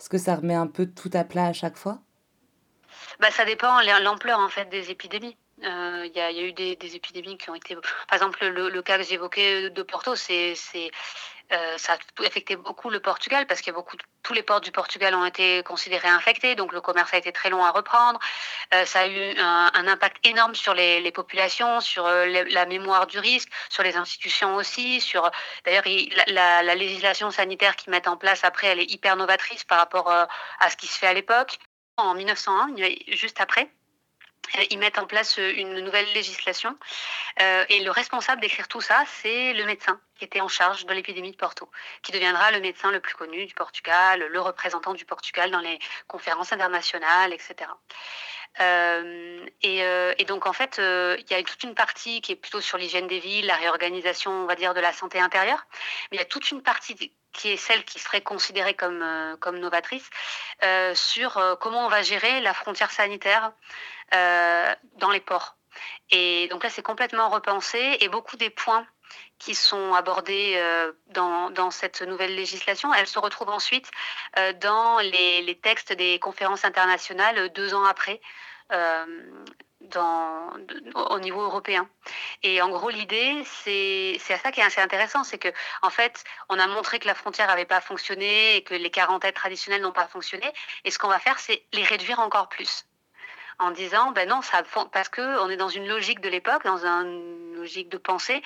Est-ce 0.00 0.08
que 0.08 0.18
ça 0.18 0.36
remet 0.36 0.54
un 0.54 0.66
peu 0.66 0.86
tout 0.86 1.10
à 1.12 1.24
plat 1.24 1.46
à 1.46 1.52
chaque 1.52 1.76
fois? 1.76 1.98
Bah, 3.20 3.30
ça 3.30 3.44
dépend 3.44 3.80
l'ampleur 4.00 4.38
en 4.38 4.48
fait 4.48 4.66
des 4.66 4.90
épidémies. 4.90 5.36
Euh, 5.64 6.06
il 6.06 6.16
y, 6.16 6.20
a 6.20 6.30
eu 6.32 6.52
des, 6.52 6.76
épidémies 6.96 7.38
qui 7.38 7.48
ont 7.50 7.54
été. 7.54 7.74
Par 7.74 8.14
exemple, 8.14 8.44
le, 8.46 8.82
cas 8.82 8.98
que 8.98 9.04
j'évoquais 9.04 9.70
de 9.70 9.82
Porto, 9.82 10.14
c'est, 10.14 10.54
euh, 11.52 11.78
ça 11.78 11.94
a 11.94 12.26
affecté 12.26 12.56
beaucoup 12.56 12.90
le 12.90 13.00
Portugal 13.00 13.46
parce 13.46 13.62
que 13.62 13.70
beaucoup, 13.70 13.96
tous 14.22 14.34
les 14.34 14.42
ports 14.42 14.60
du 14.60 14.72
Portugal 14.72 15.14
ont 15.14 15.24
été 15.24 15.62
considérés 15.62 16.08
infectés, 16.08 16.54
donc 16.54 16.72
le 16.72 16.80
commerce 16.80 17.14
a 17.14 17.18
été 17.18 17.32
très 17.32 17.48
long 17.48 17.64
à 17.64 17.70
reprendre. 17.70 18.18
Euh, 18.74 18.84
ça 18.84 19.00
a 19.00 19.06
eu 19.06 19.38
un, 19.38 19.86
impact 19.86 20.18
énorme 20.26 20.54
sur 20.54 20.74
les, 20.74 21.12
populations, 21.12 21.80
sur 21.80 22.06
la 22.06 22.66
mémoire 22.66 23.06
du 23.06 23.18
risque, 23.18 23.48
sur 23.70 23.82
les 23.82 23.96
institutions 23.96 24.56
aussi. 24.56 25.00
Sur 25.00 25.30
d'ailleurs 25.64 25.84
la, 26.28 26.62
la, 26.62 26.74
législation 26.74 27.30
sanitaire 27.30 27.76
qu'ils 27.76 27.90
mettent 27.90 28.08
en 28.08 28.16
place 28.16 28.44
après, 28.44 28.66
elle 28.68 28.80
est 28.80 28.90
hyper 28.90 29.16
novatrice 29.16 29.64
par 29.64 29.78
rapport 29.78 30.10
à 30.10 30.70
ce 30.70 30.76
qui 30.76 30.86
se 30.86 30.98
fait 30.98 31.06
à 31.06 31.14
l'époque. 31.14 31.58
En 31.96 32.14
1901, 32.14 32.74
juste 33.08 33.40
après, 33.40 33.70
ils 34.70 34.78
mettent 34.78 34.98
en 34.98 35.06
place 35.06 35.38
euh, 35.38 35.52
une 35.56 35.80
nouvelle 35.80 36.10
législation. 36.12 36.76
Euh, 37.40 37.64
et 37.68 37.80
le 37.80 37.90
responsable 37.90 38.40
d'écrire 38.40 38.68
tout 38.68 38.80
ça, 38.80 39.04
c'est 39.06 39.52
le 39.52 39.64
médecin 39.64 40.00
qui 40.16 40.24
était 40.24 40.40
en 40.40 40.48
charge 40.48 40.86
de 40.86 40.94
l'épidémie 40.94 41.32
de 41.32 41.36
Porto, 41.36 41.70
qui 42.02 42.12
deviendra 42.12 42.52
le 42.52 42.60
médecin 42.60 42.92
le 42.92 43.00
plus 43.00 43.14
connu 43.14 43.46
du 43.46 43.54
Portugal, 43.54 44.24
le 44.30 44.40
représentant 44.40 44.94
du 44.94 45.04
Portugal 45.04 45.50
dans 45.50 45.60
les 45.60 45.78
conférences 46.06 46.52
internationales, 46.52 47.32
etc. 47.32 47.68
et, 49.62 50.24
donc 50.26 50.46
en 50.46 50.52
fait, 50.52 50.76
il 50.78 51.26
y 51.28 51.34
a 51.34 51.42
toute 51.42 51.64
une 51.64 51.74
partie 51.74 52.20
qui 52.20 52.30
est 52.30 52.36
plutôt 52.36 52.60
sur 52.60 52.78
l'hygiène 52.78 53.08
des 53.08 53.18
villes, 53.18 53.46
la 53.46 53.56
réorganisation, 53.56 54.30
on 54.30 54.46
va 54.46 54.54
dire, 54.54 54.72
de 54.72 54.80
la 54.80 54.92
santé 54.92 55.18
intérieure, 55.18 55.66
mais 56.12 56.18
il 56.18 56.20
y 56.20 56.22
a 56.22 56.26
toute 56.26 56.52
une 56.52 56.62
partie 56.62 57.12
qui 57.32 57.48
est 57.48 57.56
celle 57.56 57.84
qui 57.84 57.98
serait 57.98 58.20
considérée 58.20 58.74
comme, 58.74 59.04
comme 59.40 59.58
novatrice, 59.58 60.08
sur 60.94 61.58
comment 61.60 61.86
on 61.86 61.88
va 61.88 62.02
gérer 62.02 62.40
la 62.40 62.54
frontière 62.54 62.92
sanitaire 62.92 63.50
euh, 63.50 63.93
dans 64.96 65.10
les 65.10 65.20
ports. 65.20 65.56
Et 66.10 66.48
donc 66.48 66.62
là, 66.62 66.70
c'est 66.70 66.82
complètement 66.82 67.28
repensé 67.28 67.98
et 68.00 68.08
beaucoup 68.08 68.36
des 68.36 68.50
points 68.50 68.86
qui 69.38 69.54
sont 69.54 69.94
abordés 69.94 70.54
euh, 70.56 70.92
dans, 71.08 71.70
cette 71.70 72.02
nouvelle 72.02 72.34
législation, 72.34 72.92
elles 72.94 73.06
se 73.06 73.18
retrouvent 73.18 73.50
ensuite 73.50 73.90
euh, 74.38 74.52
dans 74.54 74.98
les, 74.98 75.58
textes 75.62 75.92
des 75.92 76.18
conférences 76.18 76.64
internationales 76.64 77.50
deux 77.50 77.74
ans 77.74 77.84
après. 77.84 78.20
Au 80.94 81.18
niveau 81.20 81.42
européen. 81.42 81.88
Et 82.42 82.62
en 82.62 82.70
gros, 82.70 82.88
l'idée, 82.88 83.44
c'est 83.44 84.18
ça 84.18 84.50
qui 84.50 84.60
est 84.60 84.64
assez 84.64 84.80
intéressant, 84.80 85.22
c'est 85.24 85.38
que 85.38 85.52
en 85.82 85.90
fait, 85.90 86.24
on 86.48 86.58
a 86.58 86.66
montré 86.66 86.98
que 86.98 87.06
la 87.06 87.14
frontière 87.14 87.48
n'avait 87.48 87.66
pas 87.66 87.82
fonctionné 87.82 88.56
et 88.56 88.64
que 88.64 88.74
les 88.74 88.90
quarantaines 88.90 89.34
traditionnelles 89.34 89.82
n'ont 89.82 89.92
pas 89.92 90.08
fonctionné. 90.08 90.50
Et 90.84 90.90
ce 90.90 90.98
qu'on 90.98 91.08
va 91.08 91.18
faire, 91.18 91.38
c'est 91.38 91.66
les 91.72 91.84
réduire 91.84 92.18
encore 92.20 92.48
plus 92.48 92.86
en 93.58 93.70
disant 93.70 94.12
ben 94.12 94.28
non 94.28 94.42
ça 94.42 94.62
parce 94.92 95.08
que 95.08 95.40
on 95.40 95.50
est 95.50 95.56
dans 95.56 95.68
une 95.68 95.86
logique 95.86 96.20
de 96.20 96.28
l'époque 96.28 96.64
dans 96.64 96.84
une 96.84 97.54
logique 97.54 97.88
de 97.88 97.98
pensée 97.98 98.42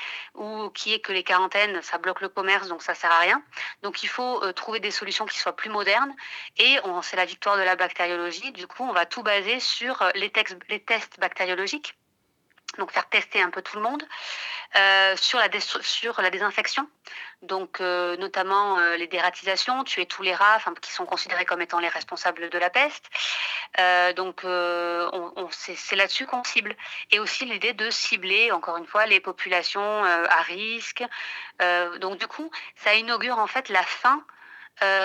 qui 0.75 0.95
est 0.95 1.01
que 1.01 1.13
les 1.13 1.23
quarantaines 1.23 1.81
ça 1.83 1.99
bloque 1.99 2.21
le 2.21 2.29
commerce 2.29 2.69
donc 2.69 2.83
ça 2.83 2.95
sert 2.95 3.13
à 3.13 3.19
rien. 3.19 3.43
Donc 3.83 4.03
il 4.03 4.09
faut 4.09 4.43
euh, 4.43 4.53
trouver 4.53 4.81
des 4.81 4.91
solutions 4.91 5.27
qui 5.27 5.39
soient 5.39 5.57
plus 5.57 5.71
modernes. 5.71 6.15
Et 6.57 6.79
c'est 7.03 7.17
la 7.17 7.25
victoire 7.25 7.57
de 7.57 7.63
la 7.63 7.77
bactériologie. 7.77 8.53
Du 8.53 8.67
coup 8.67 8.83
on 8.83 8.93
va 8.93 9.07
tout 9.07 9.23
baser 9.23 9.61
sur 9.61 10.03
euh, 10.03 10.11
les 10.15 10.31
tests 10.31 11.21
bactériologiques 11.21 11.97
donc 12.77 12.93
faire 12.93 13.09
tester 13.09 13.41
un 13.41 13.51
peu 13.51 13.63
tout 13.63 13.77
le 13.77 13.83
monde. 13.83 14.03
Euh, 14.77 15.17
sur, 15.17 15.39
la 15.39 15.49
sur 15.81 16.21
la 16.21 16.29
désinfection, 16.29 16.87
donc 17.41 17.81
euh, 17.81 18.19
notamment 18.19 18.79
euh, 18.79 18.97
les 18.97 19.07
dératisations, 19.07 19.83
tuer 19.83 20.05
tous 20.05 20.23
les 20.23 20.35
rats 20.35 20.59
qui 20.83 20.93
sont 20.93 21.07
considérés 21.07 21.47
comme 21.47 21.63
étant 21.63 21.79
les 21.79 21.89
responsables 21.89 22.51
de 22.51 22.59
la 22.59 22.69
peste. 22.69 23.09
donc 24.15 24.43
on, 24.45 25.49
c'est 25.51 25.97
là-dessus 25.97 26.27
qu'on 26.27 26.45
cible. 26.45 26.77
Et 27.11 27.19
aussi 27.19 27.47
l'idée 27.47 27.73
de 27.73 27.89
cibler, 27.89 28.53
encore 28.53 28.77
une 28.77 28.87
fois, 28.87 29.07
les 29.07 29.21
populations 29.21 30.05
à 30.05 30.43
risque. 30.43 31.03
donc 32.01 32.19
du 32.19 32.27
coup, 32.27 32.51
ça 32.77 32.95
inaugure 32.95 33.39
en 33.39 33.47
fait 33.47 33.71
la 33.71 33.83
fin 33.83 34.23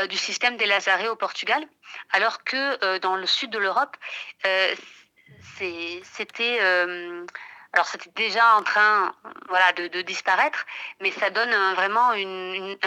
du 0.10 0.18
système 0.18 0.58
des 0.58 0.66
Lazarés 0.66 1.08
au 1.08 1.16
Portugal, 1.16 1.66
alors 2.12 2.44
que 2.44 2.98
dans 2.98 3.16
le 3.16 3.26
sud 3.26 3.50
de 3.50 3.60
l'Europe, 3.60 3.96
c'était 5.56 6.36
alors 7.74 7.88
c'était 7.88 8.12
déjà 8.16 8.56
en 8.56 8.64
train 8.64 9.14
voilà, 9.50 9.74
de, 9.74 10.02
disparaître, 10.02 10.66
mais 11.02 11.12
ça 11.12 11.30
donne 11.32 11.54
vraiment 11.74 12.14
une, 12.14 12.78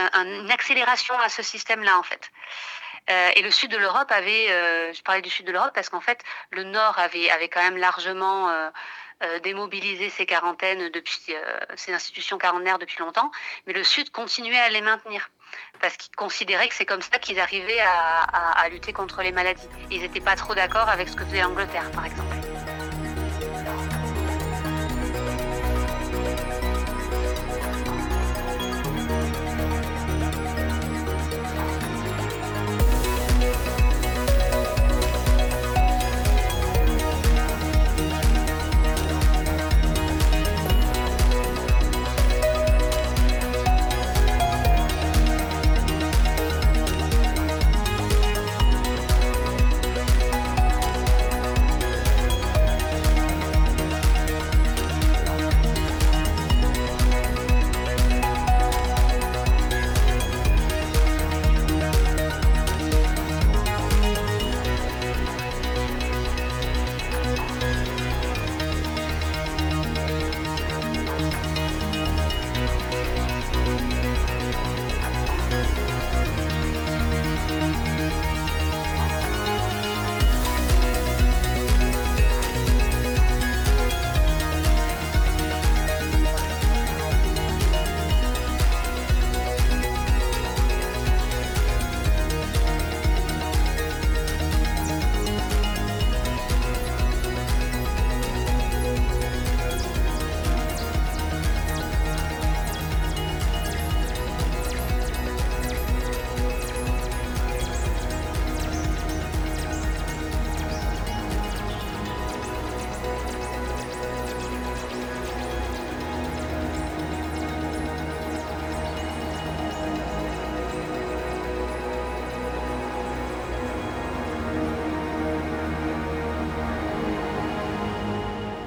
accélération 0.50 1.18
à 1.18 1.28
ce 1.28 1.42
système-là 1.42 1.98
en 1.98 2.02
fait. 2.02 2.30
Euh, 3.08 3.30
et 3.36 3.42
le 3.42 3.50
sud 3.50 3.70
de 3.70 3.76
l'Europe 3.76 4.10
avait, 4.10 4.50
euh, 4.50 4.92
je 4.92 5.02
parlais 5.02 5.22
du 5.22 5.30
sud 5.30 5.46
de 5.46 5.52
l'Europe 5.52 5.70
parce 5.74 5.88
qu'en 5.88 6.00
fait 6.00 6.20
le 6.50 6.64
nord 6.64 6.98
avait, 6.98 7.48
quand 7.48 7.62
même 7.62 7.76
largement 7.76 8.48
euh, 8.48 8.70
démobilisé 9.42 10.10
ses 10.10 10.26
quarantaines 10.26 10.88
depuis 10.90 11.18
ses 11.76 11.92
institutions 11.92 12.38
quarantenaires 12.38 12.78
depuis 12.78 12.98
longtemps, 12.98 13.30
mais 13.66 13.72
le 13.72 13.84
sud 13.84 14.10
continuait 14.10 14.58
à 14.58 14.68
les 14.68 14.82
maintenir 14.82 15.30
parce 15.80 15.96
qu'ils 15.96 16.14
considéraient 16.14 16.68
que 16.68 16.74
c'est 16.74 16.86
comme 16.86 17.02
ça 17.02 17.18
qu'ils 17.18 17.40
arrivaient 17.40 17.80
à, 17.80 18.68
lutter 18.68 18.92
contre 18.92 19.22
les 19.22 19.32
maladies. 19.32 19.68
Ils 19.90 20.00
n'étaient 20.00 20.20
pas 20.20 20.36
trop 20.36 20.54
d'accord 20.54 20.88
avec 20.88 21.08
ce 21.08 21.16
que 21.16 21.24
faisait 21.24 21.40
l'Angleterre, 21.40 21.90
par 21.92 22.04
exemple. 22.04 22.45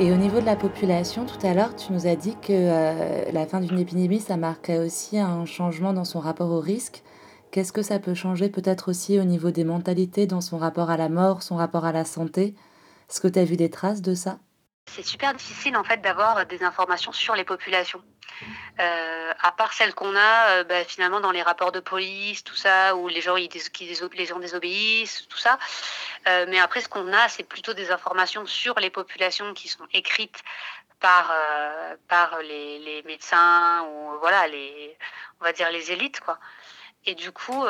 Et 0.01 0.13
au 0.13 0.15
niveau 0.15 0.39
de 0.39 0.45
la 0.45 0.55
population, 0.55 1.25
tout 1.25 1.45
à 1.45 1.53
l'heure, 1.53 1.75
tu 1.75 1.91
nous 1.91 2.07
as 2.07 2.15
dit 2.15 2.37
que 2.41 2.53
euh, 2.53 3.31
la 3.33 3.45
fin 3.45 3.59
d'une 3.59 3.77
épidémie, 3.77 4.21
ça 4.21 4.37
marquait 4.37 4.77
aussi 4.77 5.19
un 5.19 5.43
changement 5.43 5.91
dans 5.91 6.05
son 6.05 6.21
rapport 6.21 6.51
au 6.51 6.61
risque. 6.61 7.03
Qu'est-ce 7.51 7.73
que 7.73 7.81
ça 7.81 7.99
peut 7.99 8.13
changer 8.13 8.47
peut-être 8.47 8.89
aussi 8.89 9.19
au 9.19 9.25
niveau 9.25 9.51
des 9.51 9.65
mentalités, 9.65 10.25
dans 10.25 10.39
son 10.39 10.57
rapport 10.57 10.89
à 10.89 10.95
la 10.95 11.09
mort, 11.09 11.43
son 11.43 11.57
rapport 11.57 11.83
à 11.83 11.91
la 11.91 12.05
santé? 12.05 12.55
Est-ce 13.09 13.19
que 13.19 13.27
tu 13.27 13.39
as 13.39 13.43
vu 13.43 13.57
des 13.57 13.69
traces 13.69 14.01
de 14.01 14.15
ça? 14.15 14.39
C'est 14.95 15.05
super 15.05 15.33
difficile 15.33 15.77
en 15.77 15.83
fait 15.83 16.01
d'avoir 16.01 16.45
des 16.45 16.63
informations 16.63 17.11
sur 17.11 17.35
les 17.35 17.43
populations. 17.43 18.03
Euh, 18.79 19.33
à 19.41 19.51
part 19.51 19.73
celles 19.73 19.93
qu'on 19.93 20.15
a 20.15 20.49
euh, 20.49 20.63
bah, 20.63 20.85
finalement 20.85 21.19
dans 21.19 21.31
les 21.31 21.41
rapports 21.41 21.71
de 21.71 21.79
police, 21.79 22.43
tout 22.43 22.55
ça, 22.55 22.95
où 22.95 23.07
les 23.07 23.21
gens, 23.21 23.35
ils, 23.35 23.49
les 23.51 24.39
désobéissent, 24.39 25.27
tout 25.27 25.37
ça. 25.37 25.59
Euh, 26.27 26.45
mais 26.47 26.59
après, 26.59 26.81
ce 26.81 26.87
qu'on 26.87 27.11
a, 27.11 27.27
c'est 27.27 27.43
plutôt 27.43 27.73
des 27.73 27.91
informations 27.91 28.45
sur 28.45 28.79
les 28.79 28.89
populations 28.89 29.53
qui 29.53 29.67
sont 29.67 29.85
écrites 29.93 30.41
par, 30.99 31.33
par 32.09 32.39
les, 32.39 33.01
médecins 33.05 33.83
ou 33.83 34.19
voilà, 34.19 34.47
les, 34.47 34.97
on 35.39 35.45
va 35.45 35.53
dire 35.53 35.69
les 35.71 35.91
élites. 35.91 36.19
Quoi. 36.19 36.37
Et 37.05 37.15
du 37.15 37.31
coup, 37.31 37.65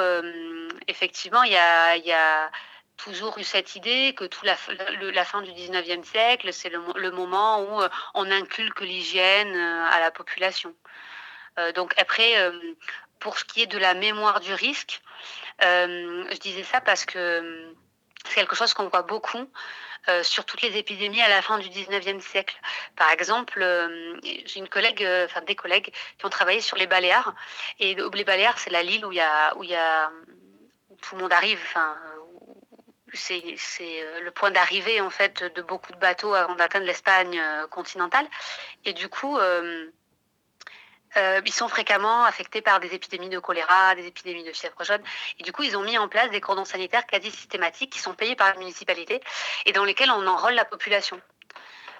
effectivement, 0.87 1.43
il 1.43 1.51
y 1.51 1.57
a 1.57 2.51
toujours 2.99 3.37
eu 3.37 3.43
cette 3.43 3.75
idée 3.75 4.13
que 4.15 4.25
tout 4.25 4.45
la, 4.45 4.55
fin 4.55 5.41
du 5.41 5.51
19e 5.51 6.03
siècle, 6.03 6.51
c'est 6.53 6.69
le, 6.69 7.11
moment 7.11 7.61
où 7.63 7.81
euh, 7.81 7.89
on 8.13 8.29
inculque 8.29 8.81
l'hygiène 8.81 9.55
euh, 9.55 9.85
à 9.89 9.99
la 9.99 10.11
population. 10.11 10.75
Euh, 11.57 11.71
donc 11.71 11.93
après, 11.97 12.33
pour 13.19 13.37
ce 13.39 13.45
qui 13.45 13.63
est 13.63 13.67
de 13.67 13.77
la 13.77 13.93
mémoire 13.93 14.39
du 14.39 14.53
risque, 14.53 15.01
je 15.61 16.37
disais 16.39 16.63
ça 16.63 16.79
parce 16.81 17.05
que 17.05 17.73
c'est 18.25 18.35
quelque 18.35 18.55
chose 18.55 18.73
qu'on 18.73 18.87
voit 18.87 19.01
beaucoup 19.01 19.49
sur 20.23 20.45
toutes 20.45 20.61
les 20.61 20.77
épidémies 20.77 21.21
à 21.21 21.27
la 21.27 21.41
fin 21.41 21.59
du 21.59 21.69
19e 21.69 22.21
siècle. 22.21 22.59
Par 22.95 23.11
exemple, 23.11 23.59
j'ai 24.23 24.59
une 24.59 24.69
collègue, 24.69 25.05
enfin 25.25 25.41
des 25.41 25.55
collègues 25.55 25.91
qui 26.17 26.25
ont 26.25 26.29
travaillé 26.29 26.61
sur 26.61 26.77
les 26.77 26.87
Baléares. 26.87 27.33
Et 27.79 27.95
les 27.95 28.23
Baléares, 28.23 28.57
c'est 28.57 28.71
la 28.71 28.81
l'île 28.81 29.05
où 29.05 29.11
il 29.11 29.17
y 29.17 29.21
a, 29.21 29.55
où 29.57 29.63
y 29.63 29.75
a 29.75 30.09
tout 31.01 31.15
le 31.15 31.21
monde 31.21 31.33
arrive, 31.33 31.59
c'est 33.13 33.43
euh, 33.79 34.21
le 34.21 34.31
point 34.31 34.51
d'arrivée 34.51 35.01
en 35.01 35.09
fait 35.09 35.43
de 35.43 35.61
beaucoup 35.61 35.91
de 35.91 35.97
bateaux 35.97 36.33
avant 36.33 36.55
d'atteindre 36.55 36.85
l'Espagne 36.85 37.39
euh, 37.39 37.67
continentale. 37.67 38.27
Et 38.85 38.93
du 38.93 39.09
coup, 39.09 39.37
euh, 39.37 39.89
ils 41.15 41.53
sont 41.53 41.67
fréquemment 41.67 42.23
affectés 42.23 42.61
par 42.61 42.79
des 42.79 42.93
épidémies 42.93 43.29
de 43.29 43.39
choléra, 43.39 43.95
des 43.95 44.07
épidémies 44.07 44.43
de 44.43 44.51
fièvre 44.51 44.83
jaune. 44.83 45.01
Et 45.39 45.43
du 45.43 45.51
coup, 45.51 45.63
ils 45.63 45.75
ont 45.75 45.83
mis 45.83 45.97
en 45.97 46.07
place 46.07 46.29
des 46.29 46.41
cordons 46.41 46.65
sanitaires 46.65 47.05
quasi 47.07 47.31
systématiques 47.31 47.91
qui 47.91 47.99
sont 47.99 48.13
payés 48.13 48.35
par 48.35 48.47
la 48.53 48.59
municipalité 48.59 49.21
et 49.65 49.71
dans 49.71 49.85
lesquels 49.85 50.11
on 50.11 50.27
enrôle 50.27 50.53
la 50.53 50.65
population. 50.65 51.19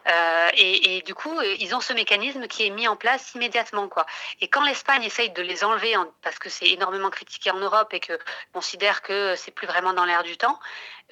Euh, 0.09 0.49
et, 0.57 1.01
du 1.03 1.13
coup, 1.13 1.37
euh, 1.37 1.55
ils 1.59 1.75
ont 1.75 1.81
ce 1.81 1.93
mécanisme 1.93 2.47
qui 2.47 2.65
est 2.65 2.69
mis 2.69 2.87
en 2.87 2.95
place 2.95 3.33
immédiatement. 3.35 3.87
Quoi. 3.87 4.05
Et 4.41 4.47
quand 4.47 4.63
l'Espagne 4.63 5.03
essaye 5.03 5.29
de 5.29 5.41
les 5.41 5.63
enlever, 5.63 5.95
parce 6.21 6.39
que 6.39 6.49
c'est 6.49 6.69
énormément 6.69 7.09
critiqué 7.09 7.51
en 7.51 7.59
Europe 7.59 7.93
et 7.93 7.99
que 7.99 8.17
considère 8.53 9.01
que 9.01 9.35
c'est 9.35 9.51
plus 9.51 9.67
vraiment 9.67 9.93
dans 9.93 10.05
l'air 10.05 10.23
du 10.23 10.37
temps, 10.37 10.59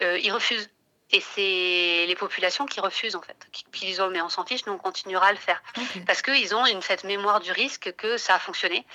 euh, 0.02 0.18
ils 0.20 0.32
refusent. 0.32 0.70
Et 1.12 1.22
c'est 1.22 2.06
les 2.06 2.16
populations 2.20 2.66
qui 2.66 2.82
refusent 2.82 3.16
en 3.16 3.22
fait, 3.22 3.38
qui, 3.54 3.64
disent 3.80 4.02
oh 4.02 4.10
mais 4.10 4.20
on 4.20 4.28
s'en 4.28 4.46
fiche, 4.46 4.66
nous 4.66 4.74
on 4.74 4.78
continuera 4.78 5.28
à 5.28 5.32
le 5.32 5.38
faire, 5.38 5.64
parce 6.06 6.22
qu'ils 6.22 6.54
ont 6.54 6.66
une 6.66 6.82
cette 6.82 7.06
mémoire 7.06 7.40
du 7.40 7.54
risque 7.54 7.96
que 7.96 8.18
ça 8.18 8.36
a 8.36 8.40
fonctionné. 8.40 8.86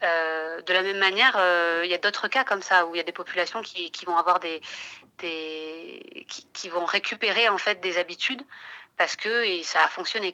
de 0.00 0.72
la 0.72 0.80
même 0.80 0.96
manière, 0.96 1.36
il 1.84 1.90
y 1.90 1.94
a 1.94 1.98
d'autres 1.98 2.28
cas 2.28 2.44
comme 2.44 2.62
ça 2.62 2.86
où 2.86 2.94
il 2.94 2.98
y 2.98 3.00
a 3.02 3.04
des 3.04 3.12
populations 3.12 3.60
qui, 3.60 3.90
qui 3.90 4.06
vont 4.06 4.16
avoir 4.16 4.40
des, 4.40 4.62
des 5.18 6.24
qui, 6.26 6.46
qui, 6.54 6.70
vont 6.70 6.86
récupérer 6.86 7.50
en 7.50 7.58
fait 7.58 7.82
des 7.82 7.98
habitudes 7.98 8.42
parce 9.02 9.16
que 9.16 9.60
ça 9.64 9.82
a 9.82 9.88
fonctionné. 9.88 10.32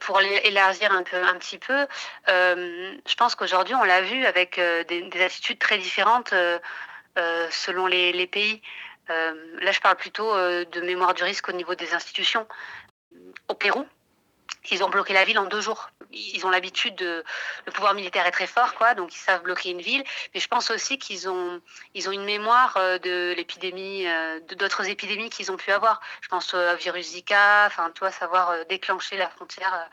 Pour 0.00 0.20
élargir 0.20 0.92
un 0.92 1.02
peu, 1.02 1.16
un 1.16 1.38
petit 1.38 1.56
peu, 1.56 1.86
euh, 2.28 2.94
je 3.08 3.14
pense 3.14 3.34
qu'aujourd'hui 3.34 3.74
on 3.74 3.84
l'a 3.84 4.02
vu 4.02 4.26
avec 4.26 4.58
euh, 4.58 4.84
des, 4.84 5.22
attitudes 5.22 5.58
très 5.58 5.78
différentes 5.78 6.34
euh, 6.34 6.58
selon 7.50 7.86
les, 7.86 8.26
pays. 8.26 8.60
là, 9.08 9.72
je 9.72 9.80
parle 9.80 9.96
plutôt 9.96 10.30
de 10.34 10.80
mémoire 10.82 11.14
du 11.14 11.24
risque 11.24 11.48
au 11.48 11.52
niveau 11.52 11.74
des 11.74 11.94
institutions. 11.94 12.46
Au 13.48 13.54
Pérou, 13.54 13.86
ils 14.70 14.82
ont 14.82 14.88
bloqué 14.88 15.12
la 15.12 15.24
ville 15.24 15.38
en 15.38 15.44
deux 15.44 15.60
jours. 15.60 15.90
Ils 16.12 16.44
ont 16.46 16.50
l'habitude 16.50 16.94
de. 16.96 17.24
Le 17.66 17.72
pouvoir 17.72 17.94
militaire 17.94 18.26
est 18.26 18.30
très 18.30 18.46
fort, 18.46 18.74
quoi, 18.74 18.94
donc 18.94 19.14
ils 19.14 19.18
savent 19.18 19.42
bloquer 19.42 19.70
une 19.70 19.80
ville. 19.80 20.04
Mais 20.32 20.40
je 20.40 20.48
pense 20.48 20.70
aussi 20.70 20.98
qu'ils 20.98 21.28
ont, 21.28 21.60
ils 21.94 22.08
ont 22.08 22.12
une 22.12 22.24
mémoire 22.24 22.76
euh, 22.76 22.98
de 22.98 23.34
l'épidémie, 23.36 24.06
euh, 24.06 24.40
de 24.40 24.54
d'autres 24.54 24.88
épidémies 24.88 25.30
qu'ils 25.30 25.52
ont 25.52 25.56
pu 25.56 25.70
avoir. 25.70 26.00
Je 26.20 26.28
pense 26.28 26.54
au 26.54 26.76
virus 26.76 27.08
Zika, 27.08 27.66
enfin, 27.66 27.90
toi, 27.90 28.10
savoir 28.10 28.50
euh, 28.50 28.64
déclencher 28.68 29.16
la 29.16 29.28
frontière. 29.28 29.88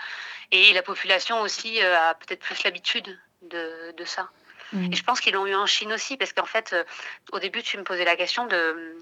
Et 0.51 0.73
la 0.73 0.83
population 0.83 1.41
aussi 1.41 1.81
a 1.81 2.13
peut-être 2.15 2.41
plus 2.41 2.63
l'habitude 2.63 3.17
de, 3.41 3.93
de 3.95 4.05
ça. 4.05 4.29
Mmh. 4.73 4.91
Et 4.91 4.95
je 4.95 5.03
pense 5.03 5.21
qu'ils 5.21 5.33
l'ont 5.33 5.45
eu 5.45 5.55
en 5.55 5.65
Chine 5.65 5.93
aussi, 5.93 6.17
parce 6.17 6.33
qu'en 6.33 6.45
fait, 6.45 6.75
au 7.31 7.39
début, 7.39 7.63
tu 7.63 7.77
me 7.77 7.83
posais 7.83 8.03
la 8.03 8.17
question 8.17 8.47
de 8.47 8.97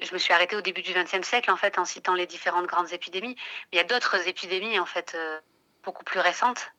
je 0.00 0.12
me 0.12 0.18
suis 0.18 0.32
arrêtée 0.32 0.56
au 0.56 0.60
début 0.60 0.82
du 0.82 0.92
XXe 0.92 1.26
siècle 1.26 1.50
en 1.50 1.56
fait 1.56 1.78
en 1.78 1.84
citant 1.84 2.14
les 2.14 2.26
différentes 2.26 2.66
grandes 2.66 2.92
épidémies. 2.92 3.36
Mais 3.36 3.72
il 3.72 3.76
y 3.76 3.80
a 3.80 3.84
d'autres 3.84 4.26
épidémies 4.26 4.78
en 4.78 4.86
fait 4.86 5.12
euh, 5.14 5.38
beaucoup 5.84 6.04
plus 6.04 6.20
récentes. 6.20 6.72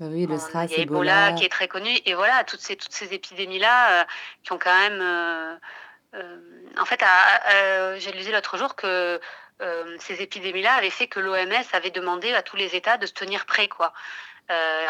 Bah 0.00 0.06
oui, 0.08 0.26
le 0.26 0.38
SRAS, 0.38 0.66
il 0.66 0.72
y 0.72 0.74
a 0.76 0.82
Ebola, 0.82 1.32
qui 1.32 1.44
est 1.44 1.50
très 1.50 1.68
connu 1.68 1.90
et 2.06 2.14
voilà 2.14 2.44
toutes 2.44 2.60
ces 2.60 2.76
toutes 2.76 2.92
ces 2.92 3.12
épidémies 3.14 3.58
là 3.58 4.00
euh, 4.00 4.04
qui 4.42 4.52
ont 4.52 4.58
quand 4.58 4.76
même 4.76 5.00
euh, 5.02 5.56
en 6.78 6.84
fait 6.84 7.02
j'ai 7.98 8.12
lu 8.12 8.32
l'autre 8.32 8.56
jour 8.56 8.74
que 8.74 9.20
ces 9.98 10.22
épidémies 10.22 10.62
là 10.62 10.74
avaient 10.74 10.90
fait 10.90 11.06
que 11.06 11.20
l'OMS 11.20 11.64
avait 11.72 11.90
demandé 11.90 12.32
à 12.34 12.42
tous 12.42 12.56
les 12.56 12.74
États 12.74 12.96
de 12.96 13.06
se 13.06 13.12
tenir 13.12 13.46
prêts 13.46 13.68
quoi. 13.68 13.92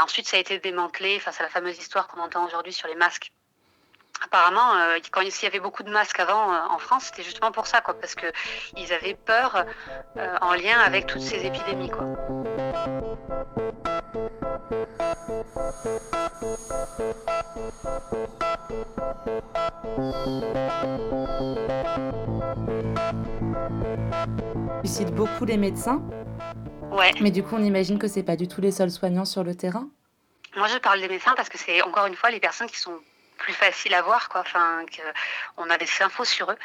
ensuite 0.02 0.26
ça 0.26 0.36
a 0.36 0.40
été 0.40 0.58
démantelé 0.58 1.18
face 1.18 1.40
à 1.40 1.42
la 1.42 1.50
fameuse 1.50 1.78
histoire 1.78 2.08
qu'on 2.08 2.20
entend 2.20 2.46
aujourd'hui 2.46 2.72
sur 2.72 2.88
les 2.88 2.94
masques 2.94 3.32
apparemment, 4.24 4.74
euh, 4.74 4.98
quand 5.10 5.20
il 5.20 5.32
y 5.42 5.46
avait 5.46 5.60
beaucoup 5.60 5.82
de 5.82 5.90
masques 5.90 6.20
avant 6.20 6.52
euh, 6.52 6.58
en 6.70 6.78
France, 6.78 7.04
c'était 7.04 7.22
justement 7.22 7.52
pour 7.52 7.66
ça, 7.66 7.80
quoi, 7.80 7.94
parce 7.94 8.14
qu'ils 8.14 8.92
avaient 8.92 9.14
peur 9.14 9.64
euh, 10.16 10.36
en 10.40 10.54
lien 10.54 10.78
avec 10.80 11.06
toutes 11.06 11.22
ces 11.22 11.44
épidémies. 11.44 11.90
Quoi. 11.90 12.06
Tu 24.82 24.88
cites 24.88 25.14
beaucoup 25.14 25.44
les 25.44 25.56
médecins. 25.56 26.02
Ouais. 26.90 27.12
Mais 27.20 27.30
du 27.30 27.42
coup, 27.42 27.56
on 27.56 27.62
imagine 27.62 27.98
que 27.98 28.08
c'est 28.08 28.22
pas 28.22 28.36
du 28.36 28.48
tout 28.48 28.60
les 28.60 28.72
seuls 28.72 28.90
soignants 28.90 29.24
sur 29.24 29.44
le 29.44 29.54
terrain. 29.54 29.88
Moi, 30.56 30.66
je 30.68 30.76
parle 30.78 31.00
des 31.00 31.08
médecins 31.08 31.32
parce 31.34 31.48
que 31.48 31.56
c'est 31.56 31.80
encore 31.82 32.06
une 32.06 32.14
fois 32.14 32.30
les 32.30 32.40
personnes 32.40 32.68
qui 32.68 32.78
sont 32.78 32.98
plus 33.42 33.52
facile 33.52 33.92
à 33.94 34.02
voir, 34.02 34.28
quoi. 34.28 34.40
Enfin, 34.40 34.84
on 35.56 35.68
a 35.68 35.76
des 35.76 35.88
infos 36.00 36.24
sur 36.24 36.50
eux. 36.50 36.58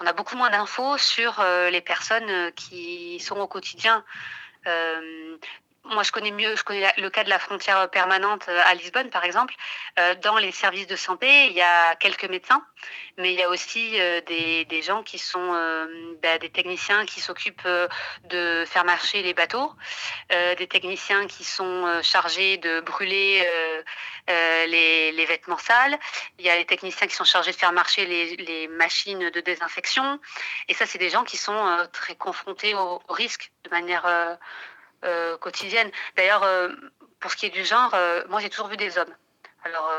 On 0.00 0.06
a 0.06 0.12
beaucoup 0.12 0.36
moins 0.36 0.50
d'infos 0.50 0.98
sur 0.98 1.40
euh, 1.40 1.70
les 1.70 1.80
personnes 1.80 2.28
euh, 2.28 2.50
qui 2.50 3.20
sont 3.20 3.36
au 3.36 3.46
quotidien. 3.46 4.04
Moi, 5.86 6.02
je 6.02 6.12
connais 6.12 6.30
mieux, 6.30 6.56
je 6.56 6.64
connais 6.64 6.90
le 6.96 7.10
cas 7.10 7.24
de 7.24 7.28
la 7.28 7.38
frontière 7.38 7.90
permanente 7.90 8.46
euh, 8.48 8.62
à 8.64 8.74
Lisbonne, 8.74 9.10
par 9.10 9.22
exemple. 9.22 9.54
Euh, 9.98 10.14
dans 10.14 10.38
les 10.38 10.50
services 10.50 10.86
de 10.86 10.96
santé, 10.96 11.48
il 11.48 11.52
y 11.52 11.60
a 11.60 11.94
quelques 11.96 12.24
médecins, 12.24 12.66
mais 13.18 13.34
il 13.34 13.38
y 13.38 13.42
a 13.42 13.50
aussi 13.50 14.00
euh, 14.00 14.22
des, 14.22 14.82
gens 14.82 15.02
qui 15.02 15.18
sont 15.18 15.52
bah, 16.22 16.38
des 16.38 16.48
techniciens 16.48 17.04
qui 17.04 17.20
s'occupent 17.20 17.68
de 18.24 18.64
faire 18.66 18.84
marcher 18.84 19.22
les 19.22 19.34
bateaux, 19.34 19.72
des 20.30 20.66
techniciens 20.66 21.26
qui 21.26 21.44
sont 21.44 22.00
chargés 22.02 22.58
de 22.58 22.80
brûler 22.80 23.46
les, 24.26 25.26
vêtements 25.26 25.58
sales. 25.58 25.98
Il 26.38 26.44
y 26.44 26.50
a 26.50 26.56
les 26.56 26.66
techniciens 26.66 27.06
qui 27.06 27.14
sont 27.14 27.24
chargés 27.24 27.52
de 27.52 27.56
faire 27.56 27.72
marcher 27.72 28.04
les, 28.04 28.36
les 28.36 28.68
machines 28.68 29.30
de 29.30 29.40
désinfection. 29.40 30.20
Et 30.68 30.74
ça, 30.74 30.84
c'est 30.86 30.98
des 30.98 31.08
gens 31.08 31.24
qui 31.24 31.36
sont 31.36 31.88
très 31.92 32.16
confrontés 32.16 32.74
au 32.74 33.00
risque 33.08 33.52
de 33.64 33.70
manière 33.70 34.38
euh, 35.04 35.36
quotidienne. 35.36 35.90
D'ailleurs, 36.16 36.42
euh, 36.44 36.68
pour 37.20 37.30
ce 37.30 37.36
qui 37.36 37.46
est 37.46 37.50
du 37.50 37.64
genre, 37.64 37.92
euh, 37.94 38.22
moi 38.28 38.40
j'ai 38.40 38.48
toujours 38.48 38.68
vu 38.68 38.76
des 38.76 38.96
hommes. 38.96 39.14
Alors, 39.64 39.90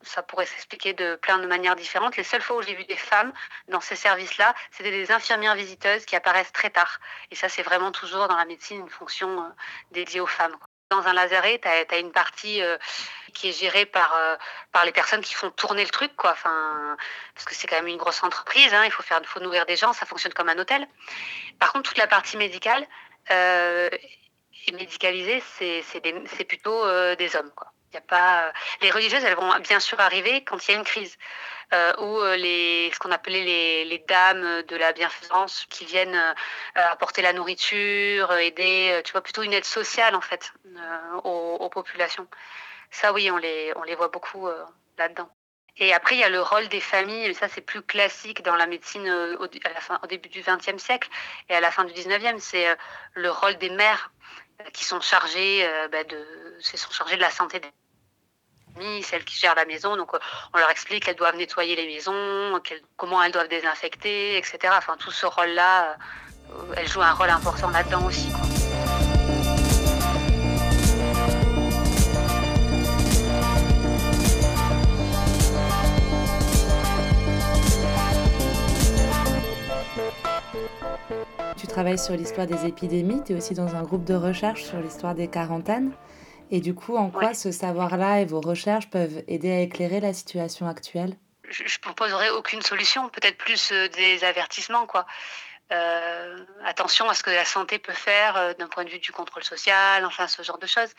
ça 0.00 0.22
pourrait 0.22 0.46
s'expliquer 0.46 0.94
de 0.94 1.16
plein 1.16 1.38
de 1.38 1.46
manières 1.46 1.76
différentes. 1.76 2.16
Les 2.16 2.24
seules 2.24 2.40
fois 2.40 2.56
où 2.56 2.62
j'ai 2.62 2.74
vu 2.74 2.84
des 2.84 2.96
femmes 2.96 3.34
dans 3.68 3.82
ces 3.82 3.96
services-là, 3.96 4.54
c'était 4.70 4.90
des 4.90 5.12
infirmières 5.12 5.54
visiteuses 5.54 6.06
qui 6.06 6.16
apparaissent 6.16 6.52
très 6.52 6.70
tard. 6.70 6.98
Et 7.30 7.34
ça, 7.34 7.50
c'est 7.50 7.62
vraiment 7.62 7.92
toujours 7.92 8.28
dans 8.28 8.36
la 8.36 8.46
médecine 8.46 8.80
une 8.80 8.88
fonction 8.88 9.52
dédiée 9.90 10.20
aux 10.20 10.26
femmes. 10.26 10.56
Dans 10.88 11.06
un 11.06 11.12
lazaret, 11.12 11.60
tu 11.60 11.68
as, 11.68 11.98
une 11.98 12.12
partie 12.12 12.62
qui 13.34 13.50
est 13.50 13.52
gérée 13.52 13.84
par, 13.84 14.16
par 14.72 14.86
les 14.86 14.92
personnes 14.92 15.20
qui 15.20 15.34
font 15.34 15.50
tourner 15.50 15.84
le 15.84 15.90
truc, 15.90 16.16
quoi. 16.16 16.30
Enfin, 16.30 16.96
parce 17.34 17.44
que 17.44 17.54
c'est 17.54 17.66
quand 17.66 17.76
même 17.76 17.88
une 17.88 17.98
grosse 17.98 18.22
entreprise, 18.22 18.72
hein. 18.72 18.84
il 18.86 18.90
faut, 18.90 19.02
faire, 19.02 19.20
faut 19.26 19.40
nourrir 19.40 19.66
des 19.66 19.76
gens, 19.76 19.92
ça 19.92 20.06
fonctionne 20.06 20.32
comme 20.32 20.48
un 20.48 20.58
hôtel. 20.58 20.88
Par 21.58 21.72
contre, 21.72 21.90
toute 21.90 21.98
la 21.98 22.06
partie 22.06 22.38
médicale, 22.38 22.86
euh, 23.30 23.90
médicalisées, 24.72 25.42
c'est 25.58 26.44
plutôt 26.44 26.84
euh, 26.84 27.14
des 27.16 27.34
hommes. 27.36 27.52
Quoi. 27.54 27.72
Y 27.94 27.98
a 27.98 28.00
pas... 28.00 28.52
Les 28.82 28.90
religieuses, 28.90 29.24
elles 29.24 29.36
vont 29.36 29.58
bien 29.60 29.80
sûr 29.80 29.98
arriver 30.00 30.44
quand 30.44 30.66
il 30.66 30.72
y 30.72 30.74
a 30.74 30.78
une 30.78 30.84
crise. 30.84 31.16
Euh, 31.72 31.92
ou 31.98 32.20
euh, 32.20 32.36
les, 32.36 32.92
ce 32.94 32.98
qu'on 33.00 33.10
appelait 33.10 33.42
les, 33.42 33.84
les, 33.86 33.98
dames 33.98 34.62
de 34.62 34.76
la 34.76 34.92
bienfaisance 34.92 35.66
qui 35.68 35.84
viennent 35.84 36.14
euh, 36.14 36.34
apporter 36.74 37.22
la 37.22 37.32
nourriture, 37.32 38.32
aider, 38.34 39.00
tu 39.04 39.10
vois, 39.10 39.20
plutôt 39.20 39.42
une 39.42 39.52
aide 39.52 39.64
sociale 39.64 40.14
en 40.14 40.20
fait 40.20 40.52
aux, 41.24 41.56
aux, 41.58 41.68
populations. 41.68 42.28
Ça, 42.92 43.12
oui, 43.12 43.32
on 43.32 43.36
les, 43.36 43.72
on 43.74 43.82
les 43.82 43.96
voit 43.96 44.08
beaucoup 44.08 44.48
là-dedans. 44.96 45.28
Et 45.78 45.92
après, 45.92 46.14
il 46.14 46.20
y 46.20 46.24
a 46.24 46.30
le 46.30 46.40
rôle 46.40 46.68
des 46.68 46.80
familles, 46.80 47.28
mais 47.28 47.34
ça 47.34 47.48
c'est 47.48 47.60
plus 47.60 47.82
classique 47.82 48.42
dans 48.42 48.56
la 48.56 48.66
médecine 48.66 49.06
euh, 49.06 49.36
au, 49.38 49.44
au 49.44 50.06
début 50.06 50.28
du 50.28 50.42
XXe 50.42 50.82
siècle 50.82 51.08
et 51.48 51.54
à 51.54 51.60
la 51.60 51.70
fin 51.70 51.84
du 51.84 51.92
XIXe, 51.92 52.42
c'est 52.42 52.68
euh, 52.68 52.74
le 53.14 53.30
rôle 53.30 53.56
des 53.58 53.68
mères 53.68 54.10
euh, 54.60 54.64
qui 54.72 54.84
sont 54.84 55.00
chargées, 55.00 55.68
bah, 55.92 56.02
de, 56.04 56.26
sont 56.60 56.90
chargées 56.90 57.16
de 57.16 57.20
la 57.20 57.30
santé 57.30 57.60
des 57.60 57.68
familles, 58.74 59.02
celles 59.02 59.24
qui 59.24 59.36
gèrent 59.36 59.54
la 59.54 59.66
maison. 59.66 59.96
Donc 59.96 60.12
on 60.54 60.58
leur 60.58 60.70
explique 60.70 61.04
qu'elles 61.04 61.16
doivent 61.16 61.36
nettoyer 61.36 61.76
les 61.76 61.86
maisons, 61.86 62.58
comment 62.96 63.22
elles 63.22 63.32
doivent 63.32 63.48
désinfecter, 63.48 64.38
etc. 64.38 64.72
Enfin 64.78 64.96
tout 64.98 65.10
ce 65.10 65.26
rôle-là, 65.26 65.96
elles 66.76 66.88
jouent 66.88 67.02
un 67.02 67.12
rôle 67.12 67.30
important 67.30 67.68
là-dedans 67.68 68.06
aussi. 68.06 68.28
Travailles 81.76 81.98
sur 81.98 82.16
l'histoire 82.16 82.46
des 82.46 82.64
épidémies, 82.64 83.22
tu 83.22 83.34
es 83.34 83.36
aussi 83.36 83.52
dans 83.52 83.76
un 83.76 83.82
groupe 83.82 84.04
de 84.04 84.14
recherche 84.14 84.64
sur 84.64 84.78
l'histoire 84.78 85.14
des 85.14 85.28
quarantaines. 85.28 85.92
Et 86.50 86.60
du 86.62 86.74
coup, 86.74 86.96
en 86.96 87.10
quoi 87.10 87.34
ce 87.34 87.52
savoir-là 87.52 88.22
et 88.22 88.24
vos 88.24 88.40
recherches 88.40 88.88
peuvent 88.88 89.22
aider 89.28 89.52
à 89.52 89.60
éclairer 89.60 90.00
la 90.00 90.14
situation 90.14 90.66
actuelle? 90.66 91.18
Je 91.50 91.64
ne 91.64 91.80
proposerai 91.82 92.30
aucune 92.30 92.62
solution, 92.62 93.10
peut-être 93.10 93.36
plus 93.36 93.72
euh, 93.72 93.88
des 93.88 94.24
avertissements. 94.24 94.86
quoi. 94.86 95.04
Euh, 95.70 96.38
attention 96.64 97.10
à 97.10 97.14
ce 97.14 97.22
que 97.22 97.28
la 97.28 97.44
santé 97.44 97.78
peut 97.78 97.92
faire 97.92 98.38
euh, 98.38 98.54
d'un 98.54 98.68
point 98.68 98.84
de 98.84 98.88
vue 98.88 98.98
du 98.98 99.12
contrôle 99.12 99.44
social, 99.44 100.06
enfin 100.06 100.28
ce 100.28 100.42
genre 100.42 100.58
de 100.58 100.66
choses. 100.66 100.94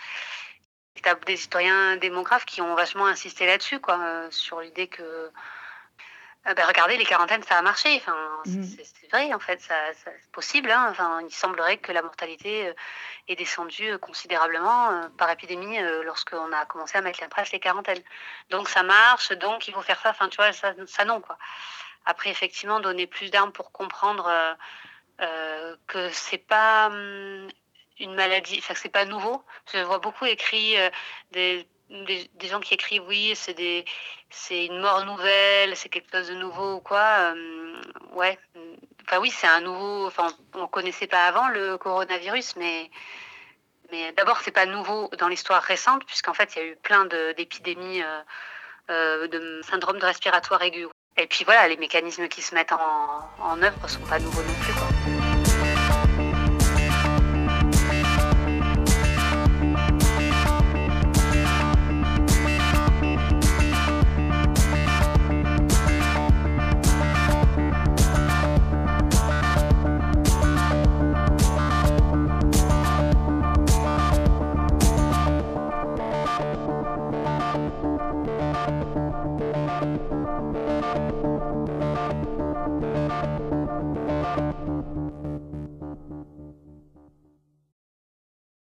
Tu 0.93 1.09
as 1.09 1.15
des 1.15 1.33
historiens 1.33 1.97
démographes 1.97 2.45
qui 2.45 2.61
ont 2.61 2.75
vachement 2.75 3.07
insisté 3.07 3.47
là-dessus, 3.47 3.79
quoi, 3.79 4.27
sur 4.29 4.61
l'idée 4.61 4.85
que 4.85 5.31
euh, 6.47 6.53
ben, 6.53 6.65
regardez, 6.65 6.97
les 6.97 7.05
quarantaines, 7.05 7.43
ça 7.43 7.57
a 7.57 7.61
marché. 7.61 7.95
Enfin, 7.97 8.15
mmh. 8.45 8.63
C'est 8.63 9.11
vrai, 9.11 9.33
en 9.33 9.39
fait, 9.39 9.59
ça, 9.61 9.75
c'est 9.93 10.31
possible. 10.31 10.71
Hein. 10.71 10.87
Enfin, 10.91 11.21
il 11.21 11.33
semblerait 11.33 11.77
que 11.77 11.91
la 11.91 12.01
mortalité 12.01 12.67
euh, 12.67 12.73
est 13.27 13.35
descendue 13.35 13.91
euh, 13.91 13.97
considérablement 13.97 15.09
par 15.17 15.29
épidémie 15.29 15.79
lorsqu'on 16.03 16.51
a 16.53 16.65
commencé 16.65 16.97
à 16.97 17.01
mettre 17.01 17.23
en 17.23 17.27
place 17.27 17.51
les 17.51 17.59
quarantaines. 17.59 18.01
Donc 18.49 18.69
ça 18.69 18.83
marche, 18.83 19.31
donc 19.33 19.67
il 19.67 19.73
faut 19.73 19.81
faire 19.81 19.99
ça. 19.99 20.11
Enfin, 20.11 20.29
tu 20.29 20.37
vois, 20.37 20.53
ça, 20.53 20.73
ça 20.85 21.05
non, 21.05 21.19
quoi. 21.21 21.37
Après, 22.05 22.29
effectivement, 22.29 22.79
donner 22.79 23.07
plus 23.07 23.29
d'armes 23.31 23.51
pour 23.51 23.71
comprendre 23.71 24.31
euh, 25.21 25.75
que 25.87 26.09
c'est 26.11 26.37
pas 26.37 26.87
hum, 26.87 27.49
une 27.99 28.13
maladie, 28.15 28.59
enfin, 28.59 28.73
que 28.73 28.79
c'est 28.79 28.89
pas 28.89 29.05
nouveau. 29.05 29.43
Je 29.73 29.79
vois 29.79 29.99
beaucoup 29.99 30.25
écrit 30.25 30.75
des 31.89 32.47
gens 32.47 32.59
qui 32.59 32.73
écrivent 32.73 33.05
oui, 33.07 33.33
c'est 33.35 34.65
une 34.65 34.79
mort 34.79 35.05
nouvelle, 35.05 35.75
c'est 35.75 35.89
quelque 35.89 36.17
chose 36.17 36.29
de 36.29 36.35
nouveau 36.35 36.75
ou 36.75 36.79
quoi. 36.79 37.33
Euh, 37.33 37.81
ouais. 38.13 38.37
Enfin 39.05 39.19
oui, 39.19 39.31
c'est 39.31 39.47
un 39.47 39.61
nouveau. 39.61 40.07
Enfin, 40.07 40.27
on 40.53 40.67
connaissait 40.67 41.07
pas 41.07 41.25
avant 41.27 41.47
le 41.49 41.77
coronavirus, 41.77 42.55
mais 42.57 42.89
mais 43.91 44.11
d'abord 44.13 44.39
c'est 44.41 44.51
pas 44.51 44.65
nouveau 44.65 45.09
dans 45.17 45.29
l'histoire 45.29 45.63
récente 45.63 46.05
puisqu'en 46.05 46.33
fait 46.33 46.55
il 46.55 46.59
y 46.59 46.61
a 46.61 46.65
eu 46.65 46.75
plein 46.75 47.05
d'épidémies 47.05 48.03
euh, 48.03 48.21
euh, 48.89 49.27
de 49.27 49.61
syndrome 49.63 49.99
de 49.99 50.05
respiratoire 50.05 50.61
aigu. 50.61 50.87
Et 51.15 51.27
puis 51.27 51.45
voilà, 51.45 51.67
les 51.67 51.77
mécanismes 51.77 52.27
qui 52.27 52.41
se 52.41 52.53
mettent 52.53 52.73
en, 52.73 53.29
en 53.39 53.61
œuvre 53.63 53.89
sont 53.89 54.01
pas 54.01 54.19
nouveaux 54.19 54.43
non 54.43 54.53
plus. 54.61 54.96